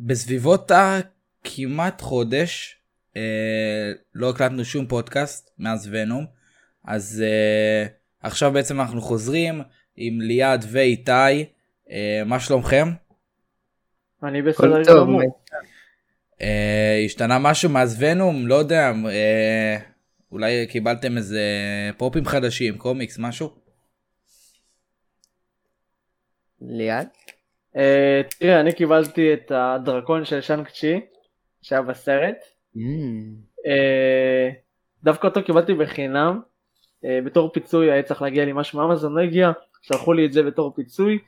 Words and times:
בסביבות 0.00 0.70
הכמעט 0.70 2.00
חודש 2.00 2.76
אה, 3.16 3.92
לא 4.14 4.30
הקלטנו 4.30 4.64
שום 4.64 4.86
פודקאסט 4.86 5.50
מאז 5.58 5.88
ונום 5.92 6.26
אז 6.84 7.22
אה, 7.26 7.86
עכשיו 8.22 8.52
בעצם 8.52 8.80
אנחנו 8.80 9.00
חוזרים 9.00 9.62
עם 9.96 10.20
ליעד 10.20 10.64
ואיתי 10.70 11.44
אה, 11.90 12.22
מה 12.26 12.40
שלומכם? 12.40 12.88
אני 14.22 14.42
בסדר 14.42 14.82
גמור. 15.00 15.40
השתנה 17.04 17.38
משהו 17.38 17.70
מאז 17.70 17.96
ונום? 17.98 18.46
לא 18.46 18.54
יודע 18.54 18.92
אה, 19.10 19.93
אולי 20.34 20.66
קיבלתם 20.66 21.16
איזה 21.16 21.42
פופים 21.96 22.24
חדשים 22.24 22.78
קומיקס 22.78 23.18
משהו? 23.18 23.50
ליעד? 26.60 27.08
אה, 27.76 28.20
תראה, 28.38 28.60
אני 28.60 28.72
קיבלתי 28.72 29.34
את 29.34 29.52
הדרקון 29.54 30.24
של 30.24 30.40
שאנג 30.40 30.68
צ'י, 30.68 31.00
שהיה 31.62 31.82
בסרט. 31.82 32.36
אה, 33.66 34.50
דווקא 35.02 35.26
אותו 35.26 35.44
קיבלתי 35.44 35.74
בחינם. 35.74 36.40
אה, 37.04 37.18
בתור 37.24 37.52
פיצוי 37.52 37.92
היה 37.92 38.02
צריך 38.02 38.22
להגיע 38.22 38.44
לי 38.44 38.52
משהו 38.54 38.78
מאמזון, 38.78 39.14
לא 39.14 39.20
הגיע, 39.20 39.52
שלחו 39.82 40.12
לי 40.12 40.26
את 40.26 40.32
זה 40.32 40.42
בתור 40.42 40.74
פיצוי. 40.74 41.18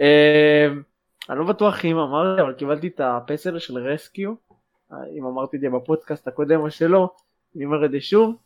אה, 0.00 0.68
אני 1.30 1.38
לא 1.38 1.44
בטוח 1.44 1.84
אם 1.84 1.98
אמרתי, 1.98 2.42
אבל 2.42 2.52
קיבלתי 2.52 2.86
את 2.86 3.00
הפסל 3.00 3.58
של 3.58 3.78
רסקיו. 3.78 4.34
אם 5.18 5.26
אמרתי 5.26 5.56
את 5.56 5.60
זה 5.60 5.68
בפודקאסט 5.70 6.28
הקודם 6.28 6.60
או 6.60 6.70
שלא, 6.70 7.10
אני 7.56 7.64
אומר 7.64 7.84
את 7.84 7.90
זה 7.90 8.00
שוב. 8.00 8.36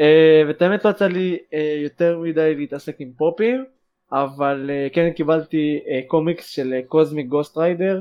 אה, 0.00 0.42
ואת 0.48 0.62
האמת 0.62 0.84
לא 0.84 0.90
יצא 0.90 1.06
לי 1.06 1.38
אה, 1.54 1.76
יותר 1.82 2.18
מדי 2.18 2.54
להתעסק 2.54 2.96
עם 2.98 3.12
פופים. 3.16 3.64
אבל 4.12 4.70
uh, 4.70 4.94
כן 4.94 5.10
קיבלתי 5.10 5.80
uh, 5.84 6.06
קומיקס 6.06 6.46
של 6.46 6.74
קוזמיק 6.88 7.26
גוסט 7.26 7.58
ריידר 7.58 8.00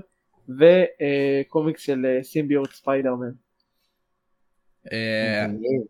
וקומיקס 0.49 1.81
של 1.81 2.05
סימביוט 2.23 2.73
ספיידרמן. 2.73 3.31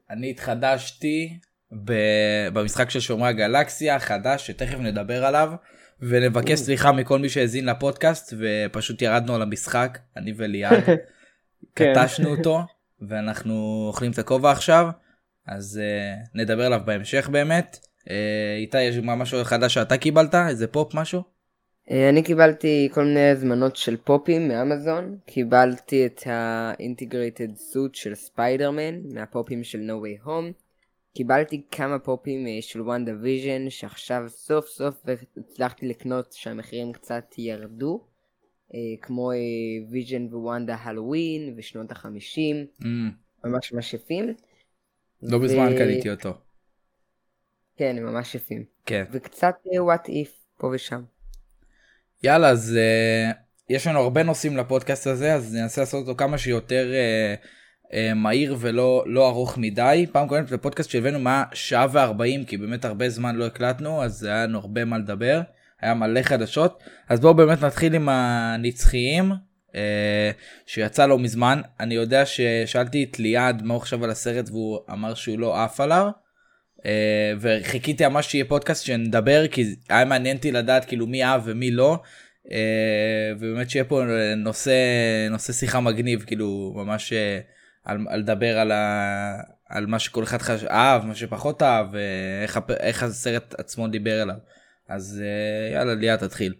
אני 0.09 0.30
התחדשתי 0.30 1.40
ב- 1.86 2.48
במשחק 2.54 2.90
של 2.90 3.00
שומרי 3.00 3.30
הגלקסיה 3.30 4.00
חדש 4.00 4.48
שתכף 4.48 4.80
נדבר 4.80 5.26
עליו 5.26 5.52
ונבקש 6.00 6.59
סליחה 6.59 6.92
מכל 6.92 7.20
מי 7.20 7.30
שהאזין 7.30 7.66
לפודקאסט 7.66 8.34
ופשוט 8.40 9.02
ירדנו 9.02 9.36
על 9.36 9.42
המשחק 9.42 10.00
אני 10.18 10.34
וליעד 10.38 10.84
כן. 11.76 11.94
קטלנו 11.94 12.30
אותו 12.30 12.62
ואנחנו 13.02 13.86
אוכלים 13.88 14.12
את 14.12 14.18
הכובע 14.18 14.52
עכשיו 14.52 14.90
אז 15.48 15.82
uh, 15.82 16.30
נדבר 16.36 16.66
עליו 16.66 16.82
בהמשך 16.86 17.30
באמת. 17.30 17.78
Uh, 18.00 18.10
איתי 18.58 18.82
יש 18.82 18.98
מה- 18.98 19.16
משהו 19.16 19.44
חדש 19.44 19.74
שאתה 19.74 19.98
קיבלת 19.98 20.36
איזה 20.36 20.68
פופ 20.68 20.96
משהו? 20.96 21.22
אה, 21.92 22.10
אני 22.10 22.24
קיבלתי 22.24 22.90
כל 22.94 23.04
מיני 23.06 23.30
הזמנות 23.30 23.76
של 23.76 23.98
פופים 23.98 24.48
מאמזון. 24.48 25.18
קיבלתי 25.26 26.06
את 26.06 26.28
ה-Integrated 26.28 27.52
Suit 27.58 27.90
של 27.94 28.16
ספיידרמן 28.16 29.02
מהפופים 29.14 29.64
של 29.64 29.80
No 29.80 29.92
Way 30.06 30.26
Home. 30.28 30.53
קיבלתי 31.16 31.62
כמה 31.72 32.00
פופים 32.00 32.48
אה, 32.48 32.58
של 32.62 32.82
וונדה 32.82 33.12
ויז'ן 33.22 33.70
שעכשיו 33.70 34.24
סוף 34.28 34.68
סוף 34.68 34.96
הצלחתי 35.38 35.88
לקנות 35.88 36.34
שהמחירים 36.34 36.92
קצת 36.94 37.26
ירדו. 37.38 38.02
כמו 39.02 39.32
ויז'ן 39.92 40.26
ווונדה 40.32 40.76
הלואוין 40.76 41.53
ושנות 41.58 41.92
החמישים. 41.92 42.66
Mm, 42.82 42.86
ממש 43.46 43.74
ממש 43.74 43.94
יפים. 43.94 44.34
לא 45.23 45.38
בזמן 45.38 45.73
ו- 45.73 45.78
קניתי 45.78 46.11
אותו. 46.11 46.34
כן, 47.78 47.95
הם 47.97 48.06
ממש 48.06 48.35
יפים. 48.35 48.63
כן. 48.85 49.03
וקצת 49.11 49.56
אה, 49.73 49.95
what 49.95 50.07
if 50.07 50.29
פה 50.57 50.72
ושם. 50.73 51.01
יאללה 52.23 52.50
אז 52.50 52.78
uh, 52.78 53.35
יש 53.69 53.88
לנו 53.88 54.00
הרבה 54.00 54.23
נושאים 54.23 54.57
לפודקאסט 54.57 55.07
הזה 55.07 55.34
אז 55.34 55.56
ננסה 55.56 55.81
לעשות 55.81 56.07
אותו 56.07 56.17
כמה 56.17 56.38
שיותר 56.38 56.91
uh, 56.91 57.45
uh, 57.85 57.95
מהיר 58.16 58.56
ולא 58.59 59.03
לא 59.07 59.29
ארוך 59.29 59.57
מדי 59.57 60.06
פעם 60.11 60.28
קודמת 60.28 60.51
בפודקאסט 60.51 60.89
שהבאנו 60.89 61.19
מה 61.19 61.44
שעה 61.53 61.88
וארבעים 61.91 62.45
כי 62.45 62.57
באמת 62.57 62.85
הרבה 62.85 63.09
זמן 63.09 63.35
לא 63.35 63.45
הקלטנו 63.45 64.03
אז 64.03 64.23
היה 64.23 64.45
לנו 64.45 64.59
הרבה 64.59 64.85
מה 64.85 64.97
לדבר 64.97 65.41
היה 65.81 65.94
מלא 65.94 66.22
חדשות 66.22 66.84
אז 67.09 67.19
בואו 67.19 67.34
באמת 67.34 67.63
נתחיל 67.63 67.95
עם 67.95 68.09
הנצחיים 68.09 69.31
שיצא 70.66 71.06
לא 71.06 71.19
מזמן 71.19 71.61
אני 71.79 71.95
יודע 71.95 72.25
ששאלתי 72.25 73.03
את 73.03 73.19
ליעד 73.19 73.61
מה 73.63 73.73
הוא 73.73 73.81
חשב 73.81 74.03
על 74.03 74.09
הסרט 74.09 74.50
והוא 74.50 74.79
אמר 74.91 75.13
שהוא 75.13 75.39
לא 75.39 75.63
עף 75.63 75.79
עליו. 75.79 76.09
Uh, 76.78 76.85
וחיכיתי 77.39 78.07
ממש 78.07 78.28
שיהיה 78.28 78.45
פודקאסט 78.45 78.85
שנדבר 78.85 79.47
כי 79.47 79.75
היה 79.89 80.06
מעניין 80.06 80.38
אותי 80.38 80.51
לדעת 80.51 80.85
כאילו 80.85 81.07
מי 81.07 81.23
אהב 81.23 81.41
ומי 81.45 81.72
לא 81.72 81.97
uh, 82.45 82.50
ובאמת 83.39 83.69
שיהיה 83.69 83.85
פה 83.85 84.01
נושא 84.38 84.73
נושא 85.29 85.53
שיחה 85.53 85.79
מגניב 85.79 86.23
כאילו 86.28 86.73
ממש 86.75 87.13
uh, 87.13 87.16
על, 87.85 87.97
על 88.09 88.19
לדבר 88.19 88.57
על, 88.57 88.72
ה, 88.72 89.35
על 89.69 89.85
מה 89.85 90.00
שכל 90.00 90.23
אחד 90.23 90.38
חש... 90.41 90.63
אהב 90.63 91.05
מה 91.05 91.16
שפחות 91.16 91.63
אהב 91.63 91.88
ואיך 91.91 92.57
הפ- 92.57 92.72
איך 92.72 93.03
הסרט 93.03 93.55
עצמו 93.57 93.88
דיבר 93.88 94.22
אליו 94.22 94.35
אז 94.90 95.23
יאללה 95.73 95.95
ליאת 95.95 96.19
תתחיל. 96.19 96.53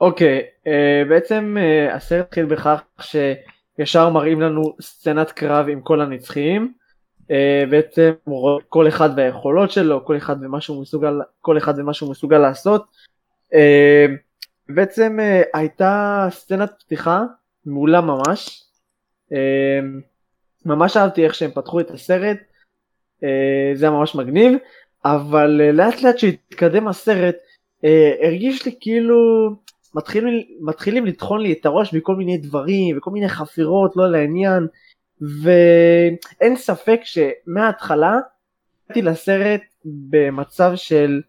אוקיי, 0.00 0.42
אה, 0.66 1.02
בעצם 1.08 1.56
אה, 1.60 1.94
הסרט 1.94 2.26
התחיל 2.26 2.44
בכך 2.44 2.82
שישר 3.00 4.10
מראים 4.10 4.40
לנו 4.40 4.62
סצנת 4.80 5.32
קרב 5.32 5.68
עם 5.68 5.80
כל 5.80 6.00
הנצחיים. 6.00 6.72
אה, 7.30 7.64
בעצם 7.70 8.12
כל 8.68 8.88
אחד 8.88 9.10
והיכולות 9.16 9.70
שלו, 9.70 10.04
כל 10.04 10.16
אחד 10.16 10.36
ומה 10.40 10.60
שהוא 10.60 10.82
מסוגל, 10.82 11.20
כל 11.40 11.58
אחד 11.58 11.78
ומה 11.78 11.94
שהוא 11.94 12.10
מסוגל 12.10 12.38
לעשות. 12.38 12.84
בעצם 14.68 15.18
הייתה 15.54 16.26
סצנת 16.30 16.72
פתיחה 16.78 17.22
מעולה 17.66 18.00
ממש. 18.00 18.64
ממש 20.66 20.96
אהבתי 20.96 21.24
איך 21.24 21.34
שהם 21.34 21.50
פתחו 21.50 21.80
את 21.80 21.90
הסרט, 21.90 22.38
זה 23.74 23.86
היה 23.86 23.90
ממש 23.90 24.14
מגניב, 24.14 24.58
אבל 25.04 25.50
לאט 25.72 26.02
לאט 26.02 26.18
שהתקדם 26.18 26.88
הסרט, 26.88 27.36
הרגיש 28.22 28.66
לי 28.66 28.74
כאילו 28.80 29.50
מתחילים, 29.96 30.42
מתחילים 30.60 31.06
לטחון 31.06 31.40
לי 31.40 31.52
את 31.52 31.66
הראש 31.66 31.94
בכל 31.94 32.16
מיני 32.16 32.38
דברים 32.38 32.98
וכל 32.98 33.10
מיני 33.10 33.28
חפירות 33.28 33.96
לא 33.96 34.10
לעניין 34.10 34.66
ואין 35.42 36.56
ספק 36.56 37.00
שמההתחלה 37.04 38.18
הגעתי 38.84 39.02
לסרט 39.02 39.60
במצב 39.84 40.72
של 40.76 41.20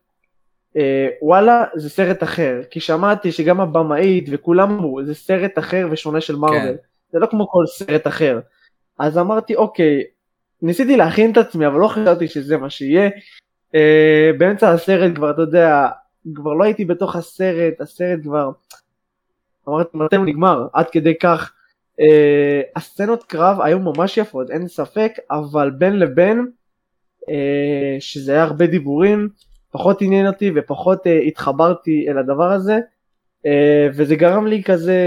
אה, 0.78 1.08
וואלה 1.22 1.66
זה 1.76 1.90
סרט 1.90 2.24
אחר. 2.24 2.62
כי 2.72 2.80
שמעתי 2.80 3.32
שגם 3.32 3.62
הבמאית 3.62 4.26
וכולם 4.32 4.72
אמרו 4.72 5.06
זה 5.06 5.16
סרט 5.16 5.60
אחר 5.60 5.88
ושונה 5.92 6.22
של 6.22 6.36
מרוויל 6.36 6.62
כן. 6.62 6.76
זה 7.12 7.20
לא 7.20 7.28
כמו 7.28 7.50
כל 7.50 7.64
סרט 7.68 8.08
אחר. 8.08 8.40
אז 9.00 9.18
אמרתי 9.18 9.56
אוקיי 9.56 10.04
ניסיתי 10.62 10.98
להכין 10.98 11.32
את 11.32 11.38
עצמי 11.38 11.68
אבל 11.68 11.80
לא 11.80 11.88
חשבתי 11.88 12.28
שזה 12.28 12.58
מה 12.58 12.70
שיהיה. 12.70 13.10
אה, 13.76 14.32
באמצע 14.38 14.72
הסרט 14.72 15.16
כבר 15.16 15.32
אתה 15.32 15.42
יודע 15.42 15.88
כבר 16.36 16.54
לא 16.54 16.64
הייתי 16.64 16.86
בתוך 16.86 17.16
הסרט 17.16 17.81
הסרט 17.81 18.19
כבר 18.24 18.52
אמרתי 19.69 19.98
מתי 19.98 20.16
הוא 20.16 20.25
נגמר 20.25 20.68
עד 20.74 20.90
כדי 20.90 21.18
כך 21.18 21.54
אה, 22.00 22.62
הסצנות 22.75 23.24
קרב 23.24 23.62
היו 23.62 23.80
ממש 23.80 24.18
יפות 24.18 24.52
אין 24.52 24.68
ספק 24.68 25.12
אבל 25.31 25.69
בין 25.69 26.00
לבין 26.00 26.48
אה, 27.30 27.98
שזה 28.00 28.31
היה 28.31 28.44
הרבה 28.44 28.68
דיבורים 28.68 29.30
פחות 29.72 30.02
עניין 30.02 30.28
אותי 30.28 30.52
ופחות 30.56 31.08
אה, 31.08 31.19
התחברתי 31.19 32.06
אל 32.10 32.18
הדבר 32.18 32.52
הזה 32.52 32.80
אה, 33.46 33.88
וזה 33.94 34.16
גרם 34.16 34.48
לי 34.48 34.63
כזה 34.63 34.98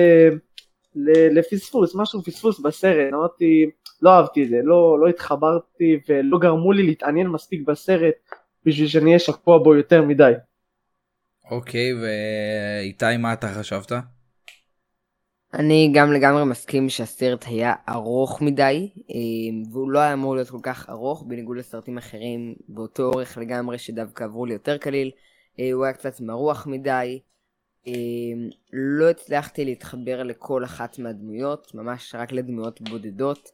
לפספוס 1.30 1.94
משהו 1.94 2.22
פספוס 2.22 2.60
בסרט 2.60 3.12
אמרתי 3.12 3.70
לא 4.02 4.10
אהבתי 4.10 4.44
את 4.44 4.48
זה 4.48 4.60
לא, 4.64 4.98
לא 5.00 5.08
התחברתי 5.08 6.00
ולא 6.08 6.38
גרמו 6.38 6.72
לי 6.72 6.82
להתעניין 6.82 7.28
מספיק 7.28 7.68
בסרט 7.68 8.14
בשביל 8.66 8.88
שאני 8.88 9.06
אהיה 9.06 9.18
שקוע 9.18 9.58
בו 9.58 9.74
יותר 9.74 10.02
מדי. 10.02 10.32
אוקיי 11.50 11.94
ואיתי 11.94 13.16
מה 13.16 13.32
אתה 13.32 13.54
חשבת? 13.58 13.92
אני 15.54 15.92
גם 15.94 16.12
לגמרי 16.12 16.44
מסכים 16.44 16.88
שהסרט 16.88 17.44
היה 17.46 17.74
ארוך 17.88 18.42
מדי, 18.42 18.90
אה, 19.10 19.70
והוא 19.72 19.90
לא 19.90 19.98
היה 19.98 20.12
אמור 20.12 20.34
להיות 20.34 20.50
כל 20.50 20.60
כך 20.62 20.90
ארוך, 20.90 21.24
בניגוד 21.26 21.56
לסרטים 21.56 21.98
אחרים 21.98 22.54
באותו 22.68 23.02
אורך 23.02 23.38
לגמרי 23.38 23.78
שדווקא 23.78 24.24
עברו 24.24 24.46
לי 24.46 24.52
יותר 24.52 24.78
קליל. 24.78 25.10
אה, 25.60 25.72
הוא 25.72 25.84
היה 25.84 25.92
קצת 25.92 26.20
מרוח 26.20 26.66
מדי, 26.66 27.20
אמ, 27.86 28.48
לא 28.72 29.10
הצלחתי 29.10 29.64
להתחבר 29.64 30.22
לכל 30.22 30.64
אחת 30.64 30.98
מהדמויות, 30.98 31.74
ממש 31.74 32.14
רק 32.14 32.32
לדמויות 32.32 32.80
בודדות, 32.80 33.48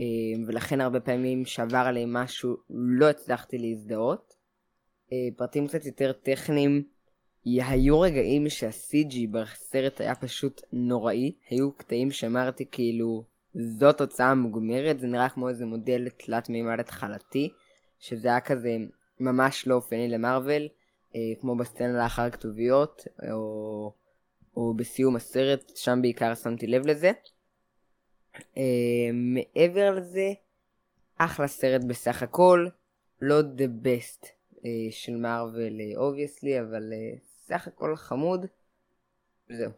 אמ, 0.00 0.44
ולכן 0.46 0.80
הרבה 0.80 1.00
פעמים 1.00 1.44
שעבר 1.44 1.84
עליהם 1.86 2.12
משהו 2.12 2.56
לא 2.70 3.10
הצלחתי 3.10 3.58
להזדהות. 3.58 4.34
אה, 5.12 5.28
פרטים 5.36 5.66
קצת 5.66 5.86
יותר 5.86 6.12
טכניים, 6.12 6.82
היו 7.44 8.00
רגעים 8.00 8.48
שה-CG 8.48 9.14
בסרט 9.30 10.00
היה 10.00 10.14
פשוט 10.14 10.62
נוראי, 10.72 11.32
היו 11.50 11.72
קטעים 11.72 12.10
שאמרתי 12.10 12.64
כאילו 12.70 13.24
זו 13.54 13.92
תוצאה 13.92 14.34
מוגמרת, 14.34 15.00
זה 15.00 15.06
נראה 15.06 15.28
כמו 15.28 15.48
איזה 15.48 15.66
מודל 15.66 16.08
תלת 16.08 16.48
מימד 16.48 16.80
התחלתי, 16.80 17.52
שזה 17.98 18.28
היה 18.28 18.40
כזה 18.40 18.76
ממש 19.20 19.66
לא 19.66 19.74
אופייני 19.74 20.08
למארוול. 20.08 20.68
אה, 21.16 21.40
כמו 21.40 21.56
בסצנה 21.56 22.02
לאחר 22.02 22.30
כתוביות, 22.30 23.04
או, 23.32 23.92
או 24.56 24.74
בסיום 24.74 25.16
הסרט, 25.16 25.76
שם 25.76 25.98
בעיקר 26.02 26.34
שמתי 26.34 26.66
לב 26.66 26.86
לזה. 26.86 27.12
אה, 28.56 29.10
מעבר 29.12 29.94
לזה, 29.94 30.32
אחלה 31.18 31.46
סרט 31.46 31.84
בסך 31.84 32.22
הכל, 32.22 32.66
לא 33.20 33.40
the 33.40 33.86
best 33.86 34.26
אה, 34.64 34.70
של 34.90 35.16
מארוול 35.16 35.80
obviously, 35.96 36.60
אבל 36.60 36.92
סך 37.46 37.66
הכל 37.66 37.96
חמוד. 37.96 38.46
זהו. 39.48 39.70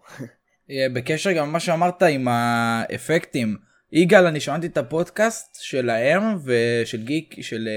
בקשר 0.95 1.33
גם 1.33 1.53
מה 1.53 1.61
שאמרת 1.61 2.03
עם 2.03 2.29
האפקטים, 2.29 3.57
יגאל 3.93 4.27
אני 4.27 4.41
שמעתי 4.41 4.67
את 4.67 4.77
הפודקאסט 4.77 5.63
שלהם 5.63 6.23
ושל 6.45 7.05
גיק 7.05 7.35
של 7.41 7.69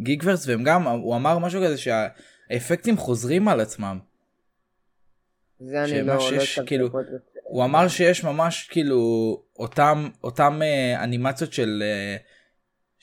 גיקוורס 0.00 0.46
והם 0.48 0.64
גם 0.64 0.86
הוא 0.86 1.16
אמר 1.16 1.38
משהו 1.38 1.62
כזה 1.64 1.78
שה... 1.78 2.08
האפקטים 2.50 2.96
חוזרים 2.96 3.48
על 3.48 3.60
עצמם. 3.60 3.98
זה 5.60 5.84
אני 5.84 6.02
לא, 6.02 6.20
שיש, 6.20 6.58
לא 6.58 6.66
כאילו, 6.66 6.88
הוא 7.42 7.64
אמר 7.64 7.88
שיש 7.88 8.24
ממש 8.24 8.68
כאילו 8.70 9.42
אותם 9.58 10.08
אותם 10.24 10.60
אה, 10.62 11.04
אנימציות 11.04 11.52
של 11.52 11.82
אה, 11.86 12.16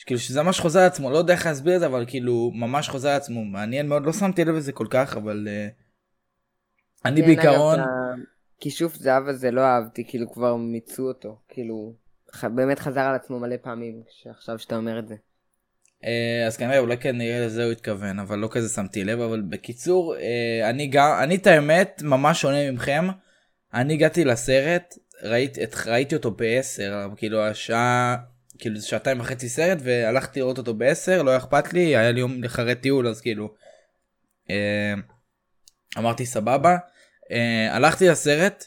כאילו 0.05 0.19
שזה 0.19 0.43
ממש 0.43 0.59
חוזר 0.59 0.79
על 0.79 0.85
עצמו 0.85 1.11
לא 1.11 1.17
יודע 1.17 1.33
איך 1.33 1.45
להסביר 1.45 1.75
את 1.75 1.79
זה 1.79 1.85
אבל 1.85 2.05
כאילו 2.07 2.51
ממש 2.53 2.89
חוזר 2.89 3.09
על 3.09 3.15
עצמו 3.15 3.45
מעניין 3.45 3.87
מאוד 3.87 4.05
לא 4.05 4.13
שמתי 4.13 4.45
לב 4.45 4.55
לזה 4.55 4.71
כל 4.71 4.87
כך 4.89 5.17
אבל 5.17 5.47
אה, 5.47 5.67
אני 7.07 7.21
כן, 7.21 7.27
בעיקרון. 7.27 7.79
כישוף 8.59 8.95
זהב 8.95 9.27
הזה 9.27 9.51
לא 9.51 9.61
אהבתי 9.61 10.03
כאילו 10.07 10.31
כבר 10.31 10.55
מיצו 10.55 11.07
אותו 11.07 11.39
כאילו 11.49 11.93
באמת 12.43 12.79
חזר 12.79 13.01
על 13.01 13.15
עצמו 13.15 13.39
מלא 13.39 13.55
פעמים 13.61 14.01
שעכשיו 14.09 14.59
שאתה 14.59 14.77
אומר 14.77 14.99
את 14.99 15.07
זה. 15.07 15.15
אה, 16.05 16.43
אז 16.47 16.57
כנראה 16.57 16.79
אולי 16.79 16.97
כנראה 16.97 17.45
לזה 17.45 17.63
הוא 17.63 17.71
התכוון 17.71 18.19
אבל 18.19 18.39
לא 18.39 18.47
כזה 18.51 18.69
שמתי 18.69 19.03
לב 19.03 19.19
אבל 19.19 19.41
בקיצור 19.49 20.15
אה, 20.15 20.69
אני 20.69 20.87
גם 20.87 21.19
אני 21.23 21.35
את 21.35 21.47
האמת 21.47 22.01
ממש 22.05 22.41
שונה 22.41 22.71
ממכם 22.71 23.07
אני 23.73 23.93
הגעתי 23.93 24.25
לסרט 24.25 24.95
ראיתי 25.23 25.61
ראיתי 25.85 26.15
אותו 26.15 26.31
ב-10 26.31 27.15
כאילו 27.15 27.41
השעה 27.41 28.17
כאילו 28.59 28.79
זה 28.79 28.87
שעתיים 28.87 29.19
וחצי 29.19 29.49
סרט 29.49 29.77
והלכתי 29.83 30.39
לראות 30.39 30.57
אותו 30.57 30.73
ב-10 30.73 31.23
לא 31.23 31.37
אכפת 31.37 31.73
לי 31.73 31.79
היה 31.79 32.11
לי 32.11 32.19
יום 32.19 32.43
אחרי 32.43 32.75
טיול 32.75 33.07
אז 33.07 33.21
כאילו 33.21 33.53
אה, 34.49 34.93
אמרתי 35.97 36.25
סבבה 36.25 36.77
הלכתי 37.71 38.07
לסרט 38.07 38.65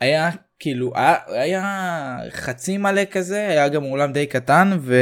היה 0.00 0.30
כאילו 0.58 0.92
היה, 0.94 1.14
היה 1.26 2.18
חצי 2.30 2.78
מלא 2.78 3.04
כזה 3.10 3.48
היה 3.48 3.68
גם 3.68 3.84
אולם 3.84 4.12
די 4.12 4.26
קטן 4.26 4.70
ו... 4.80 4.94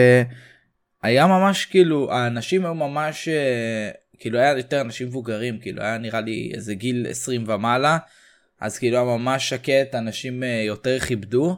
היה 1.02 1.26
ממש 1.26 1.64
כאילו 1.64 2.12
האנשים 2.12 2.64
היו 2.64 2.74
ממש 2.74 3.28
אה, 3.28 3.90
כאילו 4.18 4.38
היה 4.38 4.56
יותר 4.56 4.80
אנשים 4.80 5.06
מבוגרים 5.06 5.58
כאילו 5.58 5.82
היה 5.82 5.98
נראה 5.98 6.20
לי 6.20 6.52
איזה 6.54 6.74
גיל 6.74 7.06
20 7.10 7.44
ומעלה 7.46 7.98
אז 8.60 8.78
כאילו 8.78 8.96
היה 8.96 9.04
ממש 9.04 9.48
שקט 9.48 9.94
אנשים 9.94 10.42
אה, 10.42 10.62
יותר 10.66 10.98
כיבדו. 10.98 11.56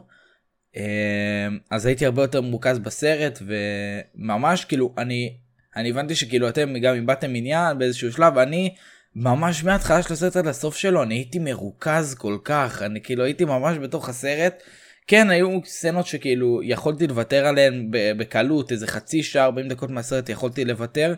אה, 0.77 1.47
אז 1.71 1.85
הייתי 1.85 2.05
הרבה 2.05 2.21
יותר 2.21 2.41
מרוכז 2.41 2.79
בסרט 2.79 3.39
וממש 3.45 4.65
כאילו 4.65 4.93
אני 4.97 5.37
אני 5.75 5.89
הבנתי 5.89 6.15
שכאילו 6.15 6.49
אתם 6.49 6.77
גם 6.77 6.95
אם 6.95 7.05
באתם 7.05 7.35
עניין 7.35 7.77
באיזשהו 7.77 8.11
שלב 8.11 8.37
אני 8.37 8.75
ממש 9.15 9.63
מההתחלה 9.63 10.03
של 10.03 10.13
הסרט 10.13 10.35
עד 10.35 10.47
הסוף 10.47 10.75
שלו 10.75 11.03
אני 11.03 11.15
הייתי 11.15 11.39
מרוכז 11.39 12.15
כל 12.15 12.37
כך 12.43 12.81
אני 12.81 13.01
כאילו 13.01 13.23
הייתי 13.23 13.45
ממש 13.45 13.77
בתוך 13.77 14.09
הסרט. 14.09 14.63
כן 15.07 15.29
היו 15.29 15.59
סצנות 15.65 16.07
שכאילו 16.07 16.63
יכולתי 16.63 17.07
לוותר 17.07 17.45
עליהן 17.45 17.87
בקלות 18.17 18.71
איזה 18.71 18.87
חצי 18.87 19.23
שעה 19.23 19.45
40 19.45 19.67
דקות 19.67 19.89
מהסרט 19.89 20.29
יכולתי 20.29 20.65
לוותר. 20.65 21.13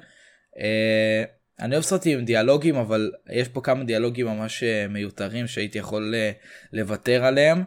אה, 0.60 1.24
אני 1.60 1.74
אוהב 1.74 1.84
סרטים 1.84 2.20
עם 2.20 2.26
דיאלוגים 2.26 2.76
אבל 2.76 3.12
יש 3.30 3.48
פה 3.48 3.62
כמה 3.62 3.84
דיאלוגים 3.84 4.26
ממש 4.26 4.64
אה, 4.64 4.88
מיותרים 4.90 5.48
שהייתי 5.48 5.78
יכול 5.78 6.16
אה, 6.16 6.32
לוותר 6.74 7.26
עליהם. 7.26 7.64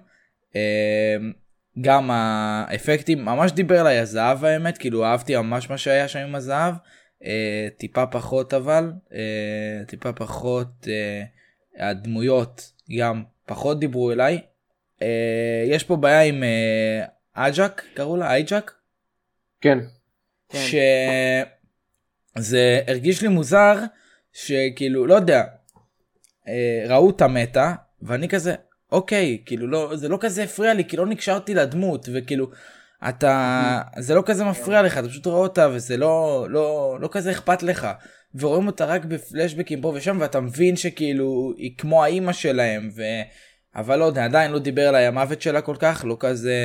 גם 1.81 2.11
האפקטים 2.11 3.25
ממש 3.25 3.53
דיבר 3.53 3.81
עליי 3.81 3.99
הזהב 3.99 4.45
האמת 4.45 4.79
כאילו 4.79 5.05
אהבתי 5.05 5.37
ממש 5.37 5.71
מה 5.71 5.79
שהיה 5.79 6.09
שם 6.09 6.19
עם 6.19 6.35
הזהב 6.35 6.75
טיפה 7.77 8.07
פחות 8.07 8.55
אבל 8.55 8.93
טיפה 9.87 10.13
פחות 10.13 10.87
הדמויות 11.79 12.73
גם 12.99 13.25
פחות 13.47 13.81
דיברו 13.81 14.13
אליי 14.13 14.41
אה, 15.03 15.65
יש 15.67 15.85
פה 15.85 15.97
בעיה 15.97 16.23
עם 16.23 16.43
אה, 16.43 17.05
אג'ק 17.33 17.83
קראו 17.95 18.17
לה 18.17 18.31
אייג'ק? 18.31 18.73
כן. 19.61 19.79
שזה 22.37 22.81
הרגיש 22.87 23.23
לי 23.23 23.29
מוזר 23.29 23.77
שכאילו 24.33 25.07
לא 25.07 25.15
יודע 25.15 25.45
אה, 26.49 26.85
ראו 26.89 27.11
את 27.11 27.21
המטה 27.21 27.75
ואני 28.03 28.29
כזה 28.29 28.55
אוקיי 28.93 29.43
כאילו 29.47 29.67
לא 29.67 29.97
זה 29.97 30.09
לא 30.09 30.19
כזה 30.21 30.43
הפריע 30.43 30.75
לי 30.75 30.85
כי 30.85 30.97
לא 30.97 31.07
נקשרתי 31.07 31.55
לדמות 31.55 32.09
וכאילו 32.13 32.51
אתה 33.09 33.81
זה 33.99 34.15
לא 34.15 34.23
כזה 34.27 34.45
מפריע 34.45 34.83
לך 34.83 34.99
אתה 34.99 35.09
פשוט 35.09 35.27
רואה 35.27 35.39
אותה 35.39 35.69
וזה 35.73 35.97
לא 35.97 36.47
לא 36.51 36.99
לא 37.01 37.09
כזה 37.13 37.31
אכפת 37.31 37.63
לך 37.63 37.87
ורואים 38.35 38.67
אותה 38.67 38.85
רק 38.85 39.05
בפלשבקים 39.05 39.81
פה 39.81 39.93
ושם 39.95 40.17
ואתה 40.21 40.41
מבין 40.41 40.77
שכאילו 40.77 41.53
היא 41.57 41.75
כמו 41.79 42.05
האימא 42.05 42.33
שלהם 42.33 42.91
ו... 42.97 43.03
אבל 43.75 43.99
לא 43.99 44.05
יודע, 44.05 44.25
עדיין 44.25 44.51
לא 44.51 44.59
דיבר 44.59 44.89
עליי 44.89 45.07
המוות 45.07 45.43
שלה 45.43 45.61
כל 45.61 45.77
כך, 45.79 46.05
לא 46.09 46.17
כזה, 46.21 46.59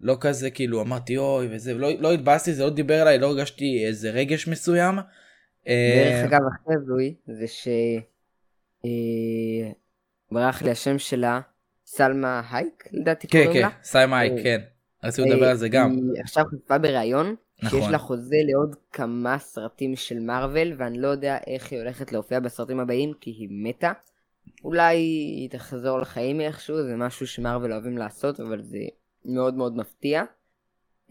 לא 0.00 0.16
כזה 0.20 0.50
כאילו 0.50 0.82
אמרתי 0.82 1.16
אוי 1.16 1.48
וזה, 1.50 1.74
לא, 1.74 1.90
לא 2.00 2.12
התבאסתי, 2.12 2.54
זה 2.54 2.64
לא 2.64 2.70
דיבר 2.70 3.00
עליי, 3.00 3.18
לא 3.18 3.26
הרגשתי 3.26 3.84
איזה 3.86 4.10
רגש 4.10 4.48
מסוים. 4.48 4.94
דרך 4.94 5.04
אה, 5.68 6.24
אגב, 6.24 6.40
אחרי 6.54 6.74
זוי, 6.86 7.14
זה 7.26 7.46
ש... 7.46 7.68
אה, 8.84 9.70
ברח 10.32 10.62
לי 10.62 10.70
השם 10.70 10.98
שלה, 10.98 11.40
סלמה 11.86 12.42
הייק 12.50 12.88
לדעתי 12.92 13.28
כן, 13.28 13.38
קוראים 13.38 13.52
כן, 13.52 13.60
לה. 13.60 13.70
כן, 13.70 13.76
כן, 13.76 13.84
סלמה 13.84 14.18
הייק, 14.18 14.42
כן. 14.42 14.60
רציתי 15.04 15.28
לדבר 15.28 15.48
על 15.48 15.56
זה 15.56 15.68
גם. 15.68 15.90
היא 15.92 16.22
עכשיו 16.22 16.44
חשפה 16.44 16.78
בראיון, 16.78 17.34
נכון. 17.62 17.80
שיש 17.80 17.90
לה 17.90 17.98
חוזה 17.98 18.36
לעוד 18.52 18.76
כמה 18.92 19.38
סרטים 19.38 19.96
של 19.96 20.18
מארוול, 20.18 20.72
ואני 20.78 20.98
לא 20.98 21.08
יודע 21.08 21.38
איך 21.46 21.72
היא 21.72 21.80
הולכת 21.80 22.12
להופיע 22.12 22.40
בסרטים 22.40 22.80
הבאים, 22.80 23.12
כי 23.20 23.30
היא 23.30 23.48
מתה. 23.50 23.92
אולי 24.64 24.96
היא 24.96 25.50
תחזור 25.50 25.98
לחיים 25.98 26.40
איכשהו, 26.40 26.82
זה 26.82 26.96
משהו 26.96 27.26
שמרוויל 27.26 27.72
אוהבים 27.72 27.98
לעשות, 27.98 28.40
אבל 28.40 28.62
זה 28.62 28.78
מאוד 29.24 29.54
מאוד 29.54 29.76
מפתיע. 29.76 30.22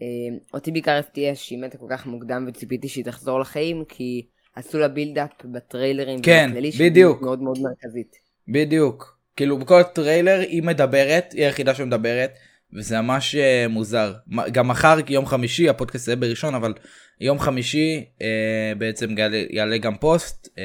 אה, 0.02 0.06
אותי 0.54 0.72
בעיקר 0.72 0.92
הפתיע 0.98 1.34
שהיא 1.34 1.58
מתה 1.58 1.78
כל 1.78 1.86
כך 1.90 2.06
מוקדם 2.06 2.44
וציפיתי 2.48 2.88
שהיא 2.88 3.04
תחזור 3.04 3.40
לחיים, 3.40 3.84
כי 3.88 4.26
עשו 4.54 4.78
לה 4.78 4.88
בילדאפ 4.88 5.30
בטריילרים. 5.44 6.22
כן, 6.22 6.50
בדיוק. 6.80 7.22
מאוד 7.22 7.42
מאוד 7.42 7.58
מרכזית. 7.62 8.16
בדיוק. 8.48 9.18
כאילו 9.36 9.58
בכל 9.58 9.82
טריילר 9.82 10.40
היא 10.40 10.62
מדברת, 10.62 11.32
היא 11.32 11.44
היחידה 11.44 11.74
שמדברת, 11.74 12.30
וזה 12.74 13.00
ממש 13.00 13.34
uh, 13.34 13.68
מוזר. 13.68 14.14
גם 14.52 14.68
מחר, 14.68 14.98
יום 15.08 15.26
חמישי, 15.26 15.68
הפודקאסט 15.68 16.08
יהיה 16.08 16.16
בראשון, 16.16 16.54
אבל 16.54 16.74
יום 17.20 17.38
חמישי 17.38 18.04
uh, 18.18 18.22
בעצם 18.78 19.18
יעלה, 19.18 19.42
יעלה 19.50 19.78
גם 19.78 19.96
פוסט 19.96 20.46
uh, 20.46 20.58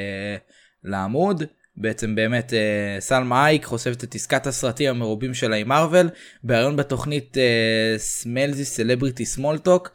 לעמוד. 0.84 1.42
בעצם 1.76 2.14
באמת 2.14 2.52
uh, 2.52 3.00
סלמה 3.00 3.46
הייק 3.46 3.64
חושפת 3.64 4.04
את 4.04 4.14
עסקת 4.14 4.46
הסרטים 4.46 4.90
המרובים 4.90 5.34
שלה 5.34 5.56
עם 5.56 5.68
מארוול, 5.68 6.10
בריאיון 6.44 6.76
בתוכנית 6.76 7.36
סמלזי 7.96 8.64
Celebrity 8.64 9.24
Small 9.24 9.57
Talk, 9.57 9.90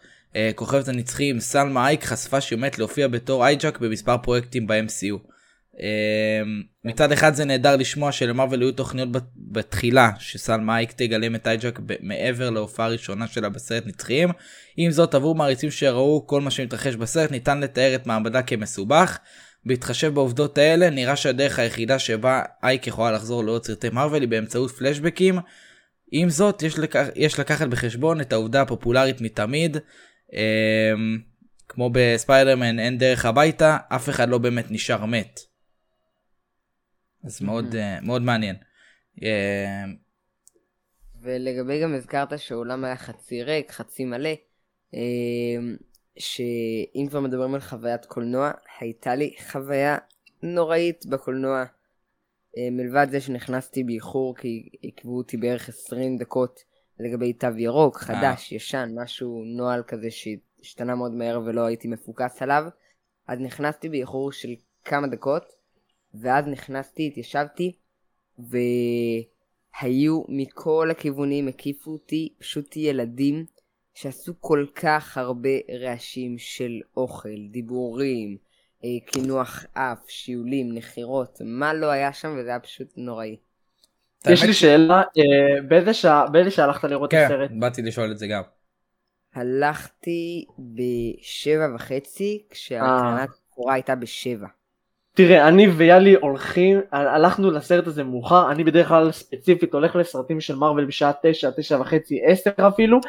כוכבת 0.55 0.88
הנצחים 0.88 1.39
סלמה 1.39 1.88
הייק 1.88 2.03
חשפה 2.03 2.41
שהיא 2.41 2.57
עומדת 2.57 2.79
להופיע 2.79 3.07
בתור 3.07 3.45
אייג'ק 3.45 3.77
במספר 3.79 4.17
פרויקטים 4.17 4.67
ב-MCU. 4.67 5.35
Uh, 5.75 6.48
מצד 6.86 7.12
אחד 7.12 7.34
זה 7.34 7.46
נהדר 7.46 7.75
לשמוע 7.75 8.12
שלמרוויל 8.12 8.62
היו 8.62 8.72
תוכניות 8.72 9.10
בתחילה 9.36 10.12
שסלמה 10.20 10.77
אייק 10.77 10.91
תגלם 10.91 11.36
את 11.36 11.48
אייג'ק 11.48 11.79
מעבר 12.00 12.50
להופעה 12.50 12.86
הראשונה 12.86 13.27
שלה 13.27 13.50
בסרט 13.50 13.84
נצחיים. 13.86 14.29
עם 14.77 14.91
זאת 14.91 15.15
עבור 15.15 15.36
מעריצים 15.36 15.72
שראו 15.72 16.27
כל 16.27 16.41
מה 16.41 16.51
שמתרחש 16.51 16.96
בסרט 16.96 17.32
ניתן 17.32 17.60
לתאר 17.60 17.96
את 17.96 18.08
מעמדה 18.08 18.41
כמסובך. 18.41 19.17
בהתחשב 19.65 20.13
בעובדות 20.13 20.58
האלה, 20.58 20.89
נראה 20.89 21.15
שהדרך 21.15 21.60
היחידה 21.60 22.00
שבה 22.00 22.41
אייק 22.63 22.88
יכולה 22.88 23.12
לחזור 23.12 23.44
לעוד 23.44 23.65
סרטי 23.65 23.89
מארוול 23.89 24.22
היא 24.22 24.29
באמצעות 24.29 24.72
פלשבקים. 24.72 25.39
עם 26.12 26.29
זאת, 26.29 26.63
יש, 26.63 26.79
לקח, 26.79 27.08
יש 27.15 27.39
לקחת 27.39 27.67
בחשבון 27.67 28.22
את 28.22 28.34
העובדה 28.34 28.62
הפופולרית 28.62 29.22
מתמיד. 29.22 29.77
אה, 30.34 30.94
כמו 31.70 31.89
בספיידרמן 31.94 32.79
אין 32.79 32.98
דרך 32.98 33.25
הביתה, 33.25 33.77
אף 33.89 34.10
אחד 34.10 34.29
לא 34.29 34.38
באמת 34.38 34.72
נשאר 34.72 35.05
מת. 35.05 35.54
אז 37.25 37.41
מאוד, 37.41 37.75
אה, 37.75 38.01
מאוד 38.01 38.22
מעניין. 38.22 38.55
אה, 39.24 39.84
ולגבי 41.22 41.82
גם 41.82 41.96
הזכרת 41.96 42.39
שהעולם 42.39 42.84
היה 42.84 42.96
חצי 42.96 43.44
ריק, 43.44 43.72
חצי 43.72 44.05
מלא, 44.05 44.34
אה, 44.94 45.00
שאם 46.17 47.08
כבר 47.10 47.20
מדברים 47.20 47.53
על 47.53 47.60
חוויית 47.60 48.05
קולנוע, 48.05 48.51
הייתה 48.79 49.15
לי 49.15 49.36
חוויה 49.51 49.98
נוראית 50.44 51.05
בקולנוע. 51.05 51.65
אה, 52.58 52.67
מלבד 52.72 53.08
זה 53.12 53.22
שנכנסתי 53.22 53.84
באיחור 53.84 54.36
כי 54.36 54.70
עיכבו 54.82 55.17
אותי 55.17 55.38
בערך 55.38 55.70
20 55.70 56.17
דקות 56.17 56.60
לגבי 57.00 57.34
תו 57.34 57.48
ירוק, 57.58 57.98
חדש, 57.98 58.51
ישן, 58.51 58.89
משהו, 58.96 59.44
נוהל 59.46 59.84
כזה 59.84 60.08
שהשתנה 60.12 60.96
מאוד 60.96 61.12
מהר 61.12 61.41
ולא 61.46 61.65
הייתי 61.65 61.88
מפוקס 61.88 62.41
עליו. 62.41 62.63
אז 63.27 63.39
נכנסתי 63.39 63.89
באיחור 63.89 64.32
של 64.32 64.55
כמה 64.86 65.08
דקות, 65.08 65.54
ואז 66.22 66.48
נכנסתי, 66.48 67.07
התיישבתי, 67.07 67.72
והיו 68.39 70.24
מכל 70.27 70.88
הכיוונים, 70.91 71.48
הקיפו 71.48 71.91
אותי 71.91 72.34
פשוט 72.39 72.77
ילדים 72.77 73.45
שעשו 73.93 74.34
כל 74.39 74.65
כך 74.75 75.17
הרבה 75.17 75.50
רעשים 75.81 76.38
של 76.38 76.81
אוכל, 76.98 77.48
דיבורים, 77.51 78.38
אה, 78.84 78.89
קינוח 79.05 79.65
אף, 79.74 80.00
שיעולים, 80.07 80.74
נחירות, 80.74 81.41
מה 81.45 81.74
לא 81.74 81.91
היה 81.91 82.13
שם 82.13 82.36
וזה 82.39 82.50
היה 82.50 82.60
פשוט 82.60 82.93
נוראי. 82.98 83.38
יש 84.29 84.43
לי 84.43 84.53
שאלה, 84.53 84.98
אה, 84.98 85.62
באיזה 85.67 85.93
שעה 85.93 86.29
באיזה 86.29 86.51
שעה 86.51 86.65
הלכת 86.65 86.84
לראות 86.84 87.10
את 87.10 87.12
כן, 87.12 87.25
הסרט? 87.25 87.51
באתי 87.60 87.81
לשאול 87.81 88.12
את 88.12 88.17
זה 88.17 88.27
גם. 88.27 88.41
הלכתי 89.34 90.45
בשבע 90.60 91.75
וחצי, 91.75 92.45
כשהקרנת 92.50 93.29
הבכורה 93.29 93.74
הייתה 93.74 93.95
בשבע. 93.95 94.48
תראה, 95.15 95.48
אני 95.48 95.67
ויאלי 95.67 96.15
הולכים, 96.15 96.79
הלכנו 96.91 97.51
לסרט 97.51 97.88
הזה 97.88 98.03
מאוחר, 98.03 98.51
אני 98.51 98.63
בדרך 98.63 98.88
כלל 98.88 99.12
ספציפית 99.12 99.74
הולך 99.74 99.95
לסרטים 99.95 100.41
של 100.41 100.55
מארוול 100.55 100.86
בשעה 100.86 101.12
תשע, 101.22 101.50
תשע 101.57 101.81
וחצי, 101.81 102.19
עשר 102.25 102.51
אפילו, 102.67 103.00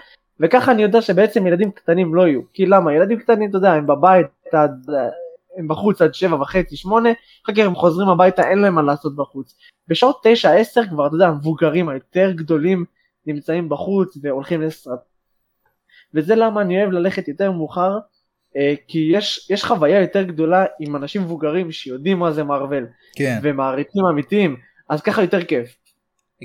וככה 0.40 0.72
אני 0.72 0.82
יודע 0.82 1.02
שבעצם 1.02 1.46
ילדים 1.46 1.70
קטנים 1.70 2.14
לא 2.14 2.26
יהיו, 2.26 2.40
כי 2.52 2.66
למה? 2.66 2.94
ילדים 2.94 3.18
קטנים, 3.18 3.50
אתה 3.50 3.58
יודע, 3.58 3.72
הם 3.72 3.86
בבית, 3.86 4.26
עד, 4.52 4.86
הם 5.56 5.68
בחוץ 5.68 6.02
עד 6.02 6.14
שבע 6.14 6.36
וחצי, 6.36 6.76
שמונה, 6.76 7.10
אחר 7.44 7.52
כך 7.52 7.62
הם 7.62 7.74
חוזרים 7.74 8.08
הביתה, 8.08 8.50
אין 8.50 8.58
להם 8.58 8.74
מה 8.74 8.82
לעשות 8.82 9.16
בחוץ. 9.16 9.56
בשעות 9.88 10.20
תשע, 10.22 10.52
עשר 10.52 10.86
כבר, 10.86 11.06
אתה 11.06 11.14
יודע, 11.14 11.26
המבוגרים 11.26 11.88
היותר 11.88 12.32
גדולים 12.32 12.84
נמצאים 13.26 13.68
בחוץ 13.68 14.18
והולכים 14.22 14.62
לסרט. 14.62 15.00
וזה 16.14 16.34
למה 16.34 16.60
אני 16.60 16.82
אוהב 16.82 16.90
ללכת 16.92 17.28
יותר 17.28 17.50
מאוחר, 17.50 17.98
כי 18.88 19.10
יש, 19.12 19.50
יש 19.50 19.64
חוויה 19.64 20.00
יותר 20.00 20.22
גדולה 20.22 20.64
עם 20.80 20.96
אנשים 20.96 21.22
מבוגרים 21.22 21.72
שיודעים 21.72 22.18
מה 22.18 22.32
זה 22.32 22.44
מארוול, 22.44 22.86
כן. 23.16 23.38
ומעריצים 23.42 24.02
אמיתיים, 24.12 24.56
אז 24.88 25.02
ככה 25.02 25.22
יותר 25.22 25.44
כיף. 25.44 25.76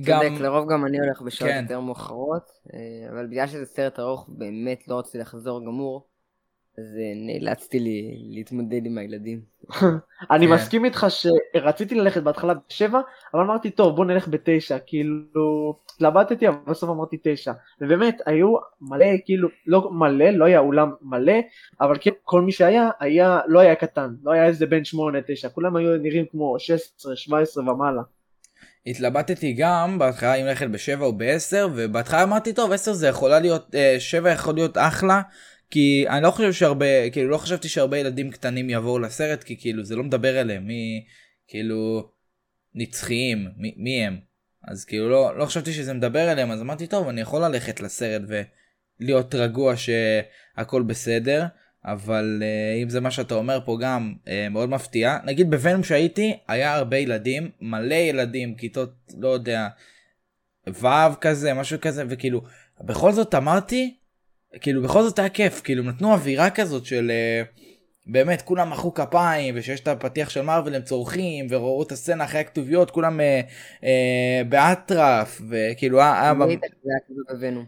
גם, 0.04 0.22
צודק, 0.22 0.42
לרוב 0.42 0.72
גם 0.72 0.86
אני 0.86 1.00
הולך 1.00 1.22
בשעות 1.22 1.52
כן. 1.52 1.60
יותר 1.62 1.80
מאוחרות, 1.80 2.52
אה, 2.74 3.10
אבל 3.10 3.28
בגלל 3.28 3.48
שזה 3.48 3.66
סרט 3.66 4.00
ארוך, 4.00 4.30
באמת 4.30 4.88
לא 4.88 5.00
רציתי 5.00 5.18
לחזור 5.18 5.66
גמור, 5.66 6.08
אז 6.78 6.98
אה, 6.98 7.14
נאלצתי 7.16 7.80
לי 7.80 8.18
להתמודד 8.30 8.86
עם 8.86 8.98
הילדים. 8.98 9.42
אני 10.32 10.48
כן. 10.48 10.54
מסכים 10.54 10.86
איתך 10.86 11.08
שרציתי 11.10 11.96
ללכת 11.96 12.24
בהתחלה 12.24 12.54
בשבע, 12.70 13.00
אבל 13.34 13.44
אמרתי 13.44 13.70
טוב 13.70 13.96
בוא 13.96 14.06
נלך 14.06 14.28
בתשע, 14.28 14.78
כאילו 14.86 15.76
התלבטתי 15.96 16.48
אבל 16.48 16.58
בסוף 16.68 16.90
אמרתי 16.90 17.18
תשע, 17.24 17.52
ובאמת 17.82 18.18
היו 18.26 18.54
מלא 18.82 19.06
כאילו, 19.26 19.50
לא 19.68 19.92
מלא, 19.92 20.30
לא 20.30 20.46
היה 20.46 20.60
אולם 20.60 20.92
מלא, 21.02 21.38
אבל 21.82 21.98
כן 22.02 22.12
כל 22.24 22.42
מי 22.42 22.52
שהיה, 22.52 22.90
היה, 23.00 23.40
לא 23.48 23.60
היה 23.60 23.76
קטן, 23.76 24.10
לא 24.24 24.32
היה 24.32 24.46
איזה 24.46 24.66
בן 24.66 24.86
שמונה 24.86 25.20
תשע, 25.28 25.50
כולם 25.50 25.76
היו 25.76 25.98
נראים 25.98 26.26
כמו 26.32 26.56
16, 26.60 27.16
17 27.16 27.64
ומעלה. 27.64 28.02
התלבטתי 28.86 29.54
גם 29.54 30.00
בהתחלה 30.00 30.36
אם 30.36 30.46
ללכת 30.46 30.68
בשבע 30.68 31.06
או 31.06 31.14
בעשר 31.14 31.68
ובהתחלה 31.76 32.24
אמרתי 32.24 32.54
טוב 32.54 32.72
עשר 32.72 32.94
זה 32.94 33.08
יכולה 33.08 33.40
להיות 33.40 33.76
אה, 33.76 33.96
שבע 34.00 34.30
יכול 34.30 34.56
להיות 34.56 34.78
אחלה 34.78 35.22
כי 35.72 36.06
אני 36.10 36.24
לא 36.24 36.32
חושב 36.32 36.54
שהרבה 36.54 37.10
כאילו 37.10 37.30
לא 37.30 37.38
חשבתי 37.38 37.70
שהרבה 37.70 37.98
ילדים 37.98 38.32
קטנים 38.32 38.70
יבואו 38.70 39.00
לסרט 39.00 39.44
כי 39.44 39.58
כאילו 39.60 39.84
זה 39.84 39.96
לא 39.96 40.04
מדבר 40.04 40.42
אליהם 40.42 40.68
מי 40.68 41.06
כאילו 41.48 42.10
נצחיים 42.76 43.48
מי, 43.58 43.74
מי 43.78 44.06
הם. 44.06 44.20
אז 44.68 44.86
כאילו 44.86 45.10
לא 45.10 45.38
לא 45.38 45.46
חשבתי 45.46 45.74
שזה 45.74 45.94
מדבר 45.94 46.32
אליהם 46.32 46.52
אז 46.52 46.62
אמרתי 46.62 46.88
טוב 46.88 47.08
אני 47.08 47.22
יכול 47.22 47.42
ללכת 47.42 47.80
לסרט 47.80 48.22
ולהיות 49.00 49.36
רגוע 49.36 49.74
שהכל 49.78 50.82
בסדר 50.82 51.46
אבל 51.86 52.44
uh, 52.44 52.84
אם 52.84 52.90
זה 52.90 53.02
מה 53.02 53.12
שאתה 53.12 53.36
אומר 53.36 53.60
פה 53.66 53.78
גם 53.82 54.14
uh, 54.26 54.30
מאוד 54.52 54.70
מפתיע. 54.70 55.18
נגיד 55.26 55.52
בוונום 55.52 55.84
שהייתי 55.84 56.38
היה 56.48 56.76
הרבה 56.76 56.98
ילדים 56.98 57.52
מלא 57.62 57.96
ילדים 57.96 58.56
כיתות 58.56 58.94
לא 59.18 59.28
יודע 59.28 59.68
ו' 60.68 61.20
כזה 61.22 61.54
משהו 61.54 61.82
כזה 61.82 62.04
וכאילו 62.10 62.42
בכל 62.82 63.12
זאת 63.12 63.36
אמרתי 63.36 63.98
כאילו 64.62 64.82
בכל 64.82 65.04
זאת 65.04 65.20
היה 65.20 65.30
כיף 65.30 65.62
כאילו 65.62 65.84
נתנו 65.84 66.14
אווירה 66.14 66.50
כזאת 66.50 66.86
של 66.86 67.12
uh, 67.12 67.62
באמת 68.08 68.42
כולם 68.42 68.70
מחאו 68.70 68.94
כפיים 68.94 69.56
ושיש 69.58 69.80
את 69.80 69.88
הפתיח 69.88 70.30
של 70.30 70.42
מארוול 70.42 70.76
הם 70.76 70.82
צורכים 70.82 71.48
וראו 71.50 71.84
את 71.84 71.92
הסצנה 71.92 72.24
אחרי 72.24 72.40
הכתוביות 72.40 72.92
כולם 72.92 73.20
uh, 73.20 73.24
uh, 73.82 73.86
באטרף 74.50 75.42
וכאילו 75.50 76.00
כזה 77.08 77.22
בבנו. 77.30 77.64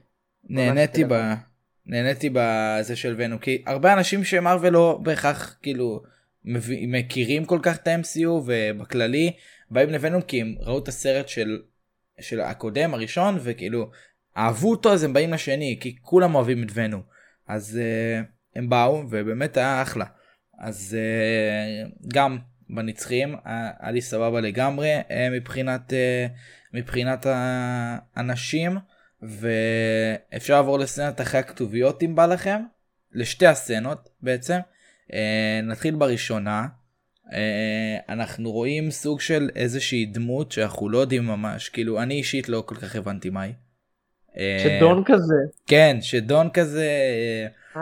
נהניתי 0.50 1.04
ב... 1.04 1.34
נהניתי 1.86 2.30
בזה 2.34 2.96
של 2.96 3.16
ונום 3.18 3.40
כי 3.40 3.64
הרבה 3.66 3.94
אנשים 3.94 4.24
שמרוויל 4.24 4.74
לא 4.74 5.00
בהכרח 5.04 5.58
כאילו 5.62 6.04
מכירים 6.88 7.46
כל 7.46 7.60
כך 7.62 7.78
את 7.78 7.88
ה-MCU 7.88 8.30
ובכללי 8.46 9.32
באים 9.72 9.90
לוונום 9.90 10.22
כי 10.22 10.42
הם 10.42 10.56
ראו 10.60 10.80
את 10.80 10.88
הסרט 10.88 11.28
של, 11.28 11.62
של 12.20 12.42
הקודם 12.42 12.94
הראשון 12.94 13.38
וכאילו 13.44 13.90
אהבו 14.38 14.72
אותו 14.72 14.94
אז 14.94 15.04
הם 15.04 15.14
באים 15.14 15.34
לשני 15.34 15.78
כי 15.82 15.96
כולם 16.02 16.36
אוהבים 16.36 16.64
את 16.64 16.70
ונום 16.74 17.02
אז 17.48 17.80
uh, 17.80 18.26
הם 18.56 18.70
באו 18.70 19.04
ובאמת 19.10 19.58
היה 19.58 19.82
אחלה 19.82 20.06
אז 20.60 20.98
uh, 20.98 22.08
גם 22.14 22.38
בנצחיים 22.70 23.36
היה 23.46 23.72
היה 23.80 23.92
לי 23.92 24.02
סבבה 24.02 24.42
לגמרי 24.42 25.00
uh, 25.00 25.12
מבחינת 25.32 25.94
uh, 25.94 26.74
מבחינת 26.74 27.26
האנשים. 27.30 28.78
ואפשר 29.24 30.54
לעבור 30.54 30.80
לסצנת 30.80 31.22
אחרי 31.22 31.40
הכתוביות 31.40 32.04
אם 32.04 32.16
בא 32.16 32.26
לכם 32.26 32.62
לשתי 33.12 33.48
הסצנות 33.48 34.10
בעצם 34.22 34.60
אה, 35.14 35.60
נתחיל 35.64 35.96
בראשונה 35.96 36.68
אה, 37.34 37.98
אנחנו 38.10 38.52
רואים 38.52 38.92
סוג 38.92 39.22
של 39.22 39.50
איזושהי 39.56 40.06
דמות 40.06 40.52
שאנחנו 40.52 40.90
לא 40.90 40.98
יודעים 40.98 41.26
ממש 41.26 41.70
כאילו 41.70 42.02
אני 42.02 42.14
אישית 42.14 42.50
לא 42.50 42.64
כל 42.66 42.76
כך 42.76 42.96
הבנתי 42.96 43.30
מה 43.30 43.42
היא. 43.42 43.54
אה, 43.54 43.63
שדון 44.38 45.04
כזה. 45.06 45.36
כן 45.68 45.98
שדון 46.02 46.50
כזה 46.54 46.88
אה, 47.76 47.82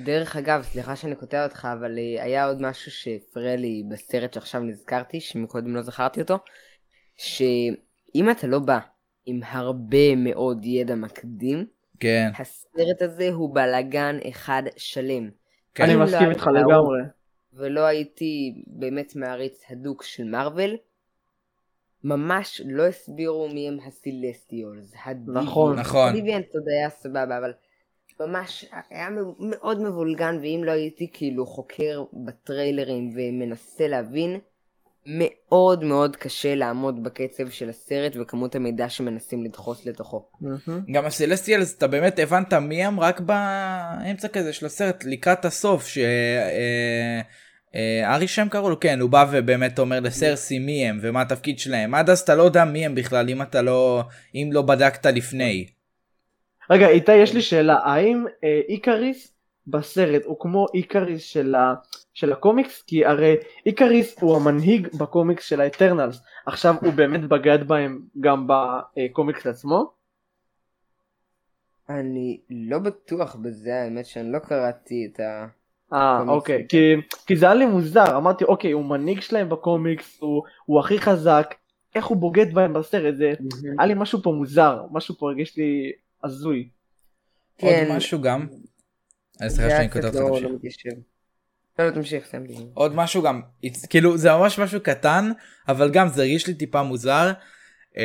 דרך 0.00 0.36
אגב, 0.36 0.62
סליחה 0.62 0.96
שאני 0.96 1.14
קוטע 1.14 1.44
אותך, 1.44 1.68
אבל 1.72 1.98
אה, 1.98 2.22
היה 2.22 2.46
עוד 2.46 2.62
משהו 2.62 2.90
שהפריע 2.90 3.56
לי 3.56 3.82
בסרט 3.90 4.32
שעכשיו 4.32 4.60
נזכרתי, 4.60 5.20
שמקודם 5.20 5.76
לא 5.76 5.82
זכרתי 5.82 6.20
אותו, 6.20 6.38
שאם 7.16 8.30
אתה 8.30 8.46
לא 8.46 8.58
בא 8.58 8.78
עם 9.26 9.40
הרבה 9.44 10.16
מאוד 10.16 10.64
ידע 10.64 10.94
מקדים, 10.94 11.66
כן 12.00 12.30
הסרט 12.38 13.02
הזה 13.02 13.28
הוא 13.28 13.54
בלאגן 13.54 14.18
אחד 14.28 14.62
שלם. 14.76 15.30
כן. 15.74 15.84
אני 15.84 15.94
לא 15.94 16.04
מסכים 16.04 16.30
איתך 16.30 16.46
לגמרי. 16.46 17.00
ולא 17.52 17.80
הייתי 17.80 18.62
באמת 18.66 19.16
מעריץ 19.16 19.62
הדוק 19.70 20.02
של 20.02 20.24
מארוול, 20.24 20.76
ממש 22.04 22.60
לא 22.64 22.86
הסבירו 22.86 23.48
מי 23.48 23.68
הם 23.68 23.78
הסילסטיולס, 23.86 24.92
נכון. 25.26 25.78
נכון. 25.78 26.08
הדיביאנס 26.08 26.46
עוד 26.54 26.64
היה 26.68 26.90
סבבה, 26.90 27.38
אבל 27.38 27.52
ממש 28.20 28.64
היה 28.90 29.08
מאוד 29.38 29.82
מבולגן, 29.82 30.38
ואם 30.42 30.60
לא 30.64 30.70
הייתי 30.70 31.10
כאילו 31.12 31.46
חוקר 31.46 32.04
בטריילרים 32.12 33.10
ומנסה 33.14 33.88
להבין, 33.88 34.38
מאוד 35.06 35.84
מאוד 35.84 36.16
קשה 36.16 36.54
לעמוד 36.54 37.02
בקצב 37.02 37.48
של 37.48 37.68
הסרט 37.68 38.16
וכמות 38.20 38.54
המידע 38.54 38.88
שמנסים 38.88 39.44
לדחוס 39.44 39.86
לתוכו. 39.86 40.28
גם 40.92 41.04
הסלסטיאלס 41.04 41.78
אתה 41.78 41.86
באמת 41.86 42.18
הבנת 42.18 42.52
מי 42.54 42.84
הם 42.84 43.00
רק 43.00 43.20
באמצע 43.20 44.28
כזה 44.28 44.52
של 44.52 44.66
הסרט 44.66 45.04
לקראת 45.04 45.44
הסוף 45.44 45.86
ש... 45.86 45.98
אה, 45.98 47.20
ארישם 48.04 48.48
קראו 48.48 48.70
לו 48.70 48.80
כן 48.80 49.00
הוא 49.00 49.10
בא 49.10 49.26
ובאמת 49.32 49.78
אומר 49.78 50.00
לסרסי 50.00 50.58
מי 50.58 50.88
הם 50.88 50.98
ומה 51.02 51.22
התפקיד 51.22 51.58
שלהם. 51.58 51.94
עד 51.94 52.10
אז 52.10 52.20
אתה 52.20 52.34
לא 52.34 52.42
יודע 52.42 52.64
מי 52.64 52.86
הם 52.86 52.94
בכלל 52.94 53.28
אם 53.28 53.42
אתה 53.42 53.62
לא 53.62 54.02
אם 54.34 54.50
לא 54.52 54.62
בדקת 54.62 55.06
לפני. 55.06 55.66
רגע 56.70 56.88
איתי 56.88 57.16
יש 57.16 57.34
לי 57.34 57.42
שאלה. 57.42 57.78
האם 57.84 58.24
אה, 58.44 58.60
איקריס 58.68 59.32
בסרט 59.66 60.22
הוא 60.24 60.40
כמו 60.40 60.66
איקריס 60.74 61.22
של, 61.22 61.54
ה, 61.54 61.74
של 62.14 62.32
הקומיקס? 62.32 62.82
כי 62.82 63.04
הרי 63.04 63.36
איקריס 63.66 64.16
הוא 64.20 64.36
המנהיג 64.36 64.88
בקומיקס 64.98 65.44
של 65.44 65.60
האטרנלס. 65.60 66.22
עכשיו 66.46 66.74
הוא 66.80 66.92
באמת 66.92 67.20
בגד 67.20 67.68
בהם 67.68 68.00
גם 68.20 68.46
בקומיקס 68.46 69.46
עצמו? 69.46 69.92
אני 71.88 72.40
לא 72.50 72.78
בטוח 72.78 73.34
בזה, 73.34 73.82
האמת 73.82 74.06
שאני 74.06 74.32
לא 74.32 74.38
קראתי 74.38 75.10
את 75.12 75.20
אה. 75.92 76.22
אוקיי, 76.28 76.66
כי, 76.68 76.94
כי 77.26 77.36
זה 77.36 77.46
היה 77.46 77.54
לי 77.54 77.66
מוזר, 77.66 78.16
אמרתי, 78.16 78.44
אוקיי, 78.44 78.72
הוא 78.72 78.84
מנהיג 78.84 79.20
שלהם 79.20 79.48
בקומיקס, 79.48 80.18
הוא, 80.20 80.42
הוא 80.64 80.80
הכי 80.80 80.98
חזק, 80.98 81.54
איך 81.94 82.06
הוא 82.06 82.16
בוגד 82.16 82.54
בהם 82.54 82.72
בסרט, 82.72 83.14
זה, 83.16 83.32
היה 83.78 83.86
לי 83.86 83.94
משהו 83.96 84.22
פה 84.22 84.30
מוזר, 84.30 84.82
משהו 84.92 85.14
פה 85.18 85.26
הרגיש 85.26 85.56
לי 85.56 85.92
הזוי. 86.24 86.68
עוד 87.62 87.72
כן. 87.72 87.96
משהו 87.96 88.20
גם. 88.20 88.46
אה, 89.42 89.48
סליחה 89.50 89.70
שאני 89.70 89.90
כותב 89.90 90.04
אותך 90.04 90.42
לא 90.42 90.48
תמשיך. 90.62 90.86
לא. 90.86 90.92
לא, 91.78 91.86
לא, 91.86 91.94
תמשיך, 91.94 92.26
סתם. 92.26 92.42
עוד 92.74 92.94
משהו 92.94 93.22
גם, 93.22 93.40
it's- 93.66 93.86
כאילו 93.90 94.16
זה 94.18 94.32
ממש 94.32 94.58
משהו 94.58 94.80
קטן, 94.80 95.30
אבל 95.68 95.90
גם 95.90 96.08
זה 96.08 96.22
הרגיש 96.22 96.46
לי 96.46 96.54
טיפה 96.54 96.82
מוזר. 96.82 97.32
Um, 97.92 97.98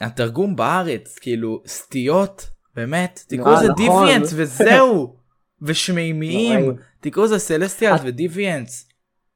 התרגום 0.00 0.56
בארץ, 0.56 1.18
כאילו 1.18 1.62
סטיות, 1.66 2.50
באמת, 2.76 3.20
תקראו 3.28 3.52
לזה 3.52 3.68
נכון. 3.68 3.74
דיוויאנס 3.84 4.32
וזהו, 4.36 5.16
ושמימיים. 5.62 6.76
תקראו 7.04 7.24
לזה 7.24 7.38
סלסטיאלס 7.38 8.00
את- 8.00 8.06
ודיוויאנס. 8.06 8.88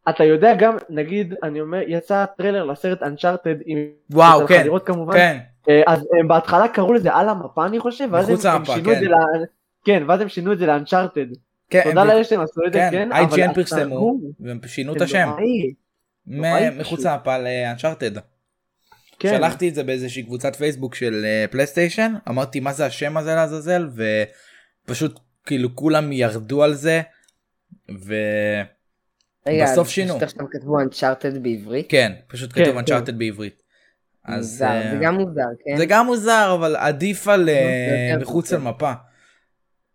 אתה 0.08 0.24
יודע 0.24 0.54
גם, 0.58 0.76
נגיד, 0.90 1.34
אני 1.42 1.60
אומר, 1.60 1.78
יצא 1.86 2.24
טריילר 2.38 2.64
לסרט 2.64 3.02
אנצ'ארטד 3.02 3.54
עם... 3.66 3.78
וואו, 4.10 4.46
כן, 4.46 4.64
לראות 4.64 4.86
כמובן, 4.86 5.12
כן, 5.14 5.38
אה, 5.68 5.82
אז 5.86 6.08
הם 6.20 6.28
בהתחלה 6.28 6.68
קראו 6.68 6.92
לזה 6.92 7.14
על 7.14 7.28
המפה 7.28 7.66
אני 7.66 7.80
חושב, 7.80 8.08
ואז 8.12 8.28
הם, 8.28 8.52
הם 8.52 8.64
שינו 8.64 8.92
את 8.92 8.96
כן. 8.96 9.00
זה, 9.00 9.08
ל... 9.08 9.14
כן, 9.84 10.02
ואז 10.08 10.20
הם 10.20 10.28
שינו 10.28 10.52
את 10.52 10.58
זה 10.58 10.66
לאנצ'ארטד. 10.66 11.26
כן, 11.70 11.82
תודה 11.84 12.04
לאלה 12.04 12.24
שהם 12.24 12.40
עשו 12.40 12.60
את 12.66 12.72
זה, 12.72 12.78
כן, 12.78 12.90
כן, 12.90 13.12
אבל 13.12 13.44
IGN 13.44 13.54
פרסמו, 13.54 14.20
והם 14.40 14.60
שינו 14.66 14.96
את 14.96 15.00
השם, 15.00 15.30
מחוץ. 16.78 17.04
למפה 17.04 17.38
לאנצ'ארטד. 17.38 18.18
כן. 19.18 19.36
שלחתי 19.36 19.68
את 19.68 19.74
זה 19.74 19.82
באיזושהי 19.82 20.22
קבוצת 20.22 20.56
פייסבוק 20.56 20.94
של 20.94 21.24
אה, 21.24 21.44
פלייסטיישן 21.50 22.14
אמרתי 22.28 22.60
מה 22.60 22.72
זה 22.72 22.86
השם 22.86 23.16
הזה 23.16 23.34
לעזאזל 23.34 23.88
ופשוט 24.84 25.20
כאילו 25.46 25.76
כולם 25.76 26.12
ירדו 26.12 26.62
על 26.62 26.74
זה 26.74 27.02
וכן 27.90 28.64
רגע, 29.46 29.64
בסוף 29.64 29.86
אז 29.86 29.92
שינו. 29.92 30.08
פשוט 30.08 30.22
עכשיו 30.22 30.50
כתבו 30.50 30.80
Uncharted 30.80 31.38
בעברית. 31.42 31.90
פשוט 32.26 32.52
כן, 32.52 32.60
כתוב 32.62 32.72
כן. 32.72 32.78
אנצ'ארטד 32.78 33.18
בעברית. 33.18 33.62
אז 34.24 34.62
מוזר, 34.62 34.66
אה, 34.66 34.90
זה 34.90 34.98
גם 35.02 35.14
מוזר, 35.14 35.42
כן? 35.64 35.76
זה 35.76 35.86
גם 35.86 36.06
מוזר 36.06 36.54
אבל 36.54 36.76
עדיף 36.76 37.28
על 37.28 37.48
אה, 37.48 38.16
מחוץ 38.20 38.52
מוזר. 38.52 38.64
למפה. 38.64 38.92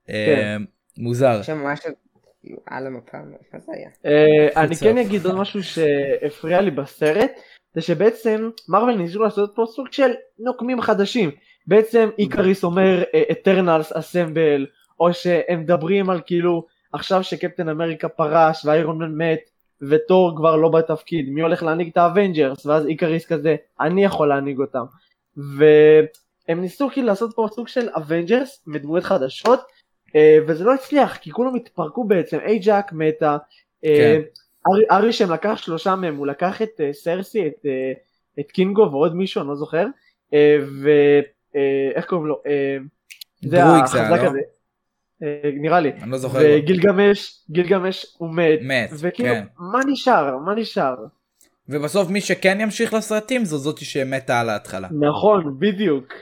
אה, 0.10 0.26
כן. 0.28 0.62
מוזר. 0.98 1.40
עכשיו 1.40 1.56
ממש 1.56 1.80
כאילו, 2.42 2.58
על 2.66 2.88
המפה, 2.88 3.18
מה 3.54 3.60
זה 3.60 3.72
היה? 3.76 3.90
אני. 4.58 4.76
כן 4.76 4.98
אגיד 4.98 5.26
עוד 5.26 5.36
משהו 5.36 5.64
שהפריע 5.64 6.62
לי 6.62 6.72
בסרט, 6.72 7.32
זה 7.76 7.82
שבעצם 7.82 8.50
מארוול 8.70 8.98
ניסו 8.98 9.24
לעשות 9.24 9.52
פה 9.56 9.66
סוג 9.76 9.88
של 9.92 10.12
נוקמים 10.40 10.82
חדשים. 10.82 11.32
בעצם 11.68 12.10
איקריס 12.20 12.64
אומר 12.64 13.04
אטרנלס 13.32 13.92
assemble, 13.92 14.66
או 15.00 15.14
שהם 15.14 15.60
מדברים 15.60 16.10
על 16.10 16.22
כאילו 16.26 16.66
עכשיו 16.94 17.24
שקפטן 17.24 17.70
אמריקה 17.70 18.10
פרש 18.10 18.66
ואיירון 18.66 18.98
מן 18.98 19.18
מת 19.18 19.40
ותור 19.82 20.34
כבר 20.38 20.56
לא 20.56 20.70
בתפקיד, 20.70 21.30
מי 21.30 21.42
הולך 21.42 21.64
להנהיג 21.64 21.90
את 21.92 21.98
האבנג'רס, 21.98 22.66
ואז 22.66 22.86
איקריס 22.86 23.26
כזה, 23.26 23.56
אני 23.80 24.04
יכול 24.06 24.30
להנהיג 24.30 24.60
אותם. 24.60 24.84
והם 25.38 26.62
ניסו 26.62 26.90
כאילו 26.90 27.08
לעשות 27.08 27.36
פה 27.36 27.48
סוג 27.52 27.68
של 27.68 27.90
אבנג'רס 27.98 28.64
מדמויות 28.68 29.04
חדשות, 29.04 29.60
אה, 30.16 30.38
וזה 30.48 30.64
לא 30.64 30.74
הצליח, 30.74 31.18
כי 31.18 31.32
כולם 31.32 31.56
התפרקו 31.56 32.04
בעצם, 32.04 32.38
אייג'אק 32.40 32.94
מתה, 32.94 33.38
אה, 33.86 33.96
כן. 33.98 34.22
ארי- 34.92 35.14
שהם 35.14 35.32
לקח 35.32 35.58
שלושה 35.58 35.96
מהם, 35.96 36.16
הוא 36.16 36.28
לקח 36.28 36.62
את 36.62 36.82
אה, 36.82 36.94
סרסי, 36.94 37.48
את, 37.48 37.66
את 38.40 38.52
קינגו 38.52 38.90
ועוד 38.92 39.16
מישהו, 39.16 39.42
אני 39.42 39.50
לא 39.50 39.56
זוכר, 39.56 39.86
ואיך 40.82 42.06
קוראים 42.06 42.28
לו, 42.28 42.42
אה, 42.48 42.78
זה 43.42 43.56
היה, 43.56 43.66
לא? 44.32 44.40
אה, 45.24 45.50
נראה 45.54 45.80
לי, 45.80 45.92
אני 46.02 46.12
לא 46.12 46.18
זוכר. 46.18 46.40
וגילגמש, 46.44 47.46
גילגמש 47.52 48.06
הוא 48.18 48.30
מת, 48.36 48.60
מת, 48.62 48.90
וכאילו, 49.00 49.34
כן. 49.34 49.44
מה 49.60 49.80
נשאר, 49.88 50.38
מה 50.38 50.56
נשאר, 50.56 50.96
ובסוף 51.70 52.10
מי 52.10 52.22
שכן 52.22 52.58
ימשיך 52.62 52.94
לסרטים 52.94 53.46
זו 53.46 53.58
זאתי 53.58 53.86
שמתה 53.86 54.40
על 54.40 54.50
ההתחלה. 54.50 54.88
נכון, 55.10 55.60
בדיוק, 55.60 56.14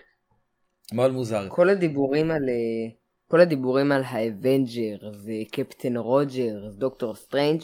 מאוד 0.94 1.12
מוזר. 1.12 1.50
כל 1.50 1.70
הדיבורים 1.70 2.32
על 2.32 2.50
אה, 2.50 2.90
כל 3.28 3.40
הדיבורים 3.40 3.92
על 3.92 4.02
האבנג'רס 4.06 5.12
וקפטן 5.26 5.98
רוג'רס 5.98 6.70
דוקטור 6.78 7.16
סטרנג' 7.16 7.62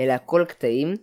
אלה 0.00 0.14
הכל 0.14 0.44
קטעים 0.48 0.94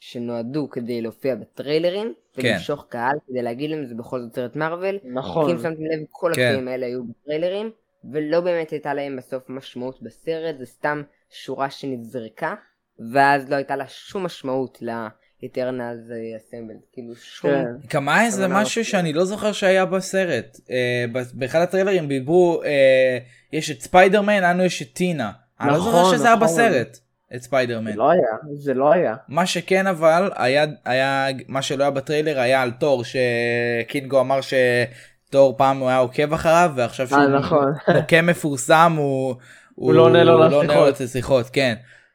שנועדו 0.00 0.70
כדי 0.70 1.02
להופיע 1.02 1.34
בטריילרים 1.34 2.12
כן. 2.32 2.42
ולמשוך 2.48 2.86
קהל 2.88 3.16
כדי 3.28 3.42
להגיד 3.42 3.70
להם 3.70 3.86
זה 3.86 3.94
בכל 3.94 4.20
זאת 4.20 4.34
סרט 4.34 4.56
מארוול 4.56 4.98
כי 4.98 5.08
נכון, 5.08 5.50
אם 5.50 5.58
שמתם 5.58 5.84
לב 5.84 6.06
כל 6.10 6.32
כן. 6.34 6.42
הקטעים 6.42 6.68
האלה 6.68 6.86
היו 6.86 7.02
בטריילרים 7.04 7.70
ולא 8.04 8.40
באמת 8.40 8.70
הייתה 8.70 8.94
להם 8.94 9.16
בסוף 9.16 9.42
משמעות 9.48 10.02
בסרט 10.02 10.58
זה 10.58 10.66
סתם 10.66 11.02
שורה 11.30 11.70
שנזרקה 11.70 12.54
ואז 13.12 13.50
לא 13.50 13.56
הייתה 13.56 13.76
לה 13.76 13.88
שום 13.88 14.22
משמעות 14.22 14.78
לאטרנלס 15.42 16.00
assemble 16.36 16.74
כאילו 16.92 17.14
שום 17.14 17.50
כן. 17.50 17.88
כמה 17.88 18.24
איזה 18.24 18.48
משהו 18.48 18.80
מפתיעה. 18.80 18.84
שאני 18.84 19.12
לא 19.12 19.24
זוכר 19.24 19.52
שהיה 19.52 19.84
בסרט. 19.84 20.60
אה, 20.70 21.04
באחד 21.34 21.60
הטריילרים 21.60 22.08
דיברו, 22.08 22.62
אה, 22.64 23.18
יש 23.52 23.70
את 23.70 23.80
ספיידרמן, 23.80 24.42
לנו 24.42 24.64
יש 24.64 24.82
את 24.82 24.92
טינה. 24.92 25.32
אני 25.60 25.72
לא 25.72 25.78
זוכר 25.78 26.00
נכון, 26.00 26.14
שזה 26.14 26.26
היה 26.26 26.36
נכון. 26.36 26.48
בסרט, 26.48 26.98
את 27.34 27.42
ספיידרמן. 27.42 27.90
זה 27.90 27.96
לא 27.96 28.10
היה, 28.10 28.28
זה 28.54 28.74
לא 28.74 28.92
היה, 28.92 29.14
מה 29.28 29.46
שכן 29.46 29.86
אבל, 29.86 30.30
היה, 30.34 30.66
היה, 30.84 31.26
מה 31.48 31.62
שלא 31.62 31.84
היה 31.84 31.90
בטריילר 31.90 32.40
היה 32.40 32.62
על 32.62 32.70
תור, 32.70 33.02
שקינגו 33.04 34.20
אמר 34.20 34.40
שתור 35.26 35.54
פעם 35.56 35.78
הוא 35.78 35.88
היה 35.88 35.98
עוקב 35.98 36.32
אחריו, 36.32 36.72
ועכשיו 36.76 37.08
שהוא 37.08 37.18
אה 37.18 37.28
נכון, 37.28 37.72
נוקם 37.94 38.26
מפורסם, 38.30 38.94
הוא, 38.96 39.34
הוא 39.74 39.92
לא 39.92 40.02
עונה 40.02 40.24
לו 40.24 40.32
הוא 40.32 40.40
לא 40.50 40.56
עונה 40.56 40.74
לו 40.74 40.80
לשיחות. 40.80 40.94
את 40.94 41.00
השיחות, 41.00 41.46
כן. 41.52 41.74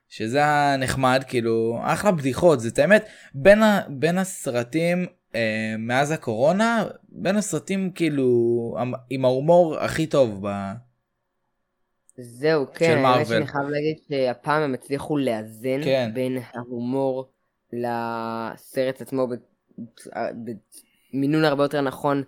שזה 0.10 0.38
היה 0.38 0.78
נחמד, 0.78 1.24
כאילו, 1.28 1.80
אחלה 1.84 2.12
בדיחות, 2.12 2.60
זה 2.60 2.82
האמת, 2.82 3.06
בין, 3.34 3.64
ה, 3.64 3.82
בין 3.90 4.18
הסרטים 4.18 5.06
אה, 5.36 5.76
מאז 5.80 6.12
הקורונה, 6.12 6.84
בין 7.10 7.38
הסרטים 7.38 7.92
כאילו, 7.92 8.26
עם, 9.10 9.26
ההומור 9.26 9.78
הכי 9.80 10.08
טוב. 10.08 10.48
ב... 10.48 10.72
זהו, 12.18 12.66
כן, 12.74 13.06
האמת. 13.06 13.28
שאני 13.28 13.48
חייב 13.48 13.68
להגיד 13.70 13.98
שהפעם 14.10 14.62
הם 14.62 14.74
הצליחו 14.74 15.18
לאזן 15.18 15.84
כן. 15.84 16.12
בין 16.14 16.38
ההומור 16.54 17.32
לסרט 17.74 19.02
עצמו 19.02 19.28
ב- 19.28 19.36
במינון 21.14 21.46
הרבה 21.46 21.64
יותר 21.64 21.82
נכון, 21.82 22.24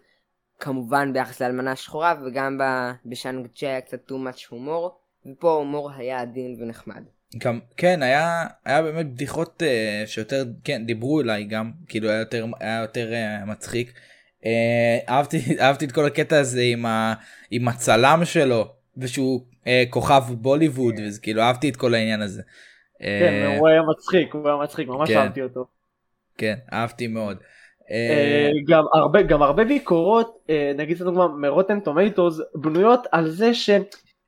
כמובן 0.64 1.14
ביחס 1.14 1.42
לאלמנה 1.42 1.72
השחורה, 1.72 2.14
וגם 2.26 2.58
ב- 2.58 2.92
בשאנג 3.06 3.48
צ'י 3.56 3.68
היה 3.68 3.82
קצת 3.82 4.12
too 4.12 4.14
much 4.14 4.48
הומור, 4.50 4.98
ופה 5.26 5.50
ההומור 5.50 5.92
היה 5.92 6.22
עדין 6.22 6.56
ונחמד. 6.60 7.04
גם, 7.38 7.60
כן, 7.78 8.04
היה, 8.04 8.46
היה 8.66 8.82
באמת 8.82 9.14
בדיחות 9.14 9.62
uh, 9.62 10.08
שיותר, 10.08 10.46
כן, 10.64 10.86
דיברו 10.86 11.22
אליי 11.22 11.44
גם, 11.44 11.72
כאילו 11.88 12.10
היה 12.10 12.20
יותר, 12.20 12.46
היה 12.60 12.82
יותר 12.82 13.12
uh, 13.12 13.46
מצחיק. 13.46 13.94
Uh, 14.42 14.46
אהבתי, 15.10 15.38
אהבתי 15.62 15.86
את 15.86 15.92
כל 15.92 16.06
הקטע 16.06 16.40
הזה 16.40 16.62
עם, 16.62 16.86
ה, 16.86 17.14
עם 17.52 17.68
הצלם 17.68 18.22
שלו, 18.26 18.74
ושהוא 18.98 19.42
uh, 19.64 19.68
כוכב 19.90 20.24
בוליווד, 20.30 20.96
וזה 21.00 21.22
כאילו 21.22 21.42
אהבתי 21.42 21.70
את 21.70 21.76
כל 21.76 21.94
העניין 21.94 22.22
הזה. 22.22 22.42
כן, 23.00 23.34
אה, 23.34 23.58
הוא 23.58 23.68
היה 23.68 23.82
מצחיק, 23.82 24.34
הוא 24.34 24.48
היה 24.48 24.58
מצחיק, 24.64 24.88
ממש 24.88 25.10
כן. 25.10 25.18
אהבתי 25.18 25.42
אותו. 25.42 25.66
כן, 26.38 26.56
אהבתי 26.74 27.08
מאוד. 27.08 27.38
גם 28.68 28.84
הרבה 28.94 29.22
גם 29.22 29.42
הרבה 29.42 29.64
ביקורות 29.64 30.38
אה, 30.50 30.72
נגיד 30.78 31.00
לדוגמה 31.00 31.28
מרוטן 31.28 31.80
טומטוז 31.80 32.44
בנויות 32.56 33.08
על 33.12 33.30
זה 33.30 33.54
שהם 33.54 33.84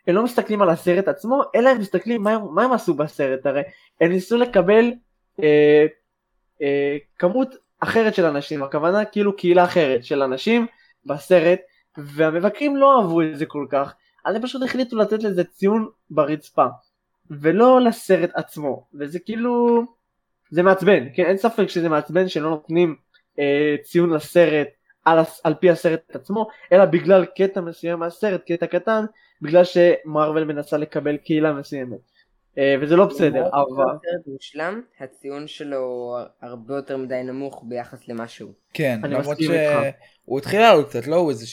לא 0.08 0.24
מסתכלים 0.24 0.62
על 0.62 0.70
הסרט 0.70 1.08
עצמו 1.08 1.42
אלא 1.56 1.70
הם 1.70 1.80
מסתכלים 1.80 2.24
מה, 2.24 2.38
מה 2.52 2.64
הם 2.64 2.72
עשו 2.72 2.94
בסרט. 2.94 3.46
הרי 3.46 3.62
הם 4.02 4.12
ניסו 4.12 4.38
לקבל 4.38 4.92
אה, 5.44 5.86
אה, 6.62 6.98
כמות 7.20 7.56
אחרת 7.80 8.16
של 8.16 8.26
אנשים 8.26 8.64
הכוונה 8.64 9.06
כאילו 9.06 9.36
קהילה 9.36 9.64
אחרת 9.64 10.04
של 10.04 10.22
אנשים 10.22 10.68
בסרט 11.06 11.60
והמבקרים 11.98 12.76
לא 12.76 13.02
אהבו 13.02 13.22
את 13.22 13.38
זה 13.38 13.46
כל 13.46 13.66
כך 13.70 13.94
אז 14.26 14.36
הם 14.36 14.42
פשוט 14.42 14.64
החליטו 14.64 14.98
לתת 14.98 15.24
לזה 15.24 15.44
ציון 15.44 15.90
ברצפה 16.10 16.66
ולא 17.30 17.82
לסרט 17.82 18.30
עצמו. 18.34 18.86
וזה 19.00 19.20
כאילו 19.20 19.84
זה 20.50 20.64
מעצבן 20.64 21.04
כן? 21.16 21.24
אין 21.24 21.38
ספק 21.38 21.70
שזה 21.70 21.90
מעצבן 21.90 22.28
שלא 22.28 22.50
נותנים 22.50 22.96
אה, 23.40 23.76
ציון 23.84 24.10
לסרט 24.14 24.68
על, 25.06 25.20
על 25.44 25.54
פי 25.54 25.70
הסרט 25.70 26.16
עצמו, 26.16 26.48
אלא 26.72 26.86
בגלל 26.86 27.26
קטע 27.26 27.62
מסוים 27.62 28.00
מהסרט, 28.00 28.42
קטע 28.52 28.68
קטן, 28.68 29.06
בגלל 29.42 29.64
שמרוויל 29.64 30.44
מנסה 30.44 30.78
לקבל 30.78 31.18
קהילה 31.18 31.54
מסוימת. 31.54 32.00
אה, 32.58 32.76
וזה 32.82 32.96
לא 32.96 33.06
בסדר, 33.06 33.48
אבל... 33.48 33.68
שהסרט 33.68 34.28
מושלם, 34.28 34.82
הציון 35.00 35.48
שלו 35.48 36.18
הרבה 36.42 36.76
יותר 36.76 36.98
מדי 36.98 37.24
נמוך 37.24 37.64
ביחס 37.68 38.08
למה 38.08 38.28
שהוא. 38.28 38.54
כן, 38.74 39.00
אני 39.04 39.14
למרות. 39.14 39.38
שהוא 39.42 40.40
התחיל 40.40 40.60
לעלות 40.60 40.90
קצת, 40.90 41.08
לא? 41.08 41.16
הוא 41.16 41.30
איזה 41.30 41.46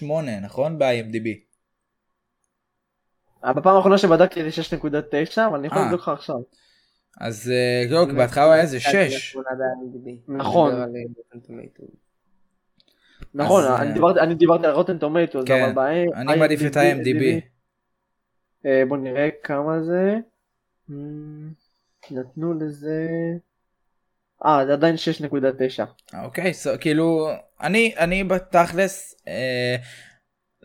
6.8, 0.00 0.06
נכון? 0.42 0.78
ב-IMDb. 0.78 1.28
אה, 3.44 3.52
בפעם 3.52 3.76
האחרונה 3.76 3.98
שבדקתי 3.98 4.50
זה 4.50 4.62
6.9, 4.62 5.40
אבל 5.46 5.58
אני 5.58 5.66
יכול 5.66 5.78
אה. 5.78 5.84
לבדוק 5.84 6.00
לך 6.00 6.08
עכשיו. 6.08 6.36
אז 7.20 7.50
אה, 7.54 7.84
לא, 7.90 8.06
כי 8.10 8.16
בהתחלה 8.16 8.44
הוא 8.44 8.52
היה 8.52 8.62
איזה 8.62 8.80
6. 8.80 8.94
שמונה 9.32 9.48
ב-IMDb. 9.50 10.10
נכון. 10.28 10.72
אה. 10.74 10.86
נכון, 13.34 13.64
אז, 13.64 13.80
אני 13.80 13.88
אה, 13.88 13.94
דיברתי- 13.94 14.20
אני 14.20 14.34
דיברתי 14.34 14.66
על 14.66 14.72
רוטן 14.72 14.98
טומטוס, 14.98 15.44
כן, 15.46 15.62
אבל 15.64 15.72
ב- 15.74 16.12
אני 16.14 16.36
מעדיף 16.38 16.60
את 16.66 16.76
ה-IMDb. 16.76 17.40
אה, 18.66 18.82
בוא 18.88 18.96
נראה 18.96 19.28
כמה 19.42 19.82
זה. 19.82 20.16
אמ, 20.90 21.50
נתנו 22.10 22.54
לזה... 22.54 23.06
אה, 24.44 24.66
זה 24.66 24.72
עדיין 24.72 24.94
6.9. 24.96 25.84
אוקיי, 26.24 26.50
so, 26.64 26.78
כאילו, 26.78 27.28
אני, 27.60 27.94
אני 27.98 28.24
בתכלס, 28.24 29.14
אה, 29.28 29.76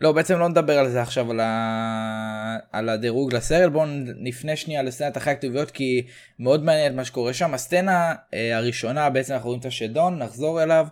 לא, 0.01 0.11
בעצם 0.11 0.39
לא 0.39 0.49
נדבר 0.49 0.79
על 0.79 0.89
זה 0.89 1.01
עכשיו, 1.01 1.31
על, 1.31 1.39
ה... 1.39 2.57
על 2.71 2.89
הדירוג 2.89 3.35
לסרט, 3.35 3.71
בואו 3.71 3.85
נפנה 4.17 4.55
שנייה 4.55 4.83
לסצנת 4.83 5.17
אחרי 5.17 5.33
הכתוביות, 5.33 5.71
כי 5.71 6.07
מאוד 6.39 6.63
מעניין 6.63 6.95
מה 6.95 7.05
שקורה 7.05 7.33
שם. 7.33 7.53
הסצנה 7.53 8.13
אה, 8.33 8.57
הראשונה, 8.57 9.09
בעצם 9.09 9.33
אנחנו 9.33 9.47
רואים 9.47 9.59
את 9.59 9.65
השדון, 9.65 10.19
נחזור 10.19 10.63
אליו, 10.63 10.87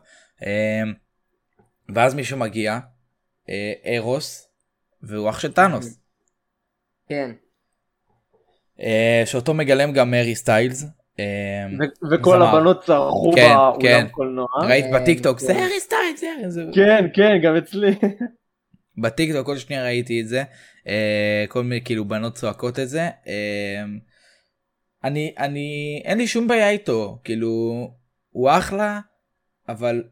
אה, 0.45 0.81
ואז 1.95 2.13
מישהו 2.13 2.37
מגיע, 2.37 2.79
אה, 3.49 3.73
ארוס, 3.97 4.47
והוא 5.03 5.29
אח 5.29 5.39
של 5.39 5.53
טאנוס. 5.53 5.99
כן. 7.09 7.31
אה, 8.81 9.23
שאותו 9.25 9.53
מגלם 9.53 9.91
גם 9.91 10.11
הארי 10.11 10.35
סטיילס. 10.35 10.85
אה, 11.19 11.25
ו- 11.79 12.13
וכל 12.13 12.37
זמר. 12.37 12.47
הבנות 12.47 12.83
צרחו 12.83 13.31
כן, 13.35 13.53
באולם 13.55 13.81
כן. 13.81 14.07
קולנוע. 14.11 14.47
ראית 14.61 14.85
אה, 14.85 14.99
בטיקטוק, 14.99 15.39
כן. 15.39 15.45
זה 15.45 15.53
הארי 15.53 15.79
סטיילס, 15.79 16.19
זה 16.19 16.61
הארי 16.61 16.71
סטיילס. 16.71 16.75
כן, 16.75 17.07
כן, 17.13 17.37
גם 17.43 17.55
אצלי. 17.55 17.95
בטיקטוק 18.97 19.45
כל 19.45 19.57
שניה 19.57 19.83
ראיתי 19.83 20.21
את 20.21 20.27
זה 20.27 20.43
אה, 20.87 21.45
כל 21.47 21.63
מיני 21.63 21.81
כאילו 21.83 22.05
בנות 22.05 22.35
צועקות 22.35 22.79
את 22.79 22.89
זה 22.89 23.09
אה, 23.27 23.83
אני 25.03 25.33
אני 25.37 26.01
אין 26.05 26.17
לי 26.17 26.27
שום 26.27 26.47
בעיה 26.47 26.69
איתו 26.69 27.19
כאילו 27.23 27.49
הוא 28.29 28.49
אחלה 28.49 28.99
אבל 29.69 30.03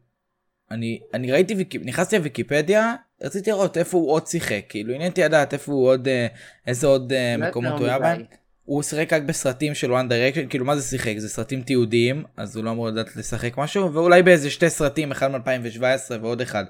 אני 0.70 1.00
אני 1.14 1.32
ראיתי. 1.32 1.54
נכנסתי 1.84 2.18
לוויקיפדיה 2.18 2.94
רציתי 3.22 3.50
לראות 3.50 3.78
איפה 3.78 3.98
הוא 3.98 4.10
עוד 4.10 4.26
שיחק 4.26 4.64
כאילו 4.68 4.94
עניין 4.94 5.10
אותי 5.10 5.22
לדעת 5.22 5.52
איפה 5.52 5.72
הוא 5.72 5.88
עוד 5.88 6.08
אה, 6.08 6.26
איזה 6.66 6.86
עוד 6.86 7.12
לא 7.12 7.48
מקומות 7.48 7.78
הוא 7.78 7.86
היה. 7.86 7.98
בהם. 7.98 8.22
הוא 8.64 8.82
שיחק 8.82 9.12
רק 9.12 9.22
בסרטים 9.22 9.74
של 9.74 9.92
one 9.92 10.08
direction 10.08 10.48
כאילו 10.50 10.64
מה 10.64 10.76
זה 10.76 10.82
שיחק 10.82 11.18
זה 11.18 11.28
סרטים 11.28 11.62
תיעודיים 11.62 12.24
אז 12.36 12.56
הוא 12.56 12.64
לא 12.64 12.70
אמור 12.70 12.88
לדעת 12.88 13.16
לשחק 13.16 13.58
משהו 13.58 13.94
ואולי 13.94 14.22
באיזה 14.22 14.50
שתי 14.50 14.70
סרטים 14.70 15.10
אחד 15.10 15.30
מ-2017 15.30 16.10
ועוד 16.20 16.40
אחד 16.40 16.64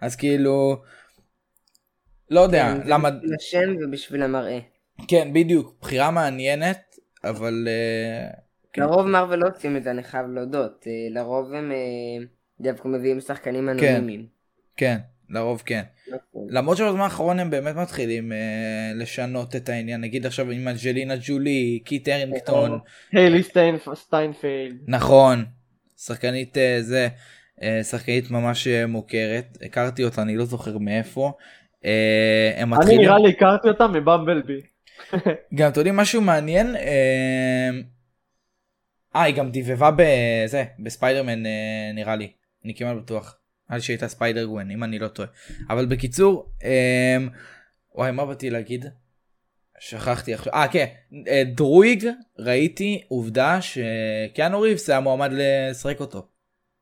אז 0.00 0.16
כאילו 0.16 0.82
לא 2.30 2.40
יודע 2.40 2.74
כן, 2.82 2.88
למה 2.88 3.10
בשביל 3.10 3.34
השם 3.34 3.74
ובשביל 3.84 4.22
המראה. 4.22 4.58
כן 5.08 5.28
בדיוק 5.32 5.76
בחירה 5.80 6.10
מעניינת 6.10 6.96
אבל 7.24 7.68
אה, 7.68 8.30
כן. 8.72 8.82
לרוב 8.82 9.06
מארוול 9.06 9.40
לא 9.40 9.48
עושים 9.56 9.76
את 9.76 9.82
זה, 9.84 9.90
אני 9.90 10.02
חייב 10.02 10.26
להודות. 10.26 10.84
אה, 10.86 10.92
לרוב 11.10 11.52
הם 11.54 11.72
אה, 11.72 12.24
דווקא 12.60 12.88
מביאים 12.88 13.20
שחקנים 13.20 13.68
אנונימיים. 13.68 14.26
כן 14.76 14.96
לרוב 15.30 15.62
כן 15.66 15.82
נכון. 16.08 16.46
למרות 16.50 16.76
שבזמן 16.76 17.00
האחרון 17.00 17.38
הם 17.40 17.50
באמת 17.50 17.76
מתחילים 17.76 18.32
אה, 18.32 18.38
לשנות 18.94 19.56
את 19.56 19.68
העניין 19.68 20.00
נגיד 20.00 20.26
עכשיו 20.26 20.50
עם 20.50 20.68
אנג'לינה 20.68 21.14
ג'ולי 21.26 21.80
קיט 21.84 22.08
הרינגטון 22.08 22.78
היילי 23.12 23.42
סטיינפ- 23.42 23.94
סטיינפילד. 23.94 24.76
נכון 24.86 25.44
שחקנית 25.96 26.58
אה, 26.58 26.76
זה 26.80 27.08
אה, 27.62 27.84
שחקנית 27.84 28.30
ממש 28.30 28.68
מוכרת 28.68 29.58
הכרתי 29.62 30.04
אותה 30.04 30.22
אני 30.22 30.36
לא 30.36 30.44
זוכר 30.44 30.78
מאיפה. 30.78 31.32
אה, 31.84 32.52
הם 32.56 32.74
אני 32.74 32.80
מתחילים 32.80 33.00
נראה 33.00 33.18
לי 33.18 33.30
הכרתי 33.30 33.68
אותה 33.68 33.86
מבמבלבי. 33.86 34.60
גם 35.54 35.70
אתם 35.70 35.80
יודעים 35.80 35.96
משהו 35.96 36.20
מעניין? 36.20 36.76
אה 36.76 37.70
אה, 39.16 39.22
היא 39.22 39.34
גם 39.34 39.50
דיבבה 39.50 39.90
בזה 39.96 40.64
בספיידרמן 40.78 41.46
אה, 41.46 41.90
נראה 41.94 42.16
לי. 42.16 42.32
אני 42.64 42.74
כמעט 42.74 42.96
בטוח. 42.96 43.38
נראה 43.68 43.76
לי 43.76 43.82
שהייתה 43.82 44.08
ספיידר 44.08 44.44
גווין 44.44 44.70
אם 44.70 44.84
אני 44.84 44.98
לא 44.98 45.08
טועה. 45.08 45.28
אבל 45.70 45.86
בקיצור 45.86 46.52
וואי 47.94 48.12
מה 48.12 48.26
באתי 48.26 48.50
להגיד? 48.50 48.84
שכחתי 49.78 50.34
עכשיו. 50.34 50.52
אה 50.52 50.68
כן 50.68 50.86
דרויג 51.54 52.08
ראיתי 52.38 53.02
עובדה 53.08 53.58
שקיאנו 53.60 54.60
ריבס 54.60 54.90
היה 54.90 55.00
מועמד 55.00 55.30
לשחק 55.32 56.00
אותו. 56.00 56.28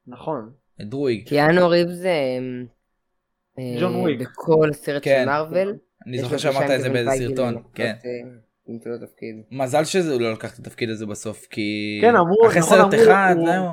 נכון. 0.07 0.53
דרויג. 0.81 1.29
קיאנו 1.29 1.69
ריבס 1.69 1.89
זה... 1.89 2.39
אה, 3.59 3.77
ג'ון 3.81 3.95
וויק. 3.97 4.21
בכל 4.21 4.73
סרט 4.73 5.03
כן. 5.05 5.21
של 5.25 5.27
מארוול. 5.31 5.77
אני 6.07 6.19
זוכר 6.19 6.37
שאמרת 6.37 6.71
את 6.71 6.81
זה 6.81 6.91
באיזה 6.91 7.11
סרטון 7.29 7.63
כן 7.75 7.95
אה, 8.05 8.11
למצוא 8.69 8.93
לו 8.93 9.07
תפקיד. 9.07 9.37
מזל 9.51 9.85
שזה 9.85 10.19
לא 10.19 10.33
לקח 10.33 10.55
את 10.55 10.59
התפקיד 10.59 10.91
הזה 10.91 11.07
בסוף 11.07 11.47
כי 11.51 11.99
כן, 12.03 12.17
אמרו- 12.17 12.47
אחרי 12.49 12.61
נכון, 12.61 12.79
סרט 12.79 12.95
אמרו, 12.95 13.05
אחד 13.05 13.35
הוא- 13.39 13.47
זהו. 13.47 13.65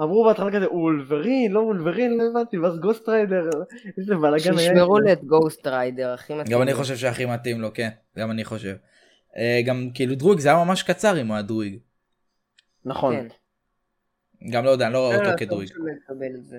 אמרו 0.00 0.24
בהתחלה 0.24 0.52
כזה 0.52 0.64
הוא 0.66 0.80
וולברין, 0.82 1.52
לא 1.52 1.60
וולברין, 1.60 2.18
לא 2.18 2.24
הבנתי, 2.30 2.58
ואז 2.58 2.78
גוסט 2.78 3.08
ריידר, 3.08 3.50
איזה 3.98 4.14
בלאגן 4.14 4.58
היה. 4.58 4.68
שישמרו 4.74 4.98
לי 5.00 5.12
את 5.12 5.24
גוסט 5.24 5.66
ריידר, 5.66 6.12
הכי 6.12 6.34
מתאים. 6.34 6.56
גם 6.56 6.62
אני. 6.62 6.74
חושב 6.74 6.96
שהכי 6.96 7.24
מתאים 7.26 7.60
לו 7.60 7.74
כן 7.74 7.88
גם 8.18 8.30
אני 8.30 8.44
חושב. 8.44 8.76
אה, 9.36 9.60
גם 9.66 9.88
כאילו 9.94 10.14
דרויג 10.14 10.38
זה 10.38 10.48
היה 10.48 10.64
ממש 10.64 10.82
קצר 10.82 11.20
אם 11.20 11.26
הוא 11.26 11.34
היה 11.34 11.42
דרויג. 11.42 11.78
נכון. 12.84 13.14
כן. 13.16 13.26
גם 14.50 14.64
לא 14.64 14.70
יודע 14.70 14.86
אני 14.86 14.92
לא 14.94 14.98
רואה 14.98 15.16
לא, 15.16 15.20
אותו 15.20 15.30
לא, 15.30 15.36
כדרויג. 15.36 15.68
טוב 15.68 15.76
שהוא 15.76 15.88
מקבל 16.04 16.34
את 16.38 16.44
זה. 16.44 16.58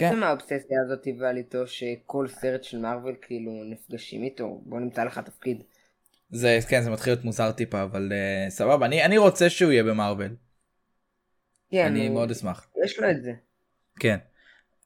כן. 0.00 0.06
עצם 0.06 0.22
האובססיה 0.22 0.78
הזאת 0.84 1.06
ועל 1.20 1.36
איתו 1.36 1.66
שכל 1.66 2.28
סרט 2.28 2.64
של 2.64 2.78
מארוול 2.78 3.16
כאילו 3.22 3.52
נפגשים 3.70 4.22
איתו, 4.22 4.60
בוא 4.64 4.80
נמצא 4.80 5.04
לך 5.04 5.18
תפקיד. 5.18 5.62
זה 6.30 6.58
כן 6.68 6.82
זה 6.82 6.90
מתחיל 6.90 7.12
להיות 7.12 7.24
מוזר 7.24 7.52
טיפה 7.52 7.82
אבל 7.82 8.12
אה, 8.12 8.50
סבבה 8.50 8.86
אני 8.86 9.04
אני 9.04 9.18
רוצה 9.18 9.50
שהוא 9.50 9.72
יהיה 9.72 9.82
במרוויל. 9.82 10.34
כן, 11.70 11.86
אני 11.86 12.06
הוא- 12.06 12.14
מאוד 12.14 12.30
אשמח. 12.30 12.66
יש 12.84 12.98
לו 12.98 13.10
את 13.10 13.22
זה. 13.22 13.32
כן. 14.00 14.16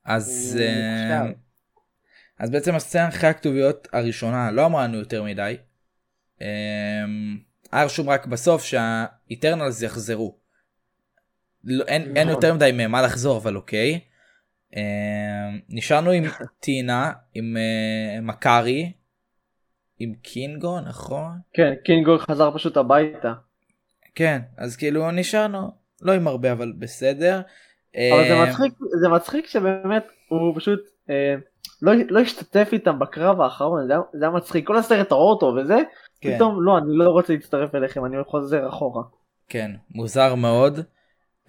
אז 0.04 0.58
אה, 0.60 1.20
מוכשר. 1.22 1.38
אז 2.38 2.50
בעצם 2.50 2.74
הסצנה 2.74 3.08
אחרי 3.08 3.28
הכתוביות 3.30 3.88
הראשונה 3.92 4.50
לא 4.50 4.66
אמרה 4.66 4.84
לנו 4.84 4.98
יותר 4.98 5.22
מדי. 5.22 5.56
אה, 6.42 6.46
היה 7.72 7.84
רשום 7.84 8.10
רק 8.10 8.26
בסוף 8.26 8.64
שהאיטרנלס 8.64 9.82
יחזרו. 9.82 10.38
לא, 11.64 11.84
אין, 11.84 12.02
אין 12.02 12.12
נכון. 12.28 12.28
יותר 12.28 12.54
מדי 12.54 12.70
ממה 12.74 13.02
לחזור 13.02 13.38
אבל 13.38 13.56
אוקיי. 13.56 14.00
אה, 14.76 15.48
נשארנו 15.68 16.10
עם 16.10 16.24
טינה 16.60 17.12
עם 17.34 17.56
אה, 17.56 18.20
מקארי 18.20 18.92
עם 19.98 20.14
קינגו 20.22 20.80
נכון 20.80 21.30
כן, 21.52 21.72
קינגו 21.84 22.18
חזר 22.18 22.50
פשוט 22.54 22.76
הביתה. 22.76 23.32
כן 24.14 24.38
אז 24.56 24.76
כאילו 24.76 25.10
נשארנו 25.10 25.70
לא 26.02 26.12
עם 26.12 26.28
הרבה 26.28 26.52
אבל 26.52 26.72
בסדר. 26.78 27.40
אבל 27.94 28.28
זה 28.28 28.34
אה, 28.34 28.46
מצחיק, 28.46 28.72
זה 29.00 29.08
מצחיק 29.08 29.46
שבאמת 29.46 30.06
הוא 30.28 30.56
פשוט 30.56 30.80
אה, 31.10 31.34
לא, 31.82 31.92
לא 32.08 32.20
השתתף 32.20 32.68
איתם 32.72 32.98
בקרב 32.98 33.40
האחרון, 33.40 33.86
זה 33.86 33.92
היה, 33.92 34.02
זה 34.12 34.24
היה 34.24 34.34
מצחיק, 34.34 34.66
כל 34.66 34.76
הסרט 34.76 35.12
רואה 35.12 35.30
אותו 35.30 35.46
וזה, 35.46 35.76
כן. 36.20 36.34
פתאום 36.34 36.62
לא, 36.62 36.78
אני 36.78 36.86
לא 36.96 37.10
רוצה 37.10 37.32
להצטרף 37.32 37.74
אליכם, 37.74 38.04
אני 38.04 38.16
חוזר 38.26 38.68
אחורה. 38.68 39.02
כן, 39.48 39.70
מוזר 39.90 40.34
מאוד. 40.34 40.80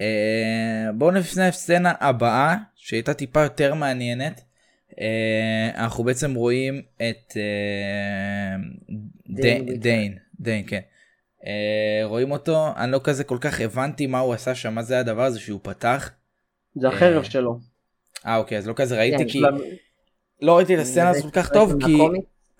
Uh, 0.00 0.92
בואו 0.94 1.10
נפנה 1.10 1.48
לסצנה 1.48 1.92
הבאה 2.00 2.56
שהייתה 2.74 3.14
טיפה 3.14 3.42
יותר 3.42 3.74
מעניינת. 3.74 4.40
Uh, 4.90 4.94
אנחנו 5.74 6.04
בעצם 6.04 6.34
רואים 6.34 6.82
את 6.96 7.32
uh, 7.32 8.60
דיין 9.78 10.18
דיין, 10.40 10.64
כן. 10.66 10.80
רואים 12.04 12.30
אותו, 12.30 12.68
אני 12.76 12.92
לא 12.92 13.00
כזה 13.04 13.24
כל 13.24 13.38
כך 13.40 13.60
הבנתי 13.60 14.06
מה 14.06 14.18
הוא 14.18 14.34
עשה 14.34 14.54
שם, 14.54 14.74
מה 14.74 14.82
זה 14.82 14.98
הדבר 14.98 15.22
הזה 15.22 15.40
שהוא 15.40 15.60
פתח. 15.62 16.10
זה 16.74 16.86
אה, 16.88 16.92
החרב 16.92 17.22
שלו. 17.22 17.58
אה 18.26 18.36
אוקיי, 18.36 18.58
אז 18.58 18.68
לא 18.68 18.72
כזה 18.72 18.98
ראיתי 18.98 19.18
כן, 19.18 19.28
כי 19.28 19.38
של 19.38 19.44
ה- 19.44 19.50
לא 20.42 20.56
ראיתי 20.56 20.74
את 20.74 20.80
הסצנה 20.80 21.08
הזאת 21.08 21.22
כל 21.22 21.30
כך 21.30 21.52
טוב 21.52 21.84
כי? 21.84 21.98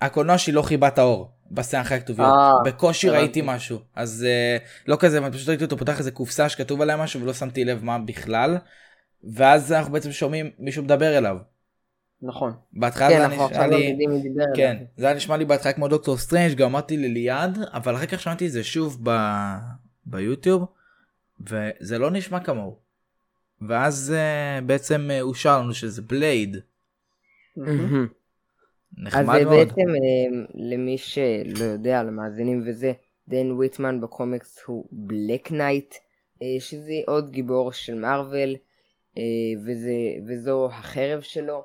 הקולנוע 0.00 0.38
שלי 0.38 0.52
לא 0.52 0.62
חיבה 0.62 0.88
את 0.88 0.98
האור 0.98 1.30
בסצנה 1.50 1.80
אחרי 1.80 1.96
הכתוביות. 1.96 2.28
אה, 2.28 2.52
בקושי. 2.64 3.10
ראיתי 3.10 3.42
משהו. 3.44 3.78
אז 3.94 4.26
uh, 4.26 4.88
לא 4.88 4.96
כזה, 5.00 5.18
אבל 5.18 5.32
פשוט 5.32 5.48
ראיתי 5.48 5.64
אותו 5.64 5.76
פותח 5.76 5.98
איזה 5.98 6.10
קופסה 6.10 6.48
שכתוב 6.48 6.82
עליה 6.82 6.96
משהו 6.96 7.22
ולא 7.22 7.34
שמתי 7.34 7.64
לב 7.64 7.84
מה 7.84 7.98
בכלל. 7.98 8.58
ואז 9.34 9.72
אנחנו 9.72 9.92
בעצם 9.92 10.12
שומעים 10.12 10.50
מישהו 10.58 10.82
מדבר 10.82 11.18
אליו. 11.18 11.36
נכון. 12.22 12.52
בהתחלה 12.72 13.08
כן, 13.08 13.18
זה 13.18 13.24
אנחנו 13.24 13.48
נשמע 13.48 13.66
לי, 13.66 13.96
כן. 14.56 14.76
זה 14.96 15.06
היה 15.06 15.16
נשמע 15.16 15.36
לי 15.36 15.44
בהתחלה 15.44 15.72
כמו 15.72 15.88
דוקטור 15.88 16.16
סטרנג', 16.16 16.56
גם 16.56 16.68
אמרתי 16.68 16.96
לליעד, 16.96 17.58
אבל 17.72 17.96
אחר 17.96 18.06
כך 18.06 18.20
שמעתי 18.20 18.46
את 18.46 18.52
זה 18.52 18.64
שוב 18.64 18.98
ב... 19.02 19.10
ביוטיוב, 20.06 20.64
וזה 21.40 21.98
לא 21.98 22.10
נשמע 22.10 22.40
כמוהו. 22.40 22.76
ואז 23.68 24.14
אה, 24.16 24.64
בעצם 24.64 25.08
אושר 25.20 25.60
לנו 25.60 25.74
שזה 25.74 26.02
בלייד. 26.02 26.56
מהמם. 27.56 28.06
אז 28.98 29.02
נחמד 29.04 29.38
זה 29.38 29.44
מאוד. 29.44 29.56
בעצם 29.56 29.88
אה, 29.88 30.44
למי 30.54 30.98
שלא 30.98 31.64
יודע, 31.64 32.02
למאזינים 32.02 32.62
וזה, 32.66 32.92
דיין 33.28 33.50
וויטמן 33.50 34.00
בקומיקס 34.00 34.62
הוא 34.66 34.84
בלק 34.90 35.52
נייט, 35.52 35.94
אה, 36.42 36.46
שזה 36.60 36.94
עוד 37.06 37.30
גיבור 37.30 37.72
של 37.72 37.94
מארוול, 37.94 38.56
אה, 39.18 39.22
וזה, 39.64 39.92
וזו 40.26 40.66
החרב 40.66 41.20
שלו, 41.20 41.62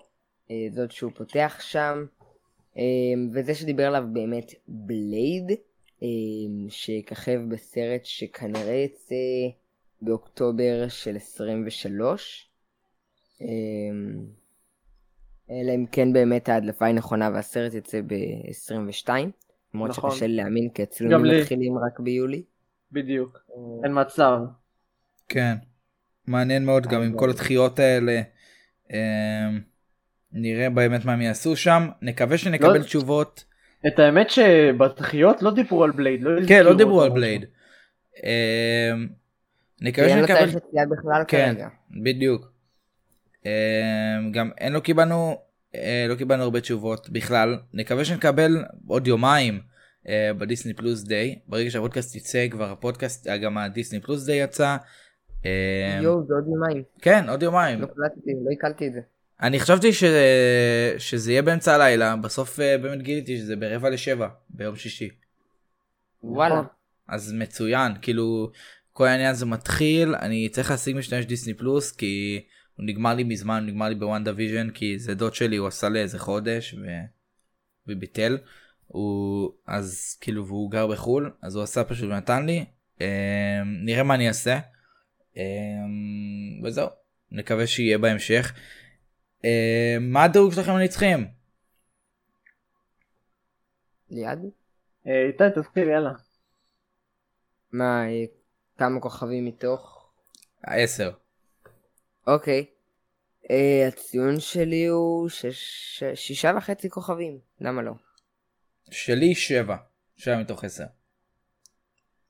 אה, 0.51 0.67
זאת 0.71 0.91
שהוא 0.91 1.11
פותח 1.15 1.57
שם, 1.61 2.05
אה, 2.77 2.83
וזה 3.33 3.55
שדיבר 3.55 3.87
עליו 3.87 4.03
באמת 4.13 4.53
בלייד, 4.67 5.51
אה, 6.03 6.07
שככב 6.69 7.39
בסרט 7.49 8.05
שכנראה 8.05 8.73
יצא 8.73 9.15
באוקטובר 10.01 10.87
של 10.89 11.15
23. 11.15 12.49
אה, 15.51 15.61
אלא 15.61 15.71
אם 15.75 15.85
כן 15.91 16.13
באמת 16.13 16.49
ההדלפה 16.49 16.85
היא 16.85 16.95
נכונה 16.95 17.29
והסרט 17.33 17.73
יצא 17.73 18.01
ב-22, 18.07 19.09
למרות 19.73 19.89
נכון. 19.89 20.11
שקשה 20.11 20.27
לי 20.27 20.35
להאמין 20.35 20.69
כי 20.69 20.83
הצילומים 20.83 21.25
לי. 21.25 21.41
מתחילים 21.41 21.77
רק 21.77 21.99
ביולי. 21.99 22.43
בדיוק, 22.91 23.39
אין 23.83 23.91
מצב. 24.01 24.37
כן. 25.29 25.55
מעניין 26.27 26.65
מאוד 26.65 26.87
גם 26.87 27.01
עם 27.01 27.17
כל 27.17 27.29
הדחיות 27.29 27.79
האלה. 27.79 28.21
נראה 30.33 30.69
באמת 30.69 31.05
מה 31.05 31.13
הם 31.13 31.21
יעשו 31.21 31.55
שם. 31.55 31.87
נקווה 32.01 32.37
שנקבל 32.37 32.77
לא- 32.77 32.83
תשובות. 32.83 33.45
את 33.87 33.99
האמת 33.99 34.29
שבתחיות 34.29 35.41
לא 35.43 35.51
דיברו 35.51 35.83
על 35.83 35.91
בלייד. 35.91 36.21
לא 36.23 36.47
כן, 36.47 36.63
לא 36.65 36.77
דיברו 36.77 37.01
על. 37.01 37.09
בלייד. 37.09 37.45
כי 38.15 38.21
נקווה 39.81 40.07
אין 40.07 40.19
לו 40.19 40.27
שנקבל... 40.27 40.39
תאריך 40.39 40.55
יציאה 40.55 40.85
בכלל 40.85 41.23
כן, 41.27 41.53
כרגע. 41.55 41.67
בדיוק. 42.03 42.51
אמ, 43.45 44.31
גם 44.31 44.49
אין 44.57 44.73
לא 44.73 44.79
קיבלנו 44.79 45.37
אה, 45.75 46.05
לא 46.09 46.15
קיבלנו 46.15 46.43
הרבה 46.43 46.61
תשובות 46.61 47.09
בכלל 47.09 47.57
נקווה 47.73 48.05
שנקבל 48.05 48.65
עוד 48.87 49.07
יומיים 49.07 49.59
אה, 50.07 50.31
בדיסני 50.37 50.73
פלוס 50.73 51.03
Day 51.03 51.39
ברגע 51.47 51.69
שהפודקאסט 51.71 52.15
יצא 52.15 52.47
כבר 52.51 52.71
הפודקאסט 52.71 53.27
אה, 53.27 53.37
גם 53.37 53.57
הדיסני 53.57 53.99
פלוס 53.99 54.25
Day 54.25 54.43
יצא. 54.43 54.77
אמ, 55.45 55.49
יואו, 56.01 56.25
זה 56.27 56.33
עוד 56.33 56.45
יומיים. 56.47 56.83
כן 57.01 57.29
עוד 57.29 57.43
יומיים 57.43 57.81
לא 57.81 57.85
קלטתי, 57.85 58.31
לא 58.45 58.49
עיכלתי 58.49 58.87
את 58.87 58.93
זה. 58.93 58.99
אני 59.41 59.59
חשבתי 59.59 59.93
ש... 59.93 60.03
שזה 60.97 61.31
יהיה 61.31 61.41
באמצע 61.41 61.75
הלילה 61.75 62.15
בסוף 62.15 62.59
באמת 62.59 63.01
גיליתי 63.01 63.37
שזה 63.37 63.55
ברבע 63.55 63.89
לשבע 63.89 64.27
ביום 64.49 64.75
שישי. 64.75 65.09
וואלה. 66.23 66.61
אז 67.07 67.33
מצוין 67.33 67.91
כאילו 68.01 68.51
כל 68.93 69.07
העניין 69.07 69.31
הזה 69.31 69.45
מתחיל 69.45 70.15
אני 70.15 70.49
צריך 70.49 70.71
להשיג 70.71 70.97
משתמש 70.97 71.25
דיסני 71.25 71.53
פלוס 71.53 71.91
כי 71.91 72.45
הוא 72.77 72.85
נגמר 72.85 73.13
לי 73.13 73.23
מזמן 73.23 73.63
הוא 73.63 73.71
נגמר 73.71 73.89
לי 73.89 73.95
בוואן 73.95 74.23
דיוויז'ן 74.23 74.69
כי 74.69 74.99
זה 74.99 75.15
דוד 75.15 75.33
שלי 75.33 75.55
הוא 75.55 75.67
עשה 75.67 75.89
לאיזה 75.89 76.19
חודש 76.19 76.73
ו... 76.73 76.85
וביטל 77.87 78.37
הוא 78.87 79.51
אז 79.67 80.17
כאילו 80.21 80.47
והוא 80.47 80.71
גר 80.71 80.87
בחול 80.87 81.31
אז 81.41 81.55
הוא 81.55 81.63
עשה 81.63 81.83
פשוט 81.83 82.09
ונתן 82.09 82.45
לי 82.45 82.65
אה, 83.01 83.61
נראה 83.65 84.03
מה 84.03 84.15
אני 84.15 84.27
אעשה 84.27 84.59
אה, 85.37 85.43
וזהו 86.63 86.89
נקווה 87.31 87.67
שיהיה 87.67 87.97
בהמשך. 87.97 88.53
אה, 89.45 89.97
מה 90.01 90.23
הדירוג 90.23 90.53
שלכם 90.53 90.71
הנצחיים? 90.71 91.27
ליד? 94.09 94.39
אה, 95.07 95.25
איתי 95.27 95.43
תזכיר 95.55 95.89
יאללה. 95.89 96.13
מה, 97.71 98.07
אה, 98.07 98.25
כמה 98.77 99.01
כוכבים 99.01 99.45
מתוך? 99.45 100.11
10. 100.63 101.11
אוקיי. 102.27 102.65
אה, 103.51 103.87
הציון 103.87 104.39
שלי 104.39 104.85
הוא 104.85 105.29
שש- 105.29 106.03
שישה 106.15 106.51
וחצי 106.57 106.89
כוכבים. 106.89 107.37
למה 107.61 107.81
לא? 107.81 107.91
שלי 108.91 109.35
7. 109.35 109.75
7 110.17 110.37
מתוך 110.37 110.63
10. 110.63 110.83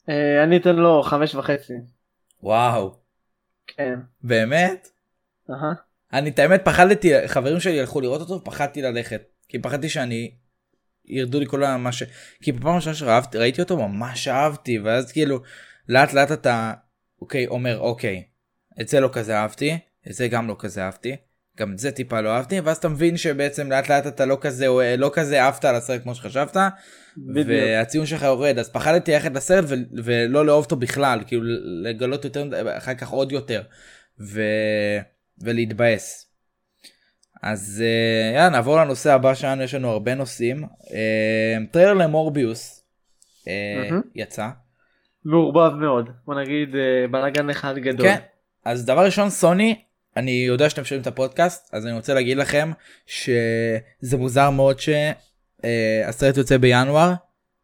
אה, 0.10 0.44
אני 0.44 0.58
אתן 0.58 0.76
לו 0.76 1.04
חמש 1.04 1.36
וחצי. 1.36 1.74
וואו. 2.44 2.96
כן. 3.68 4.00
באמת? 4.24 4.88
אהה. 5.50 5.74
אני 6.14 6.30
את 6.30 6.40
האמת 6.40 6.62
פחדתי 6.66 7.28
חברים 7.28 7.60
שלי 7.60 7.80
הלכו 7.80 8.02
לראות 8.02 8.22
אותו 8.22 8.44
פחדתי 8.44 8.82
ללכת 8.82 9.22
כי 9.50 9.60
פחדתי 9.60 9.90
שאני 9.90 10.36
ירדו 11.06 11.40
לי 11.40 11.46
כל 11.48 11.60
מה 11.78 11.92
ש... 11.92 12.04
כי 12.42 12.52
בפעם 12.52 12.74
הראשונה 12.74 12.96
שראיתי 12.96 13.38
ראיתי 13.38 13.62
אותו 13.62 13.78
ממש 13.78 14.28
אהבתי 14.28 14.80
ואז 14.80 15.12
כאילו 15.12 15.40
לאט 15.90 16.14
לאט 16.14 16.32
אתה 16.32 16.74
אוקיי 17.22 17.48
אומר 17.48 17.80
אוקיי 17.80 18.24
את 18.82 18.88
זה 18.88 19.00
לא 19.00 19.10
כזה 19.12 19.38
אהבתי 19.38 19.78
את 20.08 20.14
זה 20.14 20.28
גם 20.28 20.48
לא 20.48 20.56
כזה 20.60 20.84
אהבתי 20.84 21.16
גם 21.58 21.72
את 21.72 21.80
זה 21.80 21.92
טיפה 21.92 22.22
לא 22.22 22.30
אהבתי 22.30 22.60
ואז 22.60 22.78
אתה 22.78 22.90
מבין 22.90 23.18
שבעצם 23.18 23.72
לאט 23.72 23.90
לאט 23.90 24.08
אתה 24.08 24.26
לא 24.26 24.38
כזה 24.42 24.68
לא 24.98 25.12
כזה 25.14 25.42
אהבת 25.42 25.66
על 25.66 25.76
הסרט 25.76 26.04
כמו 26.04 26.16
שחשבת 26.16 26.58
בדיוק. 27.18 27.48
והציון 27.50 28.06
שלך 28.06 28.22
יורד 28.22 28.60
אז 28.60 28.70
פחדתי 28.70 29.14
ללכת 29.14 29.32
לסרט 29.34 29.66
ו- 29.68 30.04
ולא 30.04 30.46
לאהוב 30.46 30.64
אותו 30.64 30.76
בכלל 30.76 31.20
כאילו 31.28 31.42
לגלות 31.84 32.26
יותר 32.26 32.50
אחר 32.78 32.94
כך 32.94 33.10
עוד 33.10 33.32
יותר 33.32 33.62
ו... 34.20 34.42
ולהתבאס. 35.44 36.32
אז 37.44 37.84
אה, 37.86 38.36
יאללה 38.36 38.50
נעבור 38.50 38.78
לנושא 38.78 39.14
הבא 39.14 39.34
שלנו 39.34 39.64
יש 39.64 39.74
לנו 39.74 39.90
הרבה 39.90 40.16
נושאים 40.16 40.64
אה, 40.94 41.58
טריילר 41.72 41.94
למורביוס 41.94 42.86
אה, 43.48 43.90
מהמם. 43.90 44.02
יצא 44.16 44.48
מעורבב 45.26 45.76
מאוד. 45.76 46.10
בוא 46.26 46.36
נגיד 46.42 46.70
בלאגן 47.12 47.50
אחד 47.50 47.78
גדול. 47.78 48.08
כן 48.08 48.20
אז 48.66 48.86
דבר 48.86 49.06
ראשון 49.06 49.30
סוני 49.30 49.76
אני 50.18 50.32
יודע 50.32 50.70
שאתם 50.70 50.84
שומעים 50.86 51.02
את 51.02 51.08
הפודקאסט 51.08 51.70
אז 51.74 51.86
אני 51.86 51.94
רוצה 51.96 52.14
להגיד 52.14 52.38
לכם 52.38 52.72
שזה 53.06 54.18
מוזר 54.18 54.50
מאוד 54.50 54.78
שהסרט 54.80 56.38
יוצא 56.38 56.58
בינואר 56.58 57.14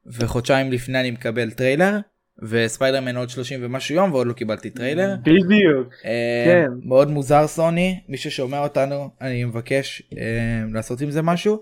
וחודשיים 0.05 0.71
לפני 0.71 0.99
אני 0.99 1.11
מקבל 1.11 1.51
טריילר 1.51 1.99
וספיידרמן 2.43 3.17
עוד 3.17 3.29
30 3.29 3.59
ומשהו 3.63 3.95
יום 3.95 4.13
ועוד 4.13 4.27
לא 4.27 4.33
קיבלתי 4.33 4.69
טריילר. 4.69 5.15
בדיוק. 5.21 5.93
אה, 6.05 6.43
כן. 6.45 6.71
מאוד 6.83 7.09
מוזר 7.09 7.47
סוני 7.47 7.99
מי 8.07 8.17
ששומע 8.17 8.59
אותנו 8.59 9.09
אני 9.21 9.43
מבקש 9.43 10.03
אה, 10.17 10.63
לעשות 10.73 11.01
עם 11.01 11.11
זה 11.11 11.21
משהו 11.21 11.61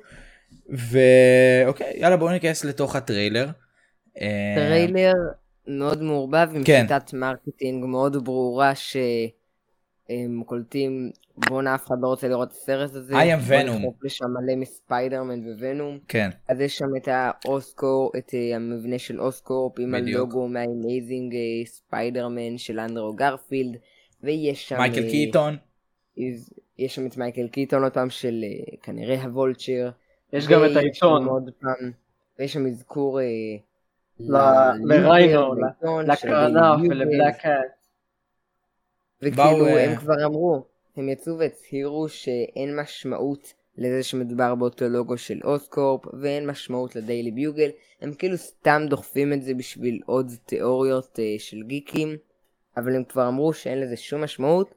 ואוקיי 0.70 1.94
יאללה 1.96 2.18
בואו 2.18 2.32
ניכנס 2.32 2.66
לתוך 2.66 2.96
הטריילר. 2.96 3.50
אה, 4.22 4.54
טריילר 4.56 5.14
מאוד 5.70 6.02
מעורבב 6.02 6.48
עם 6.56 6.64
כן. 6.64 6.86
שיטת 6.88 7.14
marketing 7.14 7.86
מאוד 7.86 8.26
ברורה 8.26 8.76
שהם 8.76 10.44
קולטים 10.46 11.12
בואנה 11.50 11.76
אף 11.76 11.88
אחד 11.88 11.96
לא 12.02 12.08
רוצה 12.08 12.28
לראות 12.28 12.48
את 12.48 12.54
הסרט 12.54 12.96
הזה. 12.96 13.14
I 13.14 13.18
am 13.18 13.50
Venom. 13.52 13.72
נדחוף 13.72 14.04
לשם 14.04 14.26
מלא 14.26 14.56
מספיידרמן 14.56 15.40
וונום. 15.60 16.00
כן 16.08 16.30
אז 16.48 16.60
יש 16.60 16.78
שם 16.78 16.96
את 16.98 17.08
האוסקורפ, 17.12 18.12
את 18.18 18.32
אה, 18.34 18.56
המבנה 18.56 19.00
של 19.00 19.22
אוסקורפ 19.22 19.80
עם 19.80 19.92
בדיוק. 19.92 20.18
הלוגו 20.18 20.48
מהאמייזינג 20.48 21.34
אה, 21.36 21.40
ספיידרמן 21.66 22.58
של 22.58 22.80
אנדרו 22.80 23.14
גרפילד. 23.14 23.76
ויש 24.24 24.70
שם... 24.70 24.78
מייקל 24.78 25.04
אה, 25.04 25.10
קיטון 25.10 25.58
יש- 26.18 26.50
יש 26.78 26.96
שם 26.96 27.06
את 27.06 27.18
מייקל 27.18 27.48
קיטון 27.48 27.84
עוד 27.84 27.94
פעם 27.94 28.10
של 28.10 28.44
אה, 28.44 28.78
כנראה 28.84 29.24
הוולצ'ר. 29.24 29.90
יש 30.34 30.48
גם 30.48 30.66
את 30.66 30.76
העיתון. 30.76 31.26
שם 31.62 31.92
ויש 32.40 32.54
שם 32.54 32.68
אזכור 32.68 33.20
לריינו, 34.20 35.54
לקרנף 36.08 36.80
ולבלק. 36.90 37.36
וכאילו 39.22 39.36
באו, 39.36 39.68
אה, 39.68 39.90
הם 39.90 39.96
כבר 39.96 40.26
אמרו, 40.26 40.66
הם 40.98 41.10
יצאו 41.10 41.38
והצהירו 41.38 42.10
שאין 42.10 42.80
משמעות 42.80 43.54
לזה 43.78 44.04
שמדובר 44.04 44.56
באותו 44.56 44.90
לוגו 44.90 45.18
של 45.18 45.40
אוסקורפ 45.44 46.02
ואין 46.22 46.48
משמעות 46.48 46.96
לדיילי 46.96 47.32
ביוגל, 47.32 47.70
הם 48.02 48.14
כאילו 48.14 48.38
סתם 48.38 48.82
דוחפים 48.90 49.34
את 49.34 49.44
זה 49.44 49.54
בשביל 49.54 50.00
עוד 50.06 50.32
תיאוריות 50.46 51.20
אה, 51.20 51.36
של 51.38 51.64
גיקים, 51.64 52.18
אבל 52.78 52.96
הם 52.96 53.04
כבר 53.04 53.28
אמרו 53.28 53.54
שאין 53.54 53.80
לזה 53.80 53.98
שום 53.98 54.24
משמעות, 54.24 54.76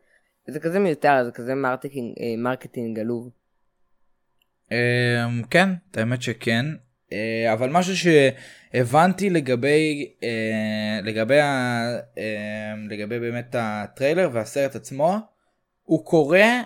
וזה 0.49 0.61
כזה 0.61 0.79
מיותר, 0.79 1.25
זה 1.25 1.33
כזה 1.33 1.55
מרקטינג, 1.55 2.15
אה, 2.21 2.35
מרקטינג 2.39 2.99
עלוב. 2.99 3.31
אמ, 4.73 5.43
כן, 5.51 5.69
את 5.91 5.97
האמת 5.97 6.23
שכן, 6.23 6.67
אבל 7.53 7.71
משהו 7.71 7.95
שהבנתי 7.97 9.31
לגבי, 9.31 10.13
אה, 10.23 11.01
לגבי, 11.03 11.41
אה, 11.41 12.75
לגבי 12.91 13.19
באמת 13.19 13.55
הטריילר 13.59 14.31
והסרט 14.33 14.77
עצמו, 14.77 15.17
הוא 15.83 16.05
קורה 16.05 16.61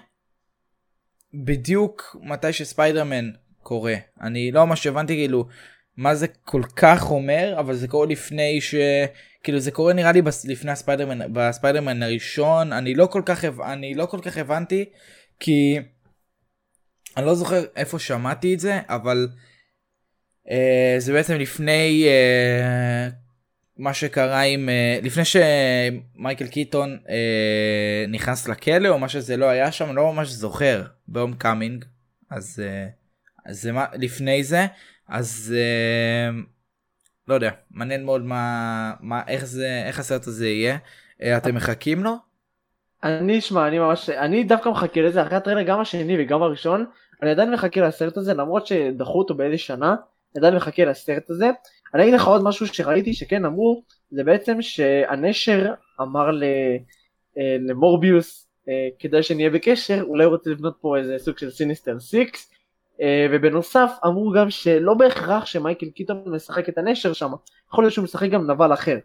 בדיוק 1.35 2.17
מתי 2.23 2.53
שספיידרמן 2.53 3.31
קורה. 3.63 3.95
אני 4.21 4.53
לא 4.53 4.67
ממש 4.67 4.87
הבנתי 4.87 5.15
כאילו 5.15 5.47
מה 5.97 6.15
זה 6.15 6.27
כל 6.29 6.63
כך 6.77 7.11
אומר, 7.11 7.55
אבל 7.59 7.75
זה 7.75 7.89
קורה 7.89 8.07
לפני 8.07 8.61
ש... 8.61 8.75
כאילו 9.43 9.61
זה 9.61 9.71
קורה 9.71 9.93
נראה 9.93 10.13
לי 10.13 10.23
בס- 10.23 10.45
לפני 10.45 10.71
הספיידרמן, 10.71 11.33
בספיידרמן 11.33 12.03
הראשון, 12.03 12.73
אני 12.73 12.95
לא 12.95 13.07
כל 13.07 13.23
כך, 13.25 13.45
אני 13.45 13.95
לא 13.95 14.07
כל 14.07 14.21
כך 14.23 14.37
הבנתי, 14.37 14.85
כי... 15.41 15.79
אני 17.17 17.27
לא 17.27 17.35
זוכר 17.35 17.65
איפה 17.77 17.99
שמעתי 17.99 18.55
את 18.55 18.61
זה 18.61 18.81
אבל 18.89 19.29
זה 20.99 21.13
בעצם 21.13 21.35
לפני 21.35 22.07
אה, 22.07 23.13
מה 23.77 23.95
שקרה 23.95 24.41
עם 24.41 24.69
אה, 24.69 25.05
לפני 25.05 25.23
שמייקל 25.25 26.47
קיטון 26.47 26.99
אה, 27.05 27.11
נכנס 28.09 28.49
לכלא 28.49 28.89
או 28.89 28.99
מה 28.99 29.09
שזה 29.09 29.37
לא 29.37 29.47
היה 29.47 29.73
שם 29.73 29.97
לא 29.97 30.13
ממש 30.13 30.29
זוכר 30.29 30.83
בהום 31.09 31.35
קאמינג. 31.35 31.85
אז, 32.31 32.63
אה, 32.63 33.53
זה 33.53 33.73
מה 33.73 33.85
לפני 33.95 34.45
זה. 34.45 34.67
אז 35.09 35.55
אה, 35.57 36.35
לא 37.29 37.35
יודע 37.35 37.51
מעניין 37.71 38.05
מאוד 38.05 38.23
מה 38.23 38.93
מה 39.01 39.23
איך 39.29 39.45
זה 39.45 39.83
איך 39.87 39.99
הסרט 39.99 40.27
הזה 40.27 40.49
יהיה. 40.49 40.77
אה, 41.21 41.25
אתם 41.37 41.55
מחכים 41.55 42.05
לו? 42.05 42.17
אני 43.05 43.39
אשמע, 43.39 43.69
אני 43.69 43.79
ממש, 43.79 44.11
אני 44.11 44.45
דווקא 44.45 44.69
מחכה 44.69 45.01
לזה 45.01 45.23
אחרי 45.23 45.37
הטריילר 45.37 45.63
גם 45.63 45.81
השני 45.81 46.17
וגם 46.19 46.43
הראשון, 46.43 46.87
אני 47.23 47.31
עדיין 47.31 47.53
מחכה 47.53 47.81
לסרט 47.81 48.17
הזה 48.17 48.35
למרות 48.35 48.67
שדחו 48.67 49.19
אותו 49.19 49.35
באיזה 49.35 49.59
שנה, 49.59 49.95
עדיין 50.37 50.55
מחכה 50.55 50.85
לסרט 50.85 51.31
הזה. 51.31 51.51
אני 51.95 52.03
אגיד 52.03 52.15
לך 52.15 52.27
עוד 52.27 52.45
משהו 52.45 52.67
שראיתי 52.67 53.15
שכן 53.15 53.45
אמרו, 53.45 53.83
זה 54.11 54.25
בעצם 54.25 54.63
שהנשר 54.63 55.73
אמר 56.01 56.31
ל, 56.31 56.45
אה, 57.39 57.57
למורביוס, 57.61 58.49
אה, 58.69 58.89
כדאי 58.99 59.23
שנהיה 59.23 59.51
בקשר, 59.51 60.03
אולי 60.03 60.25
הוא 60.25 60.33
רוצה 60.33 60.51
לבנות 60.51 60.77
פה 60.81 60.97
איזה 60.99 61.19
סוג 61.19 61.39
של 61.39 61.51
סיניסטר 61.51 62.01
סיקס, 62.01 62.53
אה, 63.01 63.27
ובנוסף 63.33 63.91
אמרו 64.07 64.33
גם 64.33 64.51
שלא 64.51 64.95
בהכרח 64.95 65.47
שמייקל 65.47 65.87
קיטון 65.87 66.23
משחק 66.27 66.69
את 66.69 66.79
הנשר 66.79 67.13
שם, 67.13 67.31
יכול 67.69 67.85
להיות 67.85 67.95
שהוא 67.95 68.05
משחק 68.05 68.31
גם 68.31 68.51
נבל 68.51 68.73
אחר. 68.73 68.99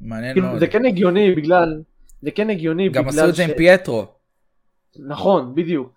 מעניין 0.00 0.32
כאילו, 0.32 0.46
מאוד. 0.46 0.58
זה 0.58 0.66
כן 0.66 0.84
הגיוני 0.84 1.34
בגלל, 1.34 1.82
זה 2.22 2.30
כן 2.30 2.50
הגיוני 2.50 2.88
גם 2.88 3.04
בגלל 3.04 3.20
עשו 3.20 3.28
את 3.28 3.34
זה 3.34 3.44
עם 3.44 3.50
פייטרו. 3.56 4.06
נכון, 4.98 5.54
בדיוק. 5.54 5.92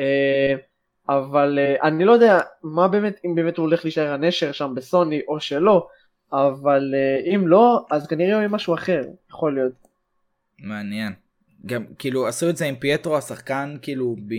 אה, 0.00 0.54
אבל 1.08 1.58
אה, 1.58 1.88
אני 1.88 2.04
לא 2.04 2.12
יודע 2.12 2.40
מה 2.62 2.88
באמת, 2.88 3.20
אם 3.24 3.34
באמת 3.34 3.56
הוא 3.56 3.66
הולך 3.66 3.84
להישאר 3.84 4.12
הנשר 4.12 4.52
שם 4.52 4.72
בסוני 4.76 5.20
או 5.28 5.40
שלא, 5.40 5.88
אבל 6.32 6.94
אה, 6.94 7.34
אם 7.34 7.48
לא, 7.48 7.86
אז 7.90 8.06
כנראה 8.06 8.38
יהיה 8.38 8.48
משהו 8.48 8.74
אחר, 8.74 9.02
יכול 9.30 9.54
להיות. 9.54 9.72
מעניין. 10.58 11.12
גם 11.66 11.84
כאילו 11.98 12.26
עשו 12.26 12.50
את 12.50 12.56
זה 12.56 12.64
עם 12.64 12.76
פייטרו 12.76 13.16
השחקן 13.16 13.76
כאילו 13.82 14.16
ב... 14.26 14.34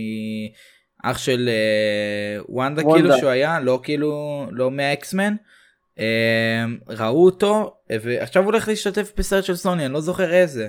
אח 1.02 1.18
של 1.18 1.48
אה, 1.48 2.42
וונדה 2.48 2.82
וונדה. 2.82 3.02
כאילו 3.02 3.18
שהוא 3.18 3.30
היה 3.30 3.60
לא 3.60 3.80
כאילו 3.82 4.46
לא 4.50 4.70
מהאקסמן. 4.70 5.34
אה, 5.98 6.64
ראו 6.88 7.24
אותו 7.24 7.76
ועכשיו 8.02 8.42
הוא 8.42 8.50
הולך 8.50 8.68
להשתתף 8.68 9.12
בסרט 9.16 9.44
של 9.44 9.56
סוני 9.56 9.86
אני 9.86 9.92
לא 9.92 10.00
זוכר 10.00 10.32
איזה. 10.32 10.68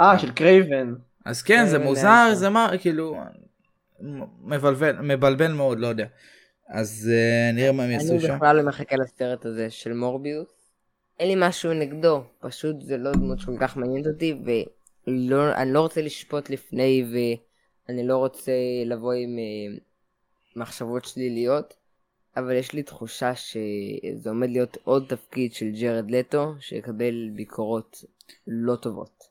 אה, 0.00 0.18
של 0.18 0.32
קרייבן. 0.32 0.94
אז 1.24 1.42
כן 1.42 1.66
זה 1.66 1.76
אה, 1.76 1.84
מוזר 1.84 2.30
זה 2.34 2.48
מה 2.48 2.70
כאילו 2.80 3.16
מבלבל 4.44 5.00
מבלבל 5.00 5.52
מאוד 5.52 5.78
לא 5.78 5.86
יודע. 5.86 6.06
אז 6.68 7.10
אה, 7.12 7.52
נראה 7.52 7.72
מה 7.72 7.82
הם 7.82 7.90
יעשו 7.90 8.12
אני 8.12 8.20
שם. 8.20 8.36
בכלל 8.36 8.56
לא 8.56 8.62
מחכה 8.62 8.96
לסרט 8.96 9.44
הזה 9.44 9.70
של 9.70 9.92
מורביוס. 9.92 10.48
אין 11.20 11.28
לי 11.28 11.48
משהו 11.48 11.72
נגדו, 11.72 12.22
פשוט 12.40 12.76
זה 12.80 12.96
לא 12.96 13.12
דמות 13.12 13.38
שכל 13.38 13.56
כך 13.60 13.76
מעניינת 13.76 14.06
אותי, 14.06 14.34
ואני 14.44 15.72
לא 15.72 15.80
רוצה 15.80 16.02
לשפוט 16.02 16.50
לפני, 16.50 17.04
ואני 17.12 18.06
לא 18.06 18.16
רוצה 18.16 18.52
לבוא 18.86 19.12
עם 19.12 19.38
אה, 19.38 19.78
מחשבות 20.56 21.04
שליליות, 21.04 21.74
אבל 22.36 22.52
יש 22.56 22.72
לי 22.72 22.82
תחושה 22.82 23.34
שזה 23.34 24.30
עומד 24.30 24.50
להיות 24.50 24.76
עוד 24.84 25.04
תפקיד 25.08 25.52
של 25.52 25.70
ג'רד 25.80 26.10
לטו, 26.10 26.54
שיקבל 26.60 27.28
ביקורות 27.34 28.04
לא 28.46 28.76
טובות. 28.76 29.24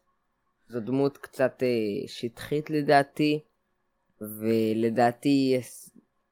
זו 0.69 0.79
דמות 0.79 1.17
קצת 1.17 1.63
אה, 1.63 2.07
שטחית 2.07 2.69
לדעתי, 2.69 3.39
ולדעתי 4.21 5.59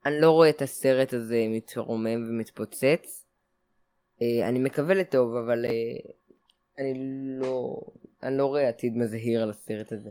אני 0.05 0.21
לא 0.21 0.31
רואה 0.31 0.49
את 0.49 0.61
הסרט 0.61 1.13
הזה 1.13 1.45
מתרומם 1.49 2.29
ומתפוצץ. 2.29 3.25
אה, 4.21 4.49
אני 4.49 4.59
מקווה 4.59 4.95
לטוב, 4.95 5.35
אבל 5.35 5.65
אה, 5.65 5.71
אני 6.79 6.93
לא, 7.39 7.81
אני 8.23 8.37
לא 8.37 8.45
רואה 8.45 8.69
עתיד 8.69 8.97
מזהיר 8.97 9.43
על 9.43 9.49
הסרט 9.49 9.91
הזה. 9.91 10.09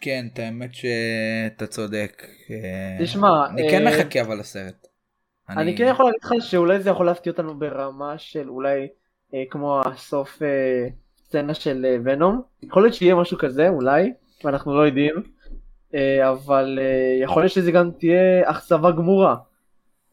כן 0.00 0.26
את 0.32 0.38
האמת 0.38 0.70
שאתה 0.74 1.66
צודק. 1.66 2.22
אה, 2.50 3.04
תשמע, 3.04 3.28
אני 3.50 3.70
כן 3.70 3.86
אה, 3.86 3.92
מחכה 3.98 4.20
אבל 4.20 4.38
לסרט. 4.38 4.86
אני 5.48 5.76
כן 5.76 5.86
יכול 5.90 6.04
להגיד 6.04 6.20
לך 6.22 6.32
שאולי 6.40 6.80
זה 6.80 6.90
יכול 6.90 7.06
להפתיע 7.06 7.32
אותנו 7.32 7.58
ברמה 7.58 8.18
של 8.18 8.48
אולי 8.48 8.88
אה, 9.34 9.42
כמו 9.50 9.80
הסוף 9.84 10.42
אה, 10.42 10.88
סצנה 11.24 11.54
של 11.54 11.86
אה, 11.86 11.96
ונום. 12.04 12.42
יכול 12.62 12.82
להיות 12.82 12.94
שיהיה 12.94 13.14
משהו 13.14 13.38
כזה 13.38 13.68
אולי, 13.68 14.12
ואנחנו 14.44 14.76
לא 14.76 14.86
יודעים. 14.86 15.14
אה, 15.94 16.30
אבל 16.30 16.78
אה, 16.82 17.24
יכול 17.24 17.42
להיות 17.42 17.52
שזה 17.52 17.72
גם 17.72 17.90
תהיה 17.98 18.50
אכזבה 18.50 18.90
גמורה. 18.90 19.36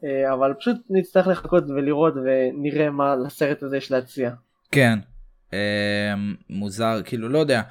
אה, 0.03 0.33
אבל 0.33 0.53
פשוט 0.59 0.77
נצטרך 0.89 1.27
לחכות 1.27 1.63
ולראות 1.69 2.13
ונראה 2.25 2.89
מה 2.89 3.15
לסרט 3.15 3.63
הזה 3.63 3.77
יש 3.77 3.91
להציע. 3.91 4.31
כן. 4.71 4.99
מוזר 6.49 7.01
כאילו 7.05 7.29
לא 7.29 7.39
יודע. 7.39 7.61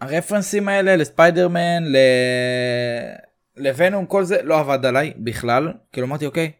הרפרנסים 0.00 0.68
האלה 0.68 0.96
לספיידרמן 0.96 1.84
ל... 1.84 1.96
לוונום 3.56 4.06
כל 4.06 4.24
זה 4.24 4.42
לא 4.42 4.58
עבד 4.60 4.86
עליי 4.86 5.12
בכלל 5.16 5.72
כאילו 5.92 6.06
אמרתי 6.06 6.26
אוקיי 6.26 6.52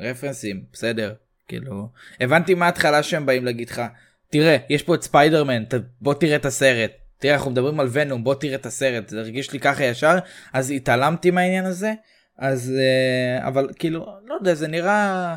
רפרנסים 0.00 0.64
בסדר 0.72 1.14
כאילו 1.48 1.88
הבנתי 2.20 2.54
מההתחלה 2.54 3.02
שהם 3.02 3.26
באים 3.26 3.44
להגיד 3.44 3.70
לך 3.70 3.82
תראה 4.30 4.56
יש 4.70 4.82
פה 4.82 4.94
את 4.94 5.02
ספיידרמן 5.02 5.62
בוא 6.00 6.14
תראה 6.14 6.36
את 6.36 6.44
הסרט 6.44 6.90
תראה 7.24 7.34
אנחנו 7.34 7.50
מדברים 7.50 7.80
על 7.80 7.88
ונום 7.92 8.24
בוא 8.24 8.34
תראה 8.34 8.54
את 8.54 8.66
הסרט 8.66 9.08
זה 9.08 9.20
הרגיש 9.20 9.52
לי 9.52 9.60
ככה 9.60 9.84
ישר 9.84 10.18
אז 10.52 10.70
התעלמתי 10.70 11.30
מהעניין 11.30 11.64
הזה 11.64 11.92
אז 12.38 12.72
אה, 12.78 13.48
אבל 13.48 13.68
כאילו 13.78 14.06
לא 14.24 14.34
יודע 14.34 14.54
זה 14.54 14.68
נראה 14.68 15.34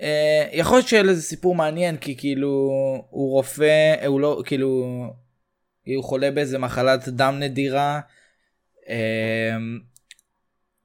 אה, 0.00 0.46
יכול 0.52 0.76
להיות 0.76 0.88
שיהיה 0.88 1.02
לזה 1.02 1.22
סיפור 1.22 1.54
מעניין 1.54 1.96
כי 1.96 2.16
כאילו 2.16 2.48
הוא 3.10 3.32
רופא 3.32 4.06
הוא 4.06 4.20
לא 4.20 4.42
כאילו 4.46 4.68
הוא 5.96 6.04
חולה 6.04 6.30
באיזה 6.30 6.58
מחלת 6.58 7.08
דם 7.08 7.36
נדירה. 7.38 8.00
אה, 8.88 9.56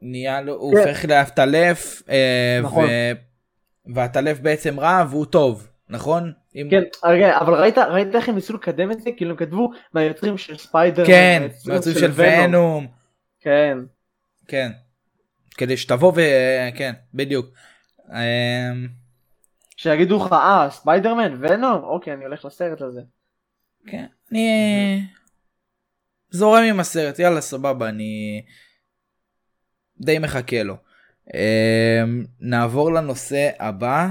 נהיה 0.01 0.41
לו 0.41 0.53
הוא 0.53 0.73
כן. 0.73 0.79
הופך 0.79 1.05
לאבטלף 1.05 2.01
אה, 2.09 2.59
נכון. 2.63 2.87
והטלף 3.95 4.39
בעצם 4.39 4.79
רע 4.79 5.05
והוא 5.09 5.25
טוב 5.25 5.68
נכון? 5.89 6.33
אם- 6.55 6.67
כן, 6.71 6.81
רגע, 7.05 7.37
אבל 7.37 7.53
ראית, 7.53 7.77
ראית 7.77 8.15
איך 8.15 8.29
הם 8.29 8.35
ניסו 8.35 8.53
לקדם 8.53 8.91
את 8.91 9.01
זה? 9.01 9.09
כאילו 9.17 9.31
הם 9.31 9.37
כתבו 9.37 9.71
מהיוצרים 9.93 10.37
של 10.37 10.57
ספיידר. 10.57 11.05
כן, 11.05 11.47
מהיוצרים 11.67 11.95
של 11.95 12.11
ונום. 12.15 12.87
כן. 13.39 13.77
כן. 14.47 14.71
כדי 15.57 15.77
שתבוא 15.77 16.13
ו... 16.15 16.19
כן, 16.75 16.93
בדיוק. 17.13 17.45
אמ, 18.09 18.87
שיגידו 19.77 20.25
לך, 20.25 20.33
אה, 20.33 20.67
ספיידרמן, 20.71 21.33
ונום? 21.39 21.83
אוקיי, 21.83 22.13
אני 22.13 22.25
הולך 22.25 22.45
לסרט 22.45 22.81
הזה. 22.81 23.01
כן, 23.87 24.05
אני 24.31 25.01
זורם 26.29 26.63
עם 26.63 26.79
הסרט, 26.79 27.19
יאללה 27.19 27.41
סבבה, 27.41 27.89
אני 27.89 28.41
די 30.01 30.19
מחכה 30.19 30.63
לו. 30.63 30.75
אמ, 31.33 32.25
נעבור 32.39 32.91
לנושא 32.93 33.49
הבא, 33.59 34.07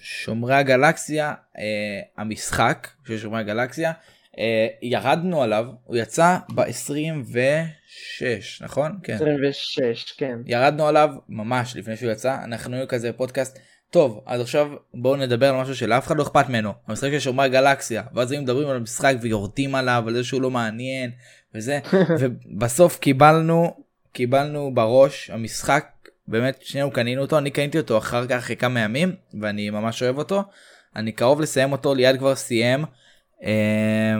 שומרי 0.00 0.54
הגלקסיה, 0.54 1.34
אה, 1.58 2.00
המשחק 2.16 2.88
של 3.06 3.18
שומרי 3.18 3.40
הגלקסיה, 3.40 3.92
אה, 4.38 4.66
ירדנו 4.82 5.42
עליו, 5.42 5.66
הוא 5.84 5.96
יצא 5.96 6.36
ב-26, 6.54 8.60
נכון? 8.60 8.98
כן. 9.02 9.14
26, 9.14 10.12
כן. 10.12 10.38
ירדנו 10.46 10.88
עליו 10.88 11.10
ממש 11.28 11.76
לפני 11.76 11.96
שהוא 11.96 12.12
יצא 12.12 12.36
אנחנו 12.44 12.74
היינו 12.74 12.88
כזה 12.88 13.12
פודקאסט 13.12 13.58
טוב 13.90 14.20
אז 14.26 14.40
עכשיו 14.40 14.68
בואו 14.94 15.16
נדבר 15.16 15.48
על 15.48 15.60
משהו 15.60 15.76
שלאף 15.76 16.06
אחד 16.06 16.16
לא 16.16 16.22
אכפת 16.22 16.48
ממנו 16.48 16.72
המשחק 16.86 17.10
של 17.10 17.18
שומרי 17.18 17.46
הגלקסיה 17.46 18.02
ואז 18.14 18.32
היו 18.32 18.42
מדברים 18.42 18.68
על 18.68 18.76
המשחק 18.76 19.14
ויורדים 19.20 19.74
עליו 19.74 20.04
על 20.06 20.14
זה 20.14 20.24
שהוא 20.24 20.42
לא 20.42 20.50
מעניין 20.50 21.10
וזה 21.54 21.78
ובסוף 22.20 22.98
קיבלנו 22.98 23.74
קיבלנו 24.12 24.74
בראש 24.74 25.30
המשחק 25.30 25.86
באמת 26.28 26.62
שנינו 26.62 26.90
קנינו 26.90 27.22
אותו 27.22 27.38
אני 27.38 27.50
קניתי 27.50 27.78
אותו 27.78 27.98
אחר 27.98 28.26
כך 28.26 28.32
אחרי 28.32 28.56
כמה 28.56 28.80
ימים 28.80 29.14
ואני 29.40 29.70
ממש 29.70 30.02
אוהב 30.02 30.18
אותו. 30.18 30.42
אני 30.96 31.12
קרוב 31.12 31.40
לסיים 31.40 31.72
אותו 31.72 31.94
ליד 31.94 32.18
כבר 32.18 32.34
סיים 32.34 32.84
אה, 33.42 34.14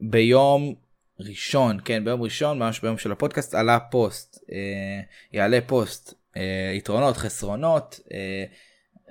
ביום 0.00 0.74
ראשון 1.20 1.78
כן 1.84 2.04
ביום 2.04 2.22
ראשון 2.22 2.58
ממש 2.58 2.80
ביום 2.80 2.98
של 2.98 3.12
הפודקאסט 3.12 3.54
עלה 3.54 3.80
פוסט 3.80 4.38
אה, 4.52 5.00
יעלה 5.32 5.58
פוסט 5.66 6.14
אה, 6.36 6.72
יתרונות 6.74 7.16
חסרונות 7.16 8.00
אה, 8.12 8.44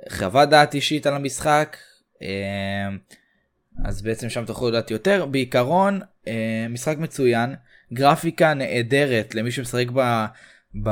חוות 0.10 0.50
דעת 0.50 0.74
אישית 0.74 1.08
על 1.08 1.14
המשחק 1.14 1.78
אה, 2.22 2.90
אז 3.86 4.02
בעצם 4.02 4.30
שם 4.30 4.46
תוכלו 4.46 4.70
לדעת 4.70 4.92
יותר. 4.92 5.26
בעיקרון 5.26 6.02
אה, 6.28 6.66
משחק 6.70 6.98
מצוין 6.98 7.56
גרפיקה 7.94 8.54
נהדרת 8.54 9.36
למי 9.36 9.52
שמשחק 9.52 9.88
ב... 9.94 10.26
ב... 10.84 10.90